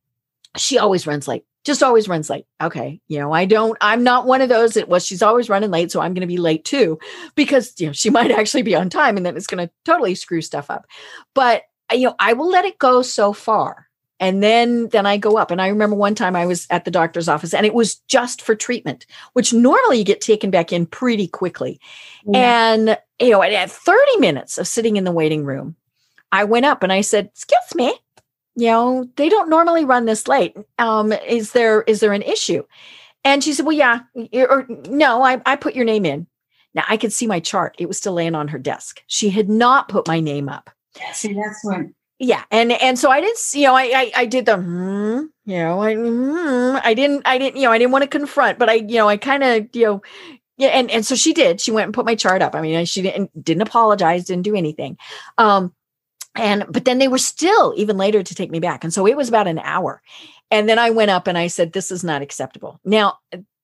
she 0.56 0.78
always 0.78 1.08
runs 1.08 1.28
late 1.28 1.46
just 1.64 1.84
always 1.84 2.08
runs 2.08 2.30
late. 2.30 2.46
Okay. 2.62 3.00
You 3.08 3.20
know, 3.20 3.32
I 3.32 3.46
don't, 3.46 3.78
I'm 3.82 4.04
not 4.04 4.26
one 4.26 4.42
of 4.42 4.50
those 4.50 4.74
that, 4.74 4.90
well, 4.90 5.00
she's 5.00 5.22
always 5.22 5.50
running 5.50 5.72
late. 5.72 5.92
So 5.92 6.02
I'm 6.02 6.14
going 6.14 6.22
to 6.22 6.28
be 6.28 6.38
late 6.38 6.66
too, 6.66 7.00
because, 7.36 7.74
you 7.80 7.88
know, 7.88 7.94
she 7.94 8.10
might 8.12 8.32
actually 8.32 8.64
be 8.64 8.76
on 8.76 8.90
time 8.90 9.18
and 9.18 9.26
then 9.26 9.38
it's 9.38 9.48
going 9.48 9.66
to 9.66 9.74
totally 9.86 10.16
screw 10.16 10.42
stuff 10.42 10.70
up. 10.70 10.86
But, 11.34 11.64
you 11.92 12.08
know, 12.08 12.16
I 12.20 12.34
will 12.34 12.50
let 12.50 12.66
it 12.66 12.78
go 12.80 13.02
so 13.02 13.34
far. 13.34 13.88
And 14.20 14.42
then, 14.42 14.88
then 14.90 15.06
I 15.06 15.18
go 15.18 15.38
up. 15.38 15.52
And 15.52 15.62
I 15.62 15.68
remember 15.68 15.98
one 15.98 16.16
time 16.16 16.36
I 16.36 16.46
was 16.46 16.66
at 16.70 16.86
the 16.86 16.92
doctor's 16.92 17.28
office 17.28 17.54
and 17.54 17.66
it 17.66 17.74
was 17.74 17.96
just 18.08 18.42
for 18.42 18.56
treatment, 18.56 19.06
which 19.34 19.52
normally 19.52 19.98
you 19.98 20.06
get 20.06 20.22
taken 20.22 20.50
back 20.50 20.72
in 20.72 20.86
pretty 20.86 21.28
quickly. 21.28 21.80
And, 22.34 22.98
you 23.20 23.32
know, 23.32 23.42
at 23.42 23.72
30 23.72 24.18
minutes 24.20 24.58
of 24.58 24.68
sitting 24.68 24.96
in 24.96 25.04
the 25.04 25.12
waiting 25.12 25.44
room, 25.44 25.76
I 26.32 26.46
went 26.46 26.66
up 26.66 26.84
and 26.84 26.94
I 26.94 27.02
said, 27.02 27.26
excuse 27.34 27.76
me, 27.76 27.94
you 28.56 28.68
know 28.68 29.08
they 29.16 29.30
don't 29.30 29.50
normally 29.50 29.86
run 29.86 30.06
this 30.06 30.28
late. 30.28 30.56
Um 30.80 31.12
is 31.12 31.52
there 31.52 31.82
is 31.84 32.00
there 32.00 32.14
an 32.14 32.22
issue? 32.22 32.64
And 33.24 33.44
she 33.44 33.54
said 33.54 33.66
well 33.66 33.76
yeah 33.76 34.02
or 34.34 34.66
no 34.88 35.24
I, 35.24 35.42
I 35.46 35.56
put 35.56 35.76
your 35.76 35.86
name 35.86 36.06
in. 36.06 36.28
Now 36.76 36.84
i 36.90 36.98
could 36.98 37.14
see 37.14 37.28
my 37.28 37.40
chart. 37.40 37.76
It 37.80 37.88
was 37.88 37.98
still 37.98 38.14
laying 38.14 38.36
on 38.36 38.48
her 38.50 38.60
desk. 38.60 39.02
She 39.08 39.30
had 39.30 39.50
not 39.50 39.90
put 39.90 40.08
my 40.08 40.20
name 40.20 40.50
up. 40.50 40.70
Yeah, 41.00 41.12
see, 41.12 41.34
that's 41.34 41.64
when 41.64 41.96
yeah 42.20 42.44
and 42.52 42.72
and 42.72 43.00
so 43.00 43.10
i 43.10 43.20
didn't 43.20 43.40
see 43.40 43.62
you 43.62 43.68
know 43.68 43.76
i 43.76 43.84
i, 43.84 44.12
I 44.18 44.26
did 44.28 44.46
the 44.46 44.56
hmm, 44.56 45.26
you 45.46 45.58
know 45.58 45.82
I, 45.82 45.96
hmm, 45.96 46.78
I 46.84 46.94
didn't 46.94 47.24
i 47.26 47.40
didn't 47.40 47.58
you 47.58 47.64
know 47.64 47.72
i 47.72 47.80
didn't 47.80 47.92
want 47.92 48.04
to 48.04 48.08
confront 48.08 48.60
but 48.60 48.70
i 48.70 48.76
you 48.76 48.98
know 48.98 49.10
i 49.10 49.18
kind 49.18 49.44
of 49.44 49.68
you 49.74 49.86
know 49.86 50.02
yeah 50.58 50.70
and 50.70 50.90
and 50.92 51.06
so 51.06 51.16
she 51.16 51.34
did. 51.34 51.60
She 51.60 51.72
went 51.72 51.86
and 51.86 51.94
put 51.94 52.06
my 52.06 52.16
chart 52.16 52.42
up. 52.42 52.56
I 52.56 52.62
mean 52.62 52.86
she 52.86 53.02
didn't 53.02 53.44
didn't 53.44 53.64
apologize 53.64 54.26
didn't 54.26 54.44
do 54.44 54.56
anything. 54.56 54.98
Um 55.38 55.74
and 56.36 56.66
but 56.70 56.86
then 56.86 56.98
they 56.98 57.08
were 57.08 57.18
still 57.18 57.74
even 57.78 57.98
later 57.98 58.24
to 58.24 58.36
take 58.36 58.52
me 58.52 58.60
back. 58.60 58.84
And 58.84 58.94
so 58.94 59.08
it 59.08 59.18
was 59.18 59.30
about 59.30 59.48
an 59.48 59.60
hour. 59.60 60.02
And 60.52 60.68
then 60.70 60.80
i 60.80 60.90
went 60.90 61.12
up 61.12 61.28
and 61.28 61.38
i 61.38 61.48
said 61.48 61.74
this 61.74 61.92
is 61.92 62.04
not 62.04 62.22
acceptable. 62.22 62.80
Now 62.84 63.20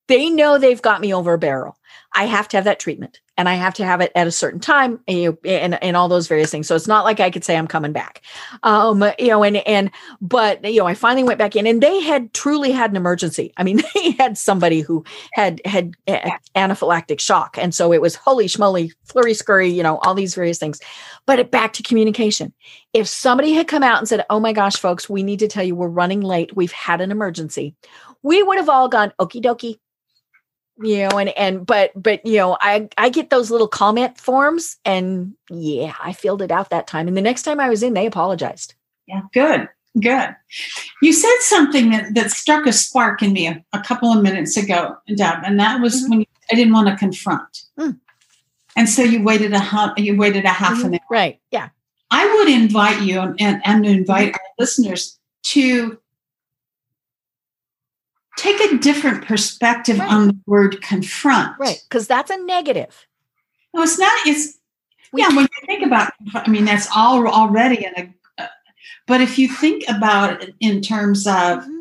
they 0.08 0.30
know 0.30 0.58
they've 0.58 0.82
got 0.82 1.02
me 1.02 1.14
over 1.14 1.34
a 1.34 1.40
barrel. 1.40 1.78
I 2.14 2.26
have 2.26 2.48
to 2.50 2.58
have 2.58 2.64
that 2.66 2.80
treatment 2.80 3.20
and 3.40 3.48
I 3.48 3.54
have 3.54 3.74
to 3.76 3.86
have 3.86 4.02
it 4.02 4.12
at 4.16 4.28
a 4.28 4.32
certain 4.32 4.60
time 4.60 5.00
and, 5.08 5.38
and, 5.46 5.82
and 5.82 5.96
all 5.96 6.10
those 6.10 6.28
various 6.28 6.52
things. 6.52 6.68
So 6.68 6.76
it's 6.76 6.88
not 6.88 7.06
like 7.06 7.22
I 7.22 7.30
could 7.30 7.46
say 7.46 7.56
I'm 7.56 7.68
coming 7.68 7.94
back. 7.94 8.22
Um, 8.64 9.02
you 9.18 9.28
know, 9.28 9.44
and, 9.44 9.58
and, 9.66 9.92
but, 10.20 10.66
you 10.66 10.82
know, 10.82 10.88
I 10.88 10.94
finally 10.94 11.24
went 11.24 11.40
back 11.40 11.56
in 11.56 11.66
and 11.66 11.82
they 11.82 12.02
had 12.02 12.34
truly 12.34 12.72
had 12.72 12.90
an 12.90 12.98
emergency. 12.98 13.54
I 13.56 13.64
mean, 13.64 13.82
they 13.96 14.12
had 14.12 14.38
somebody 14.38 14.82
who 14.82 15.06
had, 15.34 15.62
had 15.64 15.94
anaphylactic 16.08 17.22
shock. 17.22 17.58
And 17.58 17.74
so 17.74 17.94
it 17.94 18.02
was 18.02 18.16
holy 18.16 18.48
schmoly, 18.48 18.92
flurry 19.06 19.34
scurry, 19.34 19.70
you 19.70 19.84
know, 19.84 20.00
all 20.00 20.16
these 20.16 20.36
various 20.36 20.58
things. 20.58 20.82
But 21.26 21.40
it, 21.40 21.50
back 21.50 21.72
to 21.74 21.84
communication. 21.84 22.54
If 22.92 23.08
somebody 23.08 23.54
had 23.54 23.68
come 23.68 23.84
out 23.84 24.00
and 24.00 24.08
said, 24.10 24.26
Oh 24.30 24.40
my 24.42 24.52
gosh, 24.52 24.76
folks, 24.76 25.08
we 25.08 25.24
need 25.24 25.40
to 25.40 25.48
tell 25.48 25.64
you 25.64 25.76
we're 25.76 25.88
running 25.88 26.22
late. 26.22 26.58
We've 26.58 26.72
had 26.72 27.00
an 27.00 27.12
emergency. 27.12 27.76
We 28.22 28.44
would 28.44 28.58
have 28.58 28.68
all 28.68 28.90
gone, 28.90 29.14
okie 29.20 29.42
dokie, 29.42 29.80
you 30.82 31.08
know 31.08 31.20
and 31.20 31.30
and 31.30 31.66
but 31.66 31.92
but 31.96 32.26
you 32.26 32.38
know 32.38 32.58
i 32.62 32.88
i 32.98 33.10
get 33.10 33.30
those 33.30 33.52
little 33.52 33.68
comment 33.68 34.18
forms 34.18 34.78
and 34.86 35.34
yeah 35.50 35.94
i 36.02 36.14
filled 36.14 36.42
it 36.42 36.52
out 36.52 36.70
that 36.70 36.88
time 36.88 37.08
and 37.08 37.18
the 37.18 37.22
next 37.22 37.44
time 37.44 37.60
i 37.60 37.70
was 37.70 37.84
in 37.84 37.94
they 37.94 38.06
apologized 38.06 38.76
yeah 39.08 39.22
good 39.34 39.68
good 40.00 40.36
you 41.02 41.12
said 41.12 41.36
something 41.42 41.90
that 41.90 42.14
that 42.14 42.32
struck 42.32 42.66
a 42.66 42.74
spark 42.74 43.22
in 43.22 43.34
me 43.34 43.48
a, 43.48 43.64
a 43.74 43.80
couple 43.82 44.12
of 44.12 44.24
minutes 44.24 44.56
ago 44.56 44.96
deb 45.16 45.40
and 45.46 45.60
that 45.60 45.82
was 45.82 46.02
mm-hmm. 46.02 46.10
when 46.10 46.20
you, 46.22 46.26
i 46.52 46.56
didn't 46.56 46.74
want 46.74 46.88
to 46.88 46.96
confront 46.96 47.64
mm. 47.78 47.98
and 48.76 48.88
so 48.88 49.02
you 49.02 49.22
waited 49.24 49.54
a 49.54 49.60
half 49.60 49.98
you 49.98 50.16
waited 50.16 50.46
a 50.46 50.50
half 50.50 50.78
mm-hmm. 50.78 50.88
an 50.88 50.94
hour 50.96 51.08
right 51.10 51.40
yeah 51.52 51.70
i 52.12 52.36
would 52.36 52.48
invite 52.48 53.02
you 53.02 53.20
and 53.20 53.36
and, 53.42 53.62
and 53.66 53.86
invite 53.86 54.34
our 54.34 54.40
listeners 54.60 55.20
to 55.44 56.00
take 58.40 58.60
a 58.62 58.78
different 58.78 59.26
perspective 59.26 60.00
right. 60.00 60.10
on 60.10 60.28
the 60.28 60.38
word 60.46 60.82
confront. 60.82 61.60
Right. 61.60 61.82
Because 61.88 62.08
that's 62.08 62.32
a 62.32 62.38
negative. 62.38 63.08
No, 63.74 63.84
it's 63.84 64.00
not. 64.00 64.12
It's, 64.26 64.58
we, 65.12 65.22
yeah, 65.22 65.30
when 65.30 65.42
you 65.44 65.66
think 65.66 65.86
about 65.86 66.14
I 66.34 66.50
mean, 66.50 66.66
that's 66.66 66.88
all 66.96 67.28
already 67.28 67.86
in 67.86 67.94
a, 67.98 68.44
uh, 68.44 68.48
but 69.08 69.22
if 69.22 69.38
you 69.38 69.50
think 69.50 69.84
about 69.90 70.42
it 70.42 70.56
in 70.60 70.82
terms 70.82 71.28
of, 71.28 71.34
mm-hmm. 71.34 71.80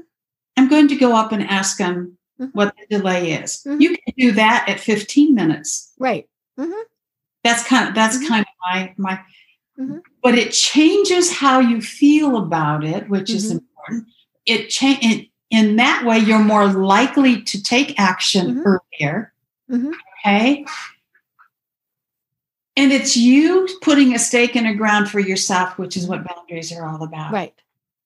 I'm 0.56 0.68
going 0.68 0.88
to 0.88 0.96
go 0.96 1.14
up 1.14 1.32
and 1.32 1.42
ask 1.44 1.78
them 1.78 2.18
mm-hmm. 2.40 2.50
what 2.52 2.74
the 2.76 2.98
delay 2.98 3.32
is. 3.32 3.62
Mm-hmm. 3.66 3.80
You 3.80 3.88
can 3.90 4.14
do 4.16 4.32
that 4.32 4.66
at 4.68 4.80
15 4.80 5.34
minutes. 5.34 5.92
Right. 5.98 6.28
Mm-hmm. 6.58 6.72
That's 7.44 7.64
kind 7.64 7.88
of, 7.88 7.94
that's 7.94 8.16
mm-hmm. 8.16 8.26
kind 8.26 8.40
of 8.40 8.46
my, 8.64 8.94
my, 8.96 9.20
mm-hmm. 9.78 9.98
but 10.22 10.36
it 10.36 10.50
changes 10.52 11.32
how 11.32 11.60
you 11.60 11.80
feel 11.80 12.36
about 12.36 12.84
it, 12.84 13.08
which 13.08 13.30
is 13.30 13.50
important. 13.50 14.06
It 14.44 14.70
change 14.70 15.28
in 15.50 15.76
that 15.76 16.04
way, 16.04 16.18
you're 16.18 16.38
more 16.38 16.66
likely 16.66 17.42
to 17.42 17.62
take 17.62 17.98
action 17.98 18.56
mm-hmm. 18.56 18.66
earlier. 18.66 19.32
Mm-hmm. 19.70 19.92
Okay. 20.20 20.66
And 22.76 22.92
it's 22.92 23.16
you 23.16 23.68
putting 23.82 24.14
a 24.14 24.18
stake 24.18 24.54
in 24.54 24.64
the 24.64 24.74
ground 24.74 25.10
for 25.10 25.20
yourself, 25.20 25.78
which 25.78 25.96
is 25.96 26.06
what 26.06 26.24
boundaries 26.24 26.72
are 26.72 26.86
all 26.86 27.02
about. 27.02 27.32
Right. 27.32 27.54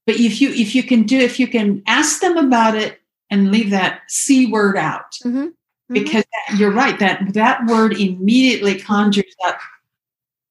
But 0.06 0.16
if 0.16 0.40
you 0.40 0.50
if 0.50 0.74
you 0.74 0.82
can 0.82 1.02
do 1.04 1.18
if 1.18 1.38
you 1.38 1.46
can 1.46 1.82
ask 1.86 2.20
them 2.20 2.36
about 2.36 2.74
it 2.74 3.00
and 3.30 3.52
leave 3.52 3.70
that 3.70 4.00
c 4.08 4.46
word 4.46 4.76
out, 4.76 5.12
mm-hmm. 5.24 5.38
mm-hmm. 5.38 5.94
because 5.94 6.24
that, 6.24 6.58
you're 6.58 6.72
right 6.72 6.98
that 6.98 7.34
that 7.34 7.66
word 7.66 7.98
immediately 7.98 8.76
conjures 8.76 9.34
up 9.46 9.58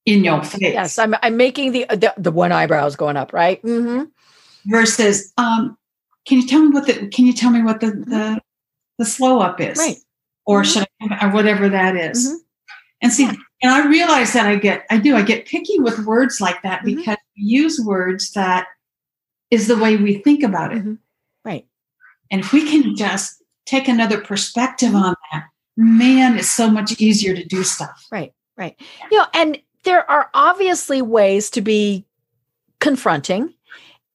in 0.05 0.23
your 0.23 0.43
face. 0.43 0.61
Yes, 0.61 0.97
I'm 0.97 1.15
I'm 1.21 1.35
making 1.35 1.71
the 1.73 1.85
the, 1.89 2.13
the 2.17 2.31
one 2.31 2.51
eyebrows 2.51 2.95
going 2.95 3.17
up, 3.17 3.33
right? 3.33 3.61
Mm-hmm. 3.63 4.05
Versus, 4.65 5.33
um, 5.37 5.75
can 6.27 6.39
you 6.39 6.47
tell 6.47 6.61
me 6.61 6.69
what 6.69 6.87
the 6.87 7.07
can 7.07 7.25
you 7.25 7.33
tell 7.33 7.51
me 7.51 7.61
what 7.61 7.79
the 7.79 7.87
mm-hmm. 7.87 8.09
the, 8.09 8.41
the 8.97 9.05
slow 9.05 9.39
up 9.39 9.59
is 9.59 9.77
right 9.77 9.97
or 10.45 10.61
mm-hmm. 10.61 10.79
should 10.79 10.87
I, 11.11 11.27
or 11.27 11.31
whatever 11.31 11.69
that 11.69 11.95
is. 11.95 12.27
Mm-hmm. 12.27 12.35
and 13.01 13.13
see 13.13 13.23
yeah. 13.23 13.33
and 13.63 13.71
i 13.71 13.87
realize 13.87 14.33
that 14.33 14.45
i 14.45 14.55
get 14.55 14.85
i 14.89 14.97
do 14.97 15.15
i 15.15 15.21
get 15.21 15.45
picky 15.45 15.79
with 15.79 15.99
words 16.05 16.41
like 16.41 16.61
that 16.63 16.81
mm-hmm. 16.81 16.97
because 16.97 17.17
we 17.37 17.43
use 17.43 17.79
words 17.83 18.31
that 18.31 18.67
is 19.49 19.67
the 19.67 19.77
way 19.77 19.97
we 19.97 20.15
think 20.19 20.43
about 20.43 20.71
it 20.71 20.79
mm-hmm. 20.79 20.95
right 21.45 21.65
and 22.29 22.41
if 22.41 22.53
we 22.53 22.69
can 22.69 22.95
just 22.95 23.41
take 23.65 23.87
another 23.87 24.19
perspective 24.19 24.95
on 24.95 25.15
that 25.31 25.45
man 25.77 26.37
it's 26.37 26.51
so 26.51 26.69
much 26.69 26.99
easier 26.99 27.33
to 27.33 27.45
do 27.45 27.63
stuff 27.63 28.07
right 28.11 28.33
right 28.57 28.79
you 29.09 29.17
know 29.17 29.25
and 29.33 29.59
there 29.83 30.09
are 30.09 30.29
obviously 30.33 31.01
ways 31.01 31.49
to 31.49 31.61
be 31.61 32.05
confronting 32.79 33.53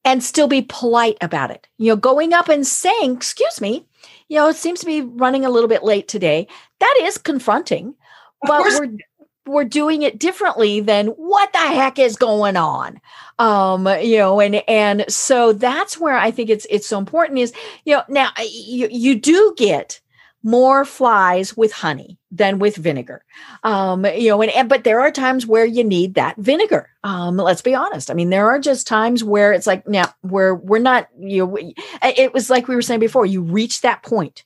and 0.07 0.23
still 0.23 0.47
be 0.47 0.61
polite 0.61 1.17
about 1.19 1.51
it. 1.51 1.67
You 1.77 1.91
know, 1.91 1.97
going 1.97 2.31
up 2.33 2.47
and 2.47 2.65
saying, 2.65 3.17
"Excuse 3.17 3.59
me, 3.59 3.85
you 4.29 4.37
know, 4.37 4.47
it 4.47 4.55
seems 4.55 4.79
to 4.79 4.85
be 4.85 5.01
running 5.01 5.43
a 5.45 5.49
little 5.49 5.67
bit 5.67 5.83
late 5.83 6.07
today." 6.07 6.47
That 6.79 6.99
is 7.01 7.17
confronting, 7.17 7.93
but 8.41 8.63
we're 8.63 8.97
we're 9.45 9.65
doing 9.65 10.03
it 10.03 10.17
differently 10.19 10.79
than 10.79 11.07
what 11.07 11.51
the 11.53 11.59
heck 11.59 11.99
is 11.99 12.15
going 12.17 12.57
on 12.57 12.99
um 13.39 13.87
you 14.01 14.17
know 14.17 14.41
and 14.41 14.55
and 14.67 15.05
so 15.07 15.53
that's 15.53 15.97
where 15.97 16.17
i 16.17 16.29
think 16.29 16.49
it's 16.49 16.67
it's 16.69 16.85
so 16.85 16.97
important 16.97 17.39
is 17.39 17.53
you 17.85 17.95
know 17.95 18.03
now 18.09 18.29
you, 18.39 18.89
you 18.91 19.15
do 19.15 19.53
get 19.55 20.01
more 20.47 20.85
flies 20.85 21.57
with 21.57 21.73
honey 21.73 22.17
than 22.31 22.57
with 22.57 22.77
vinegar. 22.77 23.21
Um, 23.63 24.05
you 24.05 24.29
know, 24.29 24.41
and, 24.41 24.49
and, 24.51 24.69
but 24.69 24.85
there 24.85 25.01
are 25.01 25.11
times 25.11 25.45
where 25.45 25.65
you 25.65 25.83
need 25.83 26.13
that 26.13 26.37
vinegar. 26.37 26.89
Um, 27.03 27.35
let's 27.35 27.61
be 27.61 27.75
honest. 27.75 28.09
I 28.09 28.13
mean, 28.13 28.29
there 28.29 28.49
are 28.49 28.57
just 28.57 28.87
times 28.87 29.25
where 29.25 29.51
it's 29.51 29.67
like 29.67 29.85
now 29.85 30.05
where 30.21 30.55
we're 30.55 30.79
not, 30.79 31.09
you 31.19 31.45
know, 31.45 31.57
it 32.01 32.33
was 32.33 32.49
like 32.49 32.69
we 32.69 32.75
were 32.75 32.81
saying 32.81 33.01
before, 33.01 33.25
you 33.25 33.41
reach 33.41 33.81
that 33.81 34.03
point. 34.03 34.45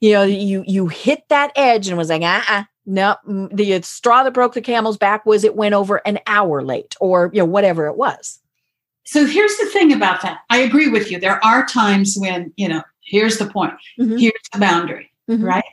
You 0.00 0.12
know, 0.12 0.22
you 0.22 0.62
you 0.68 0.86
hit 0.86 1.24
that 1.30 1.50
edge 1.56 1.88
and 1.88 1.98
was 1.98 2.10
like, 2.10 2.22
uh-uh, 2.22 2.64
no, 2.86 3.16
the 3.52 3.82
straw 3.82 4.22
that 4.22 4.34
broke 4.34 4.54
the 4.54 4.60
camel's 4.60 4.98
back 4.98 5.26
was 5.26 5.42
it 5.42 5.56
went 5.56 5.74
over 5.74 5.96
an 6.06 6.20
hour 6.28 6.62
late 6.62 6.94
or 7.00 7.28
you 7.32 7.40
know, 7.40 7.44
whatever 7.44 7.86
it 7.86 7.96
was. 7.96 8.38
So 9.02 9.26
here's 9.26 9.56
the 9.56 9.66
thing 9.66 9.92
about 9.92 10.22
that. 10.22 10.42
I 10.48 10.58
agree 10.58 10.88
with 10.88 11.10
you. 11.10 11.18
There 11.18 11.44
are 11.44 11.66
times 11.66 12.16
when, 12.16 12.52
you 12.56 12.68
know, 12.68 12.82
here's 13.02 13.38
the 13.38 13.46
point. 13.46 13.74
Mm-hmm. 13.98 14.18
Here's 14.18 14.48
the 14.52 14.60
boundary 14.60 15.09
mm-hmm. 15.30 15.44
right? 15.44 15.64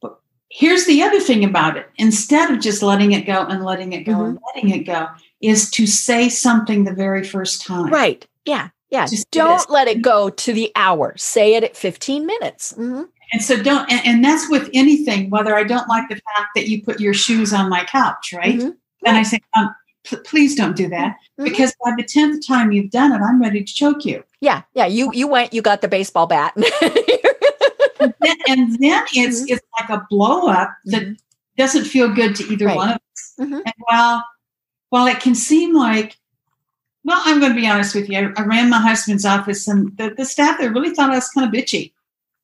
But 0.00 0.18
here's 0.50 0.86
the 0.86 1.02
other 1.02 1.20
thing 1.20 1.44
about 1.44 1.76
it 1.76 1.88
instead 1.96 2.50
of 2.50 2.60
just 2.60 2.82
letting 2.82 3.12
it 3.12 3.26
go 3.26 3.44
and 3.46 3.64
letting 3.64 3.92
it 3.92 4.04
go 4.04 4.12
mm-hmm. 4.12 4.24
and 4.24 4.38
letting 4.54 4.70
it 4.70 4.84
go, 4.84 5.08
is 5.40 5.70
to 5.72 5.86
say 5.86 6.28
something 6.28 6.84
the 6.84 6.94
very 6.94 7.24
first 7.24 7.62
time. 7.62 7.90
Right. 7.90 8.26
Yeah. 8.44 8.68
Yeah. 8.90 9.06
Just 9.06 9.30
don't 9.30 9.68
let 9.70 9.88
it 9.88 10.02
go 10.02 10.30
to 10.30 10.52
the 10.52 10.70
hour. 10.76 11.14
Say 11.16 11.54
it 11.54 11.64
at 11.64 11.76
15 11.76 12.26
minutes. 12.26 12.72
Mm-hmm. 12.74 13.02
And 13.32 13.42
so 13.42 13.60
don't, 13.60 13.90
and, 13.90 14.06
and, 14.06 14.24
that's 14.24 14.50
with 14.50 14.68
anything, 14.74 15.30
whether 15.30 15.56
I 15.56 15.64
don't 15.64 15.88
like 15.88 16.06
the 16.10 16.16
fact 16.16 16.50
that 16.54 16.68
you 16.68 16.82
put 16.82 17.00
your 17.00 17.14
shoes 17.14 17.54
on 17.54 17.70
my 17.70 17.84
couch, 17.84 18.34
right? 18.36 18.58
Mm-hmm. 18.58 18.70
And 19.06 19.16
I 19.16 19.22
say, 19.22 19.40
um, 19.56 19.74
p- 20.04 20.18
please 20.18 20.54
don't 20.54 20.76
do 20.76 20.86
that 20.90 21.16
mm-hmm. 21.16 21.44
because 21.44 21.74
by 21.82 21.92
the 21.96 22.04
10th 22.04 22.46
time 22.46 22.70
you've 22.70 22.90
done 22.90 23.12
it, 23.12 23.24
I'm 23.24 23.40
ready 23.40 23.64
to 23.64 23.74
choke 23.74 24.04
you. 24.04 24.22
Yeah. 24.42 24.62
Yeah. 24.74 24.84
You, 24.84 25.10
you 25.14 25.26
went, 25.26 25.54
you 25.54 25.62
got 25.62 25.80
the 25.80 25.88
baseball 25.88 26.26
bat. 26.26 26.54
and, 28.02 28.14
then, 28.20 28.36
and 28.48 28.78
then 28.78 29.04
it's 29.14 29.42
mm-hmm. 29.42 29.54
it's 29.54 29.66
like 29.80 29.90
a 29.90 30.06
blow 30.10 30.48
up 30.48 30.70
that 30.86 31.02
mm-hmm. 31.02 31.12
doesn't 31.56 31.84
feel 31.84 32.12
good 32.12 32.34
to 32.36 32.44
either 32.52 32.66
right. 32.66 32.76
one 32.76 32.88
of 32.90 32.96
us. 32.96 33.34
Mm-hmm. 33.40 33.54
And 33.54 33.74
while 33.78 34.24
while 34.90 35.06
it 35.06 35.20
can 35.20 35.34
seem 35.34 35.74
like, 35.74 36.18
well, 37.04 37.20
I'm 37.24 37.40
going 37.40 37.54
to 37.54 37.60
be 37.60 37.66
honest 37.66 37.94
with 37.94 38.08
you. 38.08 38.18
I, 38.18 38.40
I 38.40 38.44
ran 38.44 38.70
my 38.70 38.80
husband's 38.80 39.24
office, 39.24 39.66
and 39.68 39.96
the, 39.96 40.14
the 40.16 40.24
staff 40.24 40.58
there 40.58 40.72
really 40.72 40.94
thought 40.94 41.10
I 41.10 41.16
was 41.16 41.28
kind 41.28 41.46
of 41.46 41.52
bitchy 41.52 41.92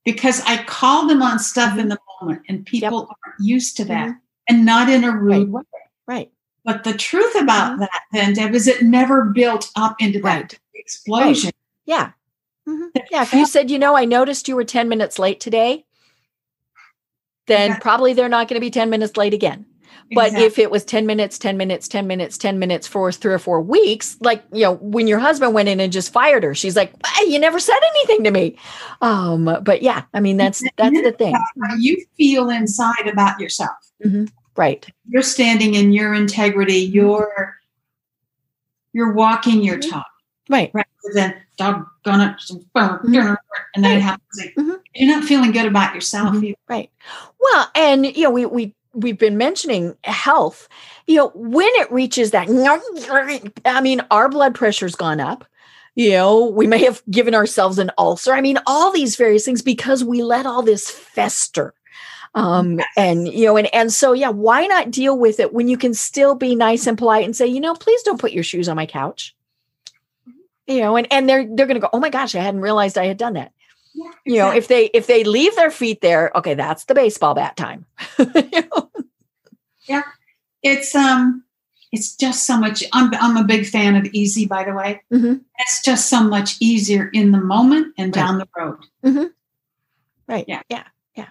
because 0.05 0.41
I 0.47 0.63
called 0.65 1.11
them 1.11 1.23
on 1.23 1.39
stuff 1.39 1.73
in 1.73 1.89
mm-hmm. 1.89 1.91
the 1.91 1.99
moment, 2.21 2.43
and 2.49 2.65
people 2.65 3.09
yep. 3.09 3.19
aren't 3.27 3.41
used 3.41 3.77
to 3.79 3.85
that, 3.87 4.09
mm-hmm. 4.09 4.19
and 4.49 4.65
not 4.65 4.89
in 4.89 5.05
a 5.05 5.13
rude 5.13 5.53
right. 5.53 5.65
way. 5.65 5.81
Right. 6.07 6.33
But 6.65 6.85
the 6.85 6.95
truth 6.95 7.35
about 7.35 7.73
mm-hmm. 7.73 7.81
that, 7.81 8.03
then, 8.13 8.33
Deb, 8.35 8.55
is 8.55 8.67
it 8.67 8.83
never 8.83 9.25
built 9.25 9.71
up 9.77 9.97
into 10.01 10.21
right. 10.21 10.49
that 10.49 10.59
explosion. 10.75 11.49
Right. 11.49 11.55
Yeah. 11.87 12.13
Mm-hmm. 12.69 12.99
Yeah. 13.11 13.23
If 13.23 13.33
you 13.33 13.47
said, 13.47 13.71
you 13.71 13.79
know, 13.79 13.97
I 13.97 14.05
noticed 14.05 14.49
you 14.49 14.57
were 14.57 14.65
10 14.65 14.89
minutes 14.89 15.19
late 15.19 15.41
today, 15.41 15.87
then 17.47 17.71
exactly. 17.71 17.83
probably 17.83 18.13
they're 18.13 18.29
not 18.29 18.49
going 18.49 18.57
to 18.57 18.65
be 18.65 18.71
10 18.71 18.91
minutes 18.91 19.17
late 19.17 19.35
again. 19.35 19.65
But 20.13 20.29
exactly. 20.29 20.47
if 20.47 20.59
it 20.59 20.71
was 20.71 20.85
10 20.85 21.07
minutes, 21.07 21.39
10 21.39 21.57
minutes, 21.57 21.87
10 21.89 22.07
minutes, 22.07 22.39
10 22.39 22.59
minutes 22.59 22.87
for 22.87 23.13
three 23.13 23.33
or 23.33 23.39
four 23.39 23.61
weeks, 23.61 24.17
like, 24.21 24.43
you 24.53 24.63
know, 24.63 24.75
when 24.75 25.07
your 25.07 25.19
husband 25.19 25.53
went 25.53 25.69
in 25.69 25.81
and 25.81 25.93
just 25.93 26.13
fired 26.13 26.45
her, 26.45 26.55
she's 26.55 26.77
like, 26.77 26.95
hey, 27.07 27.27
you 27.27 27.39
never 27.39 27.59
said 27.59 27.79
anything 27.95 28.25
to 28.25 28.31
me. 28.31 28.57
Um, 29.03 29.59
but 29.63 29.83
yeah, 29.83 30.05
I 30.15 30.21
mean, 30.21 30.39
that's, 30.39 30.63
that's 30.77 31.03
the 31.03 31.13
thing. 31.13 31.35
How 31.35 31.75
you 31.79 32.03
feel 32.17 32.49
inside 32.49 33.07
about 33.07 33.39
yourself. 33.39 33.77
Mm-hmm. 34.05 34.27
Right. 34.57 34.87
You're 35.09 35.23
standing 35.23 35.75
in 35.75 35.93
your 35.93 36.15
integrity. 36.15 36.87
Mm-hmm. 36.87 36.95
You're, 36.95 37.57
you're 38.95 39.13
walking 39.13 39.63
your 39.63 39.79
mm-hmm. 39.79 39.91
talk. 39.91 40.07
Right. 40.49 40.71
Rather 40.73 40.87
than 41.13 41.35
doggone 41.59 42.21
it, 42.23 42.37
mm-hmm. 42.75 43.35
and 43.75 43.85
then 43.85 43.99
it 43.99 44.01
happens. 44.01 44.41
Mm-hmm. 44.57 44.73
You're 44.95 45.17
not 45.17 45.25
feeling 45.25 45.53
good 45.53 45.67
about 45.67 45.95
yourself. 45.95 46.37
Mm-hmm. 46.37 46.53
Right. 46.67 46.91
Well, 47.39 47.71
and 47.75 48.07
you 48.07 48.23
know, 48.23 48.31
we 48.31 48.47
we 48.47 48.75
we've 48.95 49.19
been 49.19 49.37
mentioning 49.37 49.95
health. 50.05 50.69
You 51.07 51.17
know, 51.17 51.33
when 51.35 51.69
it 51.75 51.93
reaches 51.93 52.31
that, 52.31 52.49
I 53.65 53.81
mean, 53.81 54.01
our 54.11 54.29
blood 54.29 54.55
pressure's 54.55 54.95
gone 54.95 55.21
up. 55.21 55.45
you 55.99 56.11
know, 56.11 56.47
we 56.47 56.69
may 56.69 56.85
have 56.85 57.03
given 57.11 57.35
ourselves 57.35 57.77
an 57.77 57.91
ulcer. 57.99 58.33
I 58.33 58.41
mean, 58.41 58.57
all 58.69 58.93
these 58.93 59.17
various 59.17 59.45
things 59.45 59.63
because 59.63 60.05
we 60.05 60.23
let 60.23 60.47
all 60.47 60.63
this 60.63 60.89
fester. 60.89 61.75
Um, 62.37 62.79
and 62.97 63.27
you 63.27 63.47
know, 63.47 63.57
and 63.57 63.75
and 63.75 63.93
so 63.93 64.13
yeah, 64.13 64.29
why 64.29 64.67
not 64.69 64.93
deal 64.93 65.19
with 65.19 65.41
it 65.41 65.53
when 65.53 65.67
you 65.67 65.77
can 65.77 65.95
still 65.95 66.37
be 66.37 66.55
nice 66.55 66.87
and 66.87 66.97
polite 66.97 67.25
and 67.25 67.35
say, 67.35 67.49
you 67.49 67.59
know, 67.59 67.75
please 67.75 68.01
don't 68.05 68.21
put 68.21 68.31
your 68.31 68.45
shoes 68.45 68.69
on 68.69 68.77
my 68.77 68.87
couch. 68.87 69.35
You 70.69 70.81
know, 70.81 70.97
and 70.97 71.07
and 71.11 71.29
they're 71.29 71.45
they're 71.51 71.67
gonna 71.67 71.81
go, 71.81 71.89
oh 71.93 71.99
my 71.99 72.11
gosh, 72.11 72.35
I 72.35 72.41
hadn't 72.41 72.61
realized 72.61 72.97
I 72.99 73.07
had 73.07 73.17
done 73.17 73.33
that. 73.35 73.53
Yeah, 73.95 74.11
You 74.27 74.37
know, 74.37 74.51
if 74.53 74.69
they 74.69 74.87
if 74.95 75.07
they 75.07 75.25
leave 75.25 75.57
their 75.57 75.71
feet 75.71 76.03
there, 76.03 76.31
okay, 76.37 76.55
that's 76.55 76.85
the 76.85 76.95
baseball 76.95 77.35
bat 77.35 77.57
time. 77.57 77.87
You 78.19 78.63
know? 79.91 80.03
it's 80.63 80.95
um 80.95 81.45
it's 81.93 82.15
just 82.17 82.47
so 82.47 82.59
much 82.59 82.85
I'm 82.93 83.11
I'm 83.15 83.37
a 83.39 83.45
big 83.45 83.65
fan 83.67 83.97
of 83.97 84.05
easy 84.13 84.45
by 84.45 84.65
the 84.65 84.75
way. 84.75 85.01
Mhm. 85.13 85.41
It's 85.59 85.83
just 85.83 86.11
so 86.11 86.23
much 86.23 86.57
easier 86.61 87.09
in 87.15 87.33
the 87.33 87.39
moment 87.41 87.95
and 87.97 88.15
Right. 88.15 88.23
down 88.23 88.39
the 88.39 88.49
road. 88.57 89.31
Right. 90.29 90.45
Yeah. 90.47 90.61
Yeah. 90.69 90.85
Yeah. 91.17 91.29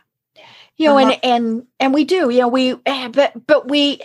You 0.78 0.88
know, 0.90 0.98
and 0.98 1.20
and 1.24 1.68
and 1.80 1.94
we 1.94 2.06
do, 2.06 2.30
you 2.32 2.40
know, 2.40 2.48
we 2.48 2.76
eh, 2.88 3.10
but 3.10 3.46
but 3.46 3.70
we 3.70 4.02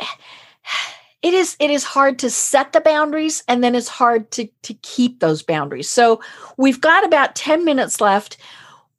it 1.23 1.35
is 1.35 1.57
it 1.61 1.71
is 1.71 1.85
hard 1.85 2.19
to 2.21 2.31
set 2.31 2.73
the 2.73 2.81
boundaries 2.81 3.43
and 3.49 3.63
then 3.63 3.75
it's 3.75 3.89
hard 3.89 4.31
to 4.33 4.49
to 4.63 4.75
keep 4.75 5.21
those 5.21 5.43
boundaries. 5.43 5.89
So 5.89 6.21
we've 6.57 6.81
got 6.81 7.05
about 7.05 7.35
10 7.35 7.65
minutes 7.65 8.01
left. 8.01 8.37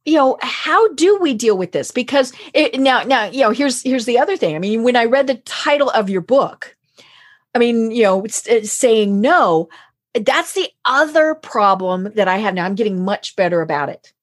You 0.05 0.15
know, 0.15 0.37
how 0.41 0.93
do 0.93 1.17
we 1.19 1.33
deal 1.33 1.57
with 1.57 1.71
this? 1.71 1.91
Because 1.91 2.33
it 2.53 2.79
now 2.79 3.03
now, 3.03 3.25
you 3.25 3.41
know, 3.41 3.51
here's 3.51 3.81
here's 3.81 4.05
the 4.05 4.19
other 4.19 4.37
thing. 4.37 4.55
I 4.55 4.59
mean, 4.59 4.83
when 4.83 4.95
I 4.95 5.05
read 5.05 5.27
the 5.27 5.35
title 5.35 5.89
of 5.91 6.09
your 6.09 6.21
book, 6.21 6.75
I 7.55 7.59
mean, 7.59 7.91
you 7.91 8.03
know, 8.03 8.23
it's, 8.23 8.47
it's 8.47 8.69
uh, 8.69 8.71
saying 8.71 9.21
no, 9.21 9.69
that's 10.13 10.53
the 10.53 10.69
other 10.85 11.35
problem 11.35 12.11
that 12.15 12.27
I 12.27 12.37
have 12.37 12.53
now. 12.53 12.65
I'm 12.65 12.75
getting 12.75 13.03
much 13.03 13.35
better 13.35 13.61
about 13.61 13.89
it 13.89 14.13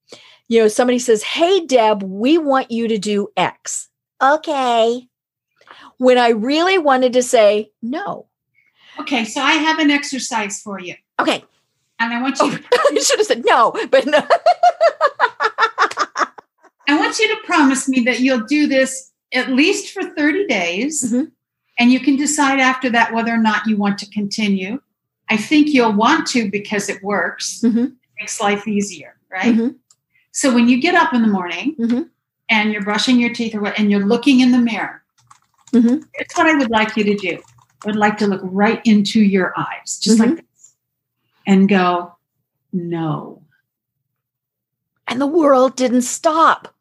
you 0.51 0.59
know, 0.59 0.67
somebody 0.67 0.99
says, 0.99 1.23
Hey, 1.23 1.65
Deb, 1.65 2.03
we 2.03 2.37
want 2.37 2.73
you 2.73 2.89
to 2.89 2.99
do 2.99 3.29
X. 3.37 3.89
Okay. 4.21 5.09
When 6.01 6.17
I 6.17 6.31
really 6.31 6.79
wanted 6.79 7.13
to 7.13 7.23
say 7.23 7.73
no. 7.83 8.25
Okay, 8.99 9.27
so 9.27 9.43
I 9.43 9.53
have 9.53 9.79
an 9.79 9.91
exercise 9.91 10.63
for 10.63 10.81
you. 10.81 10.95
Okay. 11.21 11.45
And 11.99 12.15
I 12.15 12.23
want 12.23 12.39
you 12.41 12.47
Oh, 12.73 12.89
I 12.97 12.99
should 13.01 13.19
have 13.19 13.27
said 13.27 13.45
no, 13.45 13.73
but 13.91 14.07
no. 14.07 14.19
I 16.89 16.97
want 16.99 17.19
you 17.19 17.29
to 17.29 17.37
promise 17.45 17.87
me 17.87 18.01
that 18.05 18.21
you'll 18.21 18.47
do 18.47 18.67
this 18.67 19.11
at 19.35 19.51
least 19.51 19.93
for 19.93 20.03
30 20.03 20.47
days. 20.47 21.13
Mhm. 21.13 21.33
And 21.79 21.93
you 21.93 22.01
can 22.01 22.17
decide 22.17 22.61
after 22.61 22.89
that 22.89 23.13
whether 23.13 23.33
or 23.35 23.37
not 23.39 23.67
you 23.67 23.77
want 23.77 23.99
to 23.99 24.09
continue. 24.11 24.81
I 25.29 25.37
think 25.37 25.69
you'll 25.69 25.93
want 25.93 26.27
to 26.29 26.51
because 26.51 26.89
it 26.89 27.03
works. 27.03 27.61
Mhm. 27.63 27.89
It 27.89 27.93
makes 28.19 28.41
life 28.41 28.67
easier, 28.67 29.17
right? 29.31 29.55
Mhm. 29.55 29.75
So 30.33 30.55
when 30.55 30.67
you 30.67 30.81
get 30.81 30.95
up 30.95 31.13
in 31.13 31.21
the 31.21 31.29
morning 31.29 31.77
Mhm. 31.79 32.09
and 32.49 32.73
you're 32.73 32.83
brushing 32.85 33.21
your 33.21 33.35
teeth 33.35 33.55
or 33.55 33.61
what, 33.61 33.79
and 33.79 33.91
you're 33.91 34.07
looking 34.07 34.41
in 34.41 34.51
the 34.51 34.59
mirror, 34.59 35.00
Mhm. 35.73 36.05
here's 36.15 36.33
what 36.35 36.47
I 36.47 36.55
would 36.57 36.71
like 36.71 36.97
you 36.97 37.05
to 37.05 37.15
do. 37.17 37.39
I 37.85 37.87
would 37.87 37.97
like 37.97 38.19
to 38.19 38.27
look 38.27 38.41
right 38.45 38.81
into 38.85 39.21
your 39.21 39.53
eyes, 39.57 39.99
just 40.01 40.19
Mhm. 40.19 40.27
like 40.27 40.37
this, 40.37 40.75
and 41.47 41.69
go, 41.69 42.15
no. 42.73 43.43
And 45.09 45.21
the 45.21 45.27
world 45.27 45.77
didn't 45.77 46.03
stop. 46.03 46.75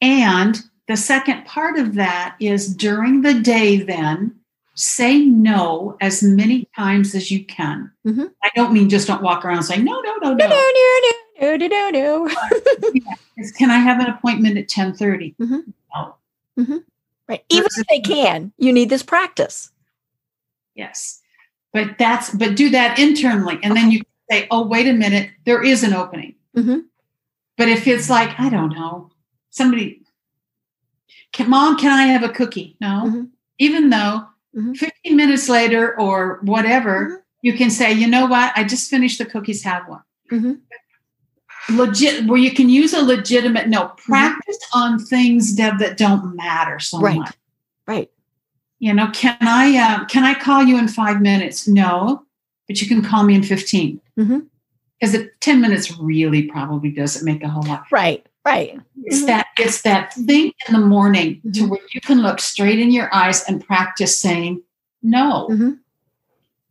And 0.00 0.60
the 0.86 0.96
second 0.96 1.44
part 1.44 1.78
of 1.78 1.94
that 1.94 2.36
is 2.40 2.74
during 2.74 3.22
the 3.22 3.34
day, 3.34 3.78
then 3.78 4.34
say 4.74 5.18
no 5.24 5.96
as 6.00 6.22
many 6.22 6.68
times 6.76 7.14
as 7.14 7.30
you 7.30 7.44
can. 7.44 7.90
Mhm. 8.06 8.30
I 8.44 8.50
don't 8.54 8.72
mean 8.72 8.88
just 8.88 9.08
don't 9.08 9.22
walk 9.22 9.44
around 9.44 9.64
saying 9.64 9.84
no, 9.84 10.00
no, 10.00 10.16
no, 10.22 10.34
No, 10.34 10.46
no. 10.46 10.48
no, 10.48 10.70
no, 11.40 11.56
no, 11.56 11.56
no, 11.56 11.66
no, 11.90 11.90
no. 11.90 12.30
It's, 13.36 13.50
Can 13.52 13.70
I 13.70 13.78
have 13.78 13.98
an 14.00 14.06
appointment 14.06 14.56
at 14.56 14.68
1030? 14.68 15.34
Mhm. 15.40 15.72
No. 15.94 16.14
Right. 17.28 17.44
Even 17.50 17.68
if 17.76 17.86
they 17.88 18.00
can, 18.00 18.52
you 18.58 18.72
need 18.72 18.88
this 18.90 19.02
practice. 19.02 19.70
Yes. 20.74 21.20
But 21.72 21.98
that's 21.98 22.30
but 22.30 22.56
do 22.56 22.70
that 22.70 22.98
internally. 22.98 23.58
And 23.62 23.76
then 23.76 23.90
you 23.90 24.00
say, 24.30 24.46
oh, 24.50 24.66
wait 24.66 24.86
a 24.86 24.92
minute, 24.92 25.30
there 25.44 25.62
is 25.62 25.82
an 25.84 25.92
opening. 25.92 26.34
Mhm. 26.56 26.84
But 27.56 27.68
if 27.68 27.86
it's 27.86 28.08
like, 28.08 28.38
I 28.40 28.48
don't 28.48 28.70
know, 28.70 29.10
somebody 29.50 30.02
can 31.32 31.50
mom, 31.50 31.76
can 31.76 31.92
I 31.92 32.04
have 32.04 32.22
a 32.22 32.28
cookie? 32.30 32.76
No. 32.80 33.04
Mhm. 33.06 33.28
Even 33.58 33.90
though 33.90 34.26
Mhm. 34.56 34.76
15 34.76 35.14
minutes 35.16 35.48
later 35.48 35.98
or 36.00 36.38
whatever, 36.42 37.08
Mhm. 37.08 37.22
you 37.42 37.52
can 37.52 37.70
say, 37.70 37.92
you 37.92 38.06
know 38.06 38.26
what? 38.26 38.52
I 38.56 38.64
just 38.64 38.88
finished 38.88 39.18
the 39.18 39.26
cookies, 39.26 39.62
have 39.64 39.86
one. 39.88 40.02
Legit 41.70 42.26
where 42.26 42.38
you 42.38 42.50
can 42.52 42.68
use 42.68 42.94
a 42.94 43.02
legitimate 43.02 43.68
no. 43.68 43.88
Practice 43.98 44.58
on 44.74 44.98
things, 44.98 45.52
Deb, 45.52 45.78
that 45.80 45.96
don't 45.98 46.34
matter 46.34 46.78
so 46.78 46.98
Right. 46.98 47.18
much. 47.18 47.34
Right. 47.86 48.10
You 48.78 48.94
know, 48.94 49.08
can 49.12 49.36
I 49.40 49.76
uh, 49.76 50.04
can 50.06 50.24
I 50.24 50.34
call 50.34 50.62
you 50.62 50.78
in 50.78 50.88
five 50.88 51.20
minutes? 51.20 51.66
No, 51.68 52.24
but 52.68 52.80
you 52.80 52.86
can 52.88 53.02
call 53.02 53.24
me 53.24 53.34
in 53.34 53.42
15. 53.42 54.00
Mhm. 54.18 54.46
Because 55.00 55.12
the 55.12 55.30
10 55.40 55.60
minutes 55.60 55.96
really 55.98 56.42
probably 56.44 56.90
doesn't 56.90 57.24
make 57.24 57.42
a 57.42 57.48
whole 57.48 57.62
lot. 57.64 57.84
Right. 57.92 58.24
Right. 58.44 58.80
It's 59.04 59.22
Mhm. 59.22 59.26
that 59.26 59.46
it's 59.58 59.82
that 59.82 60.14
thing 60.14 60.52
in 60.68 60.72
the 60.74 60.80
morning 60.86 61.40
to 61.52 61.60
Mhm. 61.64 61.68
where 61.68 61.80
you 61.92 62.00
can 62.00 62.22
look 62.22 62.40
straight 62.40 62.78
in 62.78 62.90
your 62.90 63.12
eyes 63.14 63.42
and 63.44 63.64
practice 63.64 64.18
saying 64.18 64.62
no. 65.02 65.48
Mhm. 65.50 65.78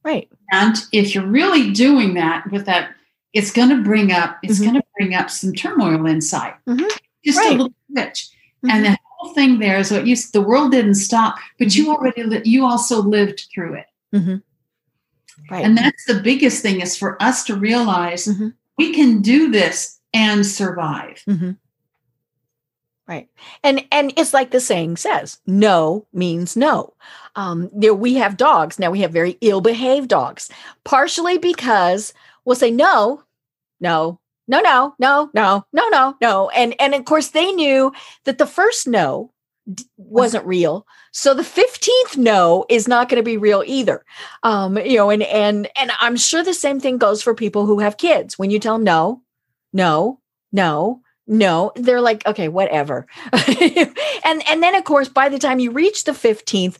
Right. 0.04 0.28
And 0.52 0.76
if 0.92 1.14
you're 1.14 1.26
really 1.28 1.72
doing 1.72 2.14
that 2.16 2.50
with 2.52 2.66
that, 2.66 2.92
it's 3.34 3.52
going 3.52 3.70
to 3.70 3.82
bring 3.84 4.12
up 4.12 4.38
it's 4.44 4.60
Mhm. 4.60 4.64
going 4.64 4.76
to 4.76 4.84
bring 4.98 5.14
up 5.16 5.30
some 5.30 5.54
turmoil 5.54 6.06
inside, 6.08 6.54
Mhm. 6.68 6.90
just 7.24 7.38
Right. 7.38 7.50
a 7.50 7.52
little 7.52 7.74
bit. 7.94 8.24
Mhm. 8.66 8.72
And 8.72 8.86
the 8.86 8.98
whole 9.18 9.34
thing 9.34 9.60
there 9.60 9.80
is 9.80 9.92
what 9.92 10.06
you 10.08 10.16
the 10.34 10.42
world 10.42 10.72
didn't 10.72 10.96
stop, 10.96 11.36
but 11.60 11.68
Mm-hmm. 11.68 11.82
you 11.84 11.92
already 11.92 12.24
li- 12.24 12.42
you 12.46 12.66
also 12.66 13.02
lived 13.02 13.46
through 13.54 13.76
it. 13.76 13.86
Mhm. 14.14 14.42
Right. 15.52 15.64
And 15.64 15.78
that's 15.78 16.06
the 16.06 16.20
biggest 16.20 16.62
thing 16.62 16.82
is 16.82 16.98
for 16.98 17.22
us 17.22 17.44
to 17.46 17.56
realize 17.56 18.26
Mhm. 18.26 18.54
we 18.78 18.94
can 18.94 19.22
do 19.22 19.50
this 19.52 20.00
and 20.14 20.46
survive. 20.46 21.24
Right. 23.08 23.30
And 23.64 23.86
and 23.90 24.12
it's 24.18 24.34
like 24.34 24.52
the 24.52 24.60
saying 24.60 24.98
says, 24.98 25.40
no 25.48 26.06
means 26.12 26.58
no. 26.58 26.94
Um, 27.38 27.70
there 27.74 27.94
we 27.94 28.16
have 28.16 28.36
dogs. 28.36 28.80
Now 28.80 28.92
we 28.92 29.00
have 29.02 29.14
very 29.14 29.38
ill-behaved 29.40 30.10
dogs, 30.10 30.50
partially 30.84 31.38
because 31.38 32.14
we'll 32.44 32.58
say 32.58 32.70
no, 32.72 33.24
no, 33.80 34.20
no, 34.48 34.62
no, 34.62 34.96
no, 35.00 35.30
no, 35.34 35.66
no, 35.74 35.90
no, 35.90 36.16
no. 36.22 36.50
And 36.50 36.76
and 36.80 36.94
of 36.96 37.06
course 37.06 37.30
they 37.30 37.52
knew 37.52 37.92
that 38.26 38.38
the 38.38 38.46
first 38.46 38.88
no 38.88 39.32
wasn't 39.98 40.46
real. 40.46 40.86
So 41.12 41.34
the 41.34 41.44
15th 41.44 42.16
no 42.16 42.66
is 42.70 42.88
not 42.88 43.10
going 43.10 43.20
to 43.20 43.26
be 43.26 43.38
real 43.38 43.64
either. 43.66 44.06
Um, 44.44 44.78
you 44.78 44.98
know, 44.98 45.10
and 45.10 45.24
and 45.24 45.70
and 45.80 45.92
I'm 46.00 46.16
sure 46.16 46.44
the 46.44 46.54
same 46.54 46.80
thing 46.80 46.98
goes 46.98 47.22
for 47.22 47.36
people 47.36 47.66
who 47.66 47.80
have 47.80 47.98
kids. 47.98 48.40
When 48.40 48.50
you 48.50 48.60
tell 48.60 48.76
them 48.76 48.84
no, 48.84 49.22
no, 49.74 50.20
no, 50.52 51.02
no, 51.28 51.74
they're 51.76 52.02
like, 52.02 52.26
okay, 52.26 52.48
whatever. 52.48 53.06
and 53.34 54.48
and 54.48 54.64
then 54.64 54.76
of 54.76 54.86
course, 54.86 55.10
by 55.10 55.28
the 55.28 55.40
time 55.40 55.60
you 55.60 55.72
reach 55.72 56.06
the 56.06 56.14
15th, 56.14 56.78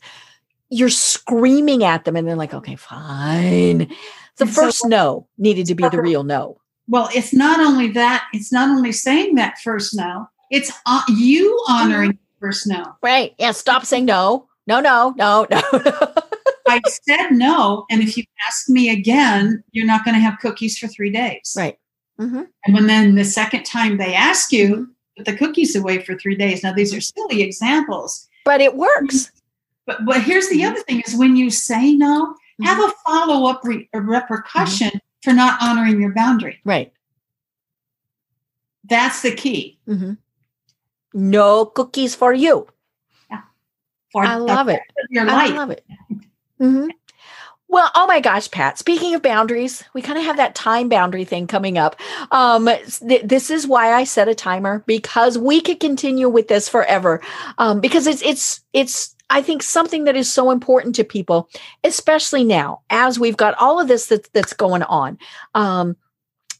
you're 0.70 0.88
screaming 0.88 1.84
at 1.84 2.04
them, 2.04 2.16
and 2.16 2.26
they're 2.26 2.36
like, 2.36 2.54
okay, 2.54 2.76
fine. 2.76 3.94
The 4.38 4.46
first 4.46 4.86
no 4.86 5.26
needed 5.36 5.66
to 5.66 5.74
be 5.74 5.88
the 5.88 6.00
real 6.02 6.24
no. 6.24 6.60
Well, 6.88 7.08
it's 7.14 7.32
not 7.34 7.60
only 7.60 7.88
that, 7.92 8.26
it's 8.32 8.52
not 8.52 8.68
only 8.70 8.92
saying 8.92 9.34
that 9.36 9.58
first 9.58 9.94
no, 9.94 10.28
it's 10.50 10.72
uh, 10.86 11.02
you 11.08 11.58
honoring 11.68 12.12
the 12.12 12.18
first 12.40 12.66
no. 12.66 12.96
Right. 13.02 13.34
Yeah. 13.38 13.52
Stop 13.52 13.84
saying 13.84 14.06
no. 14.06 14.48
No, 14.66 14.80
no, 14.80 15.14
no, 15.16 15.46
no. 15.50 15.62
I 16.68 16.80
said 16.86 17.30
no, 17.30 17.86
and 17.90 18.02
if 18.02 18.18
you 18.18 18.24
ask 18.46 18.68
me 18.68 18.90
again, 18.90 19.64
you're 19.72 19.86
not 19.86 20.04
going 20.04 20.14
to 20.14 20.20
have 20.20 20.38
cookies 20.38 20.76
for 20.78 20.86
three 20.86 21.10
days. 21.10 21.54
right. 21.56 21.78
hmm 22.18 22.42
And 22.66 22.74
when 22.74 22.86
then 22.86 23.14
the 23.14 23.24
second 23.24 23.64
time 23.64 23.96
they 23.96 24.14
ask 24.14 24.52
you, 24.52 24.68
mm-hmm. 24.68 24.84
put 25.16 25.24
the 25.26 25.36
cookies 25.36 25.74
away 25.74 26.00
for 26.00 26.18
three 26.18 26.36
days. 26.36 26.62
Now 26.62 26.74
these 26.74 26.92
are 26.94 27.00
silly 27.00 27.40
examples, 27.42 28.28
But 28.44 28.60
it 28.60 28.76
works. 28.76 29.30
but 29.86 30.04
but 30.04 30.22
here's 30.22 30.50
the 30.50 30.60
mm-hmm. 30.60 30.72
other 30.72 30.82
thing: 30.82 31.02
is 31.06 31.16
when 31.16 31.36
you 31.36 31.48
say 31.48 31.94
no, 31.94 32.34
have 32.62 32.78
a 32.78 32.92
follow 33.06 33.48
up 33.48 33.62
re- 33.64 33.88
repercussion 33.94 35.00
for 35.22 35.32
not 35.32 35.60
honoring 35.62 36.00
your 36.00 36.12
boundary. 36.12 36.60
Right. 36.64 36.92
That's 38.88 39.22
the 39.22 39.34
key. 39.34 39.78
hmm 39.86 40.12
No 41.12 41.66
cookies 41.66 42.14
for 42.14 42.32
you. 42.32 42.68
For 44.12 44.24
I 44.24 44.36
love 44.36 44.68
it. 44.68 44.80
Your 45.10 45.28
I 45.28 45.48
love 45.48 45.70
it. 45.70 45.84
Mhm. 46.58 46.88
Well, 47.70 47.90
oh 47.94 48.06
my 48.06 48.20
gosh, 48.20 48.50
Pat. 48.50 48.78
Speaking 48.78 49.14
of 49.14 49.20
boundaries, 49.20 49.84
we 49.92 50.00
kind 50.00 50.18
of 50.18 50.24
have 50.24 50.38
that 50.38 50.54
time 50.54 50.88
boundary 50.88 51.26
thing 51.26 51.46
coming 51.46 51.76
up. 51.76 51.96
Um, 52.30 52.66
th- 53.06 53.22
this 53.22 53.50
is 53.50 53.66
why 53.66 53.92
I 53.92 54.04
set 54.04 54.26
a 54.26 54.34
timer 54.34 54.82
because 54.86 55.36
we 55.36 55.60
could 55.60 55.78
continue 55.78 56.30
with 56.30 56.48
this 56.48 56.66
forever. 56.70 57.20
Um, 57.58 57.80
because 57.80 58.06
it's 58.06 58.22
it's 58.22 58.62
it's 58.72 59.14
I 59.30 59.42
think 59.42 59.62
something 59.62 60.04
that 60.04 60.16
is 60.16 60.30
so 60.32 60.50
important 60.50 60.94
to 60.96 61.04
people, 61.04 61.48
especially 61.84 62.44
now, 62.44 62.82
as 62.90 63.18
we've 63.18 63.36
got 63.36 63.54
all 63.58 63.80
of 63.80 63.88
this 63.88 64.06
that, 64.06 64.32
that's 64.32 64.52
going 64.52 64.82
on. 64.84 65.18
Um, 65.54 65.96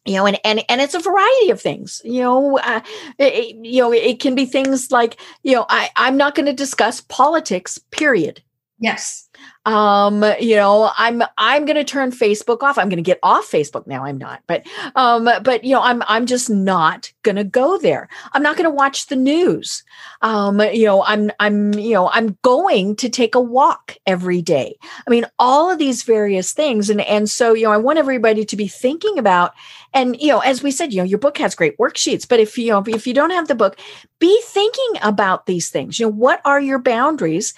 you 0.04 0.14
know 0.14 0.26
and 0.26 0.38
and 0.44 0.64
and 0.68 0.80
it's 0.80 0.94
a 0.94 1.00
variety 1.00 1.50
of 1.50 1.60
things 1.60 2.00
you 2.04 2.22
know 2.22 2.58
uh, 2.58 2.80
it, 3.18 3.56
you 3.62 3.82
know 3.82 3.92
it 3.92 4.20
can 4.20 4.34
be 4.34 4.46
things 4.46 4.90
like 4.90 5.20
you 5.42 5.54
know 5.54 5.66
i 5.68 5.90
i'm 5.96 6.16
not 6.16 6.34
going 6.34 6.46
to 6.46 6.52
discuss 6.52 7.02
politics 7.02 7.78
period 7.90 8.42
yes. 8.78 9.28
Um 9.66 10.24
you 10.40 10.56
know 10.56 10.90
i'm 10.96 11.22
i'm 11.36 11.64
to 11.76 11.84
turn 11.84 12.10
facebook 12.10 12.62
off. 12.62 12.78
I'm 12.78 12.88
to 12.96 13.02
get 13.02 13.18
off 13.22 13.50
facebook 13.50 13.86
now. 13.86 14.04
I'm 14.04 14.18
not 14.18 14.42
but 14.46 14.66
um 14.96 15.24
but 15.42 15.62
you 15.64 15.74
know 15.74 15.82
i'm 15.82 16.02
i'm 16.08 16.26
just 16.26 16.48
not 16.48 17.12
to 17.36 17.44
go 17.44 17.78
there. 17.78 18.08
I'm 18.32 18.42
not 18.42 18.56
to 18.64 18.74
watch 18.74 19.06
the 19.06 19.16
news. 19.16 19.84
Um 20.22 20.60
you 20.60 20.86
know 20.86 21.04
i'm 21.04 21.30
i'm 21.38 21.74
you 21.74 21.92
know 21.92 22.08
i'm 22.10 22.38
going 22.42 22.96
to 22.96 23.08
take 23.08 23.34
a 23.34 23.40
walk 23.40 23.96
every 24.06 24.42
day. 24.42 24.76
I 25.06 25.10
mean 25.10 25.26
all 25.38 25.70
of 25.70 25.78
these 25.78 26.02
various 26.02 26.52
things. 26.52 26.90
And 26.90 27.00
and 27.02 27.28
so 27.28 27.54
you 27.54 27.64
know 27.64 27.72
i 27.72 27.76
want 27.76 27.98
everybody 27.98 28.44
to 28.44 28.56
be 28.56 28.68
thinking 28.68 29.18
about 29.18 29.52
and 29.92 30.20
you 30.20 30.28
know 30.28 30.40
as 30.40 30.62
we 30.62 30.70
said 30.70 30.92
you 30.92 30.98
know 30.98 31.04
your 31.04 31.18
book 31.18 31.38
has 31.38 31.54
great 31.54 31.76
worksheets 31.78 32.26
but 32.28 32.40
if 32.40 32.58
you 32.58 32.70
know 32.70 32.82
if 32.86 33.06
you 33.06 33.14
don't 33.14 33.30
have 33.30 33.48
the 33.48 33.54
book 33.54 33.78
be 34.18 34.40
thinking 34.44 35.00
about 35.02 35.46
these 35.46 35.70
things. 35.70 35.98
You 35.98 36.06
know 36.06 36.12
what 36.12 36.40
are 36.44 36.60
your 36.60 36.78
boundaries 36.78 37.54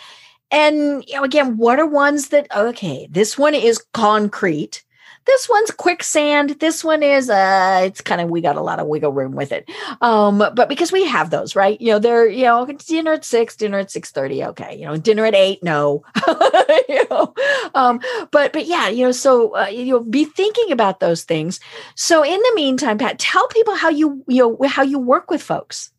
and 0.51 1.05
you 1.07 1.16
know, 1.16 1.24
again, 1.24 1.57
what 1.57 1.78
are 1.78 1.86
ones 1.86 2.28
that 2.28 2.46
okay, 2.55 3.09
this 3.11 3.38
one 3.38 3.55
is 3.55 3.84
concrete. 3.92 4.84
This 5.26 5.48
one's 5.51 5.70
quicksand. 5.70 6.59
This 6.61 6.82
one 6.82 7.03
is 7.03 7.28
uh 7.28 7.82
it's 7.84 8.01
kind 8.01 8.20
of 8.20 8.30
we 8.30 8.40
got 8.40 8.57
a 8.57 8.62
lot 8.62 8.80
of 8.80 8.86
wiggle 8.86 9.12
room 9.12 9.32
with 9.32 9.53
it. 9.53 9.70
Um, 10.01 10.38
but 10.38 10.68
because 10.68 10.92
we 10.92 11.05
have 11.05 11.30
those, 11.30 11.55
right? 11.55 11.80
You 11.80 11.92
know, 11.92 11.98
they're, 11.98 12.26
you 12.26 12.44
know, 12.44 12.66
dinner 12.66 13.12
at 13.12 13.24
six, 13.24 13.55
dinner 13.55 13.78
at 13.78 13.90
six 13.90 14.11
thirty, 14.11 14.42
okay. 14.42 14.76
You 14.76 14.86
know, 14.86 14.96
dinner 14.96 15.26
at 15.26 15.34
eight, 15.34 15.62
no. 15.62 16.03
you 16.88 17.05
know, 17.11 17.34
um, 17.74 18.01
but 18.32 18.53
but 18.53 18.66
yeah, 18.66 18.88
you 18.88 19.05
know, 19.05 19.12
so 19.12 19.55
uh, 19.57 19.66
you 19.66 19.92
know, 19.92 20.01
be 20.01 20.24
thinking 20.24 20.72
about 20.72 21.01
those 21.01 21.22
things. 21.22 21.61
So 21.94 22.24
in 22.24 22.40
the 22.40 22.53
meantime, 22.55 22.98
Pat, 22.98 23.18
tell 23.18 23.46
people 23.48 23.76
how 23.76 23.90
you 23.90 24.24
you 24.26 24.57
know 24.59 24.68
how 24.68 24.82
you 24.82 24.98
work 24.98 25.30
with 25.30 25.42
folks. 25.42 25.92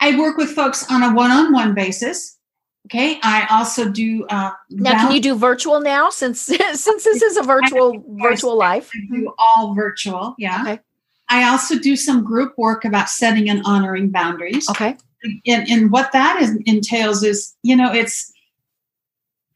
I 0.00 0.18
work 0.18 0.38
with 0.38 0.50
folks 0.50 0.90
on 0.90 1.02
a 1.02 1.12
one-on-one 1.12 1.74
basis. 1.74 2.38
Okay. 2.86 3.20
I 3.22 3.46
also 3.50 3.88
do. 3.88 4.26
Uh, 4.28 4.50
now, 4.70 4.92
can 4.92 5.12
you 5.12 5.20
do 5.20 5.36
virtual 5.36 5.80
now 5.80 6.10
since 6.10 6.40
since 6.40 7.04
this 7.04 7.22
is 7.22 7.36
a 7.36 7.42
virtual 7.42 8.02
virtual 8.22 8.56
life? 8.56 8.90
I 8.94 9.14
do 9.14 9.32
all 9.38 9.74
virtual. 9.74 10.34
Yeah. 10.38 10.62
Okay. 10.62 10.80
I 11.28 11.48
also 11.48 11.78
do 11.78 11.94
some 11.94 12.24
group 12.24 12.54
work 12.58 12.84
about 12.84 13.08
setting 13.08 13.48
and 13.48 13.62
honoring 13.64 14.10
boundaries. 14.10 14.68
Okay. 14.68 14.96
And, 15.46 15.68
and 15.68 15.92
what 15.92 16.10
that 16.12 16.42
is, 16.42 16.56
entails 16.66 17.22
is, 17.22 17.54
you 17.62 17.76
know, 17.76 17.92
it's 17.92 18.32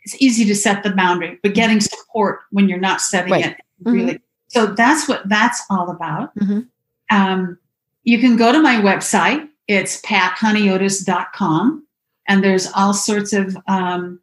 it's 0.05 0.20
easy 0.22 0.45
to 0.45 0.55
set 0.55 0.83
the 0.83 0.91
boundary, 0.91 1.39
but 1.43 1.55
getting 1.55 1.81
support 1.81 2.41
when 2.51 2.68
you're 2.68 2.79
not 2.79 3.01
setting 3.01 3.33
right. 3.33 3.47
it 3.47 3.57
really. 3.83 4.14
Mm-hmm. 4.14 4.16
So 4.49 4.66
that's 4.66 5.09
what 5.09 5.29
that's 5.29 5.62
all 5.70 5.91
about. 5.91 6.37
Mm-hmm. 6.37 6.61
Um, 7.11 7.59
you 8.05 8.18
can 8.20 8.37
go 8.37 8.53
to 8.53 8.61
my 8.61 8.77
website. 8.77 9.49
It's 9.66 10.01
pathoniotes.com 10.03 11.84
and 12.29 12.43
there's 12.43 12.70
all 12.75 12.95
sorts 12.95 13.33
of 13.33 13.57
um, 13.66 14.20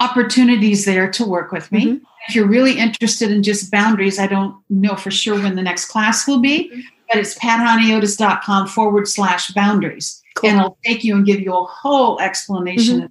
opportunities 0.00 0.84
there 0.84 1.10
to 1.12 1.24
work 1.24 1.52
with 1.52 1.70
me. 1.72 1.86
Mm-hmm. 1.86 2.04
If 2.28 2.34
you're 2.34 2.46
really 2.46 2.78
interested 2.78 3.30
in 3.30 3.42
just 3.42 3.70
boundaries, 3.70 4.18
I 4.18 4.26
don't 4.26 4.56
know 4.68 4.96
for 4.96 5.10
sure 5.10 5.40
when 5.40 5.56
the 5.56 5.62
next 5.62 5.86
class 5.86 6.26
will 6.26 6.40
be, 6.40 6.70
mm-hmm. 6.70 6.80
but 7.08 7.18
it's 7.18 7.38
pathoniotes.com 7.38 8.68
forward 8.68 9.08
slash 9.08 9.50
boundaries. 9.52 10.22
Cool. 10.36 10.50
And 10.50 10.60
I'll 10.60 10.78
take 10.84 11.02
you 11.02 11.16
and 11.16 11.26
give 11.26 11.40
you 11.40 11.52
a 11.52 11.64
whole 11.64 12.20
explanation 12.20 12.96
mm-hmm. 12.96 13.06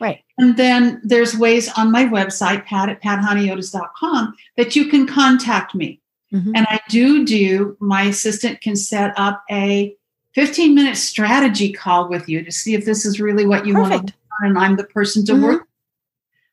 Right. 0.00 0.22
And 0.38 0.56
then 0.56 1.00
there's 1.04 1.36
ways 1.36 1.70
on 1.76 1.90
my 1.90 2.04
website, 2.04 2.66
pat 2.66 2.88
at 2.88 3.02
pathoniotes.com, 3.02 4.34
that 4.56 4.76
you 4.76 4.88
can 4.88 5.06
contact 5.06 5.74
me. 5.74 6.00
Mm-hmm. 6.32 6.52
And 6.54 6.66
I 6.68 6.80
do 6.88 7.24
do, 7.24 7.76
my 7.80 8.02
assistant 8.02 8.60
can 8.60 8.76
set 8.76 9.14
up 9.16 9.42
a 9.50 9.95
15 10.36 10.74
minute 10.74 10.96
strategy 10.98 11.72
call 11.72 12.10
with 12.10 12.28
you 12.28 12.44
to 12.44 12.52
see 12.52 12.74
if 12.74 12.84
this 12.84 13.06
is 13.06 13.18
really 13.18 13.46
what 13.46 13.66
you 13.66 13.72
Perfect. 13.72 13.90
want 13.90 14.06
to 14.08 14.14
and 14.40 14.58
I'm 14.58 14.76
the 14.76 14.84
person 14.84 15.24
to 15.24 15.32
mm-hmm. 15.32 15.42
work. 15.42 15.68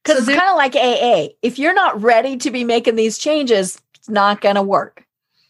Because 0.02 0.26
so 0.26 0.32
it's 0.32 0.40
kind 0.40 0.50
of 0.50 0.56
like 0.56 0.74
AA. 0.74 1.34
If 1.42 1.60
you're 1.60 1.74
not 1.74 2.02
ready 2.02 2.38
to 2.38 2.50
be 2.50 2.64
making 2.64 2.96
these 2.96 3.18
changes, 3.18 3.82
it's 3.96 4.08
not 4.08 4.40
going 4.40 4.56
to 4.56 4.62
work. 4.62 5.06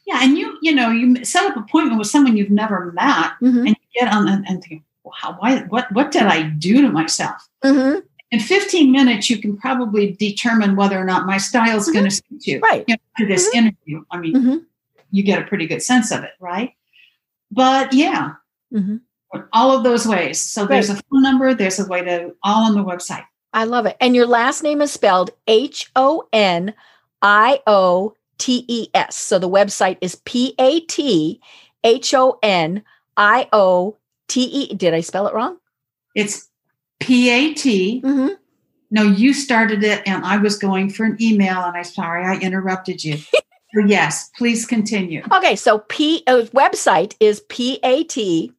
Yeah, 0.07 0.19
and 0.21 0.36
you 0.36 0.57
you 0.63 0.73
know 0.73 0.89
you 0.89 1.23
set 1.23 1.45
up 1.45 1.55
an 1.55 1.63
appointment 1.63 1.99
with 1.99 2.07
someone 2.07 2.36
you've 2.36 2.49
never 2.49 2.91
met, 2.91 3.34
mm-hmm. 3.41 3.59
and 3.59 3.69
you 3.69 4.01
get 4.01 4.11
on 4.11 4.27
and, 4.27 4.45
and 4.47 4.63
think, 4.63 4.84
wow, 5.03 5.36
why, 5.39 5.59
what 5.69 5.91
what 5.91 6.11
did 6.11 6.23
I 6.23 6.43
do 6.43 6.81
to 6.81 6.89
myself? 6.89 7.47
Mm-hmm. 7.63 7.99
In 8.31 8.39
15 8.39 8.91
minutes, 8.91 9.29
you 9.29 9.38
can 9.38 9.55
probably 9.57 10.13
determine 10.13 10.75
whether 10.75 10.99
or 10.99 11.05
not 11.05 11.27
my 11.27 11.38
style 11.38 11.77
is 11.77 11.89
going 11.89 12.05
to 12.05 12.11
suit 12.11 12.47
you. 12.47 12.59
Right. 12.61 12.84
You 12.88 12.95
know, 12.95 13.01
to 13.19 13.27
this 13.27 13.47
mm-hmm. 13.47 13.57
interview, 13.67 14.05
I 14.09 14.17
mean, 14.17 14.36
mm-hmm. 14.36 14.57
you 15.11 15.23
get 15.23 15.39
a 15.39 15.45
pretty 15.45 15.67
good 15.67 15.84
sense 15.84 16.11
of 16.11 16.23
it, 16.23 16.31
right? 16.39 16.73
But 17.54 17.93
yeah, 17.93 18.34
mm-hmm. 18.74 18.97
all 19.54 19.78
of 19.78 19.84
those 19.84 20.08
ways. 20.08 20.39
So 20.39 20.66
there's 20.66 20.89
a 20.89 20.95
phone 20.95 21.22
number, 21.22 21.54
there's 21.54 21.80
a 21.80 21.86
way 21.86 22.04
to 22.04 22.34
all 22.43 22.66
on 22.66 22.74
the 22.74 22.84
website. 22.84 23.26
I 23.54 23.66
love 23.66 23.86
it. 23.86 23.95
And 24.01 24.16
your 24.16 24.26
last 24.26 24.64
name 24.64 24.82
is 24.82 24.91
spelled 24.91 25.30
H 25.47 25.91
O 25.95 26.28
N 26.34 26.74
I 27.22 27.62
O 27.68 28.16
T 28.39 28.66
E 28.68 28.88
S. 28.93 29.16
So 29.16 29.38
the 29.38 29.49
website 29.49 29.97
is 30.01 30.16
P 30.26 30.56
A 30.58 30.80
T 30.82 31.39
H 31.84 32.14
O 32.16 32.39
N 32.41 32.84
I 33.16 33.47
O 33.54 33.97
T 34.28 34.41
E. 34.43 34.74
Did 34.74 34.95
I 34.95 35.01
spell 35.01 35.28
it 35.28 35.36
wrong? 35.36 35.58
It's 36.16 36.49
P 36.99 37.30
A 37.30 37.54
T. 37.54 38.01
Mm-hmm. 38.01 38.34
No, 38.89 39.04
you 39.04 39.34
started 39.34 39.84
it, 39.84 40.04
and 40.06 40.24
I 40.24 40.38
was 40.38 40.58
going 40.58 40.89
for 40.89 41.04
an 41.04 41.18
email, 41.20 41.62
and 41.62 41.76
I'm 41.76 41.84
sorry 41.84 42.26
I 42.26 42.39
interrupted 42.39 43.04
you. 43.04 43.18
Yes, 43.88 44.30
please 44.38 44.65
continue. 44.65 45.24
Okay, 45.32 45.55
so 45.55 45.80
P 45.89 46.24
uh, 46.28 46.43
website 46.53 47.15
is 47.19 47.41
P 47.49 47.80
A 47.84 48.03
T 48.03 48.51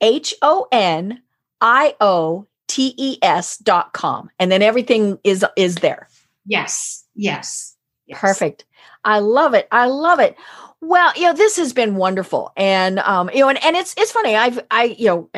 H 0.00 0.34
O 0.42 0.66
N 0.72 1.22
I 1.60 1.94
O 2.00 2.46
T 2.66 2.94
E 2.96 3.18
S 3.22 3.58
dot 3.58 3.92
com. 3.92 4.30
And 4.38 4.50
then 4.50 4.62
everything 4.62 5.18
is 5.24 5.44
is 5.56 5.76
there. 5.76 6.08
Yes, 6.46 7.04
yes. 7.14 7.76
Yes. 8.06 8.20
Perfect. 8.20 8.64
I 9.04 9.18
love 9.18 9.54
it. 9.54 9.68
I 9.70 9.86
love 9.86 10.18
it. 10.18 10.36
Well, 10.80 11.12
you 11.16 11.22
know, 11.22 11.32
this 11.32 11.56
has 11.56 11.72
been 11.72 11.96
wonderful. 11.96 12.52
And 12.56 13.00
um, 13.00 13.30
you 13.32 13.40
know, 13.40 13.48
and, 13.48 13.62
and 13.64 13.76
it's 13.76 13.94
it's 13.96 14.12
funny. 14.12 14.34
I've 14.34 14.60
I, 14.70 14.96
you 14.98 15.06
know, 15.06 15.30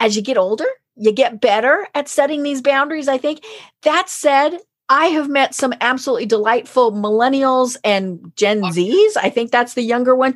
as 0.00 0.16
you 0.16 0.22
get 0.22 0.38
older, 0.38 0.66
you 0.96 1.12
get 1.12 1.40
better 1.40 1.86
at 1.94 2.08
setting 2.08 2.42
these 2.42 2.62
boundaries, 2.62 3.08
I 3.08 3.18
think. 3.18 3.44
That 3.82 4.08
said, 4.08 4.58
I 4.88 5.06
have 5.06 5.28
met 5.28 5.54
some 5.54 5.74
absolutely 5.80 6.26
delightful 6.26 6.92
millennials 6.92 7.76
and 7.84 8.32
Gen 8.36 8.62
Zs. 8.62 9.16
I 9.16 9.30
think 9.30 9.50
that's 9.50 9.74
the 9.74 9.82
younger 9.82 10.14
one 10.14 10.34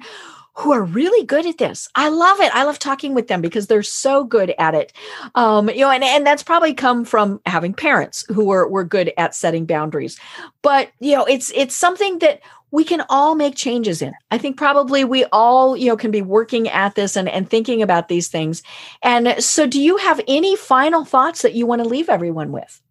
who 0.54 0.72
are 0.72 0.82
really 0.82 1.24
good 1.24 1.46
at 1.46 1.58
this. 1.58 1.88
I 1.94 2.08
love 2.08 2.40
it. 2.40 2.52
I 2.52 2.64
love 2.64 2.80
talking 2.80 3.14
with 3.14 3.28
them 3.28 3.40
because 3.40 3.68
they're 3.68 3.82
so 3.82 4.24
good 4.24 4.52
at 4.58 4.74
it. 4.74 4.92
Um, 5.36 5.68
you 5.68 5.80
know, 5.82 5.90
and, 5.90 6.02
and 6.02 6.26
that's 6.26 6.42
probably 6.42 6.74
come 6.74 7.04
from 7.04 7.40
having 7.46 7.72
parents 7.72 8.24
who 8.28 8.44
were, 8.44 8.68
were 8.68 8.82
good 8.82 9.12
at 9.16 9.36
setting 9.36 9.66
boundaries. 9.66 10.18
But, 10.62 10.90
you 10.98 11.14
know, 11.14 11.24
it's 11.26 11.52
it's 11.54 11.76
something 11.76 12.18
that 12.18 12.40
we 12.72 12.82
can 12.82 13.04
all 13.08 13.36
make 13.36 13.54
changes 13.54 14.02
in. 14.02 14.12
I 14.32 14.38
think 14.38 14.56
probably 14.56 15.04
we 15.04 15.24
all, 15.26 15.76
you 15.76 15.86
know, 15.86 15.96
can 15.96 16.10
be 16.10 16.22
working 16.22 16.68
at 16.68 16.96
this 16.96 17.14
and, 17.14 17.28
and 17.28 17.48
thinking 17.48 17.80
about 17.80 18.08
these 18.08 18.26
things. 18.26 18.64
And 19.00 19.42
so 19.42 19.64
do 19.64 19.80
you 19.80 19.96
have 19.98 20.20
any 20.26 20.56
final 20.56 21.04
thoughts 21.04 21.42
that 21.42 21.54
you 21.54 21.66
want 21.66 21.82
to 21.82 21.88
leave 21.88 22.08
everyone 22.08 22.50
with? 22.50 22.82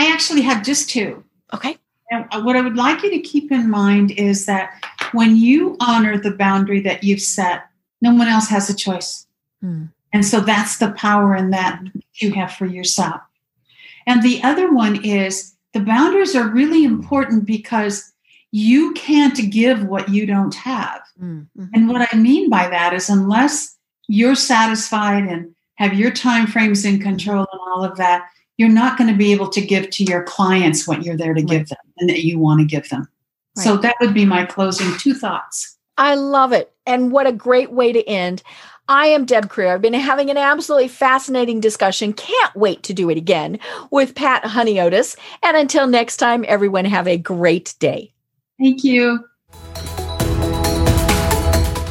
I 0.00 0.10
actually 0.10 0.40
have 0.42 0.64
just 0.64 0.88
two. 0.88 1.22
Okay. 1.52 1.76
And 2.10 2.26
what 2.42 2.56
I 2.56 2.62
would 2.62 2.76
like 2.76 3.02
you 3.02 3.10
to 3.10 3.20
keep 3.20 3.52
in 3.52 3.68
mind 3.68 4.12
is 4.12 4.46
that 4.46 4.82
when 5.12 5.36
you 5.36 5.76
honor 5.78 6.16
the 6.16 6.30
boundary 6.30 6.80
that 6.80 7.04
you've 7.04 7.20
set, 7.20 7.64
no 8.00 8.14
one 8.14 8.26
else 8.26 8.48
has 8.48 8.70
a 8.70 8.74
choice. 8.74 9.26
Hmm. 9.60 9.84
And 10.14 10.24
so 10.24 10.40
that's 10.40 10.78
the 10.78 10.92
power 10.92 11.36
in 11.36 11.50
that 11.50 11.82
you 12.14 12.32
have 12.32 12.52
for 12.52 12.64
yourself. 12.64 13.20
And 14.06 14.22
the 14.22 14.42
other 14.42 14.72
one 14.72 15.04
is 15.04 15.54
the 15.74 15.80
boundaries 15.80 16.34
are 16.34 16.48
really 16.48 16.82
important 16.82 17.44
because 17.44 18.10
you 18.52 18.94
can't 18.94 19.50
give 19.50 19.84
what 19.84 20.08
you 20.08 20.24
don't 20.24 20.54
have. 20.54 21.02
Mm-hmm. 21.22 21.66
And 21.74 21.88
what 21.88 22.08
I 22.10 22.16
mean 22.16 22.48
by 22.48 22.68
that 22.68 22.94
is 22.94 23.10
unless 23.10 23.76
you're 24.08 24.34
satisfied 24.34 25.24
and 25.24 25.54
have 25.74 25.92
your 25.92 26.10
time 26.10 26.46
frames 26.46 26.86
in 26.86 27.00
control 27.00 27.46
and 27.52 27.60
all 27.66 27.84
of 27.84 27.98
that, 27.98 28.28
you're 28.60 28.68
not 28.68 28.98
going 28.98 29.08
to 29.08 29.16
be 29.16 29.32
able 29.32 29.48
to 29.48 29.62
give 29.62 29.88
to 29.88 30.04
your 30.04 30.22
clients 30.22 30.86
what 30.86 31.02
you're 31.02 31.16
there 31.16 31.32
to 31.32 31.40
give 31.40 31.66
them 31.70 31.78
and 31.96 32.10
that 32.10 32.24
you 32.26 32.38
want 32.38 32.60
to 32.60 32.66
give 32.66 32.86
them. 32.90 33.08
Right. 33.56 33.64
So 33.64 33.78
that 33.78 33.96
would 34.02 34.12
be 34.12 34.26
my 34.26 34.44
closing 34.44 34.98
two 34.98 35.14
thoughts. 35.14 35.78
I 35.96 36.14
love 36.14 36.52
it. 36.52 36.70
And 36.84 37.10
what 37.10 37.26
a 37.26 37.32
great 37.32 37.72
way 37.72 37.90
to 37.90 38.06
end. 38.06 38.42
I 38.86 39.06
am 39.06 39.24
Deb 39.24 39.48
Krier. 39.48 39.72
I've 39.72 39.80
been 39.80 39.94
having 39.94 40.28
an 40.28 40.36
absolutely 40.36 40.88
fascinating 40.88 41.60
discussion. 41.60 42.12
Can't 42.12 42.54
wait 42.54 42.82
to 42.82 42.92
do 42.92 43.08
it 43.08 43.16
again 43.16 43.58
with 43.90 44.14
Pat 44.14 44.42
Honiotes. 44.42 45.16
And 45.42 45.56
until 45.56 45.86
next 45.86 46.18
time, 46.18 46.44
everyone 46.46 46.84
have 46.84 47.08
a 47.08 47.16
great 47.16 47.74
day. 47.78 48.12
Thank 48.58 48.84
you. 48.84 49.24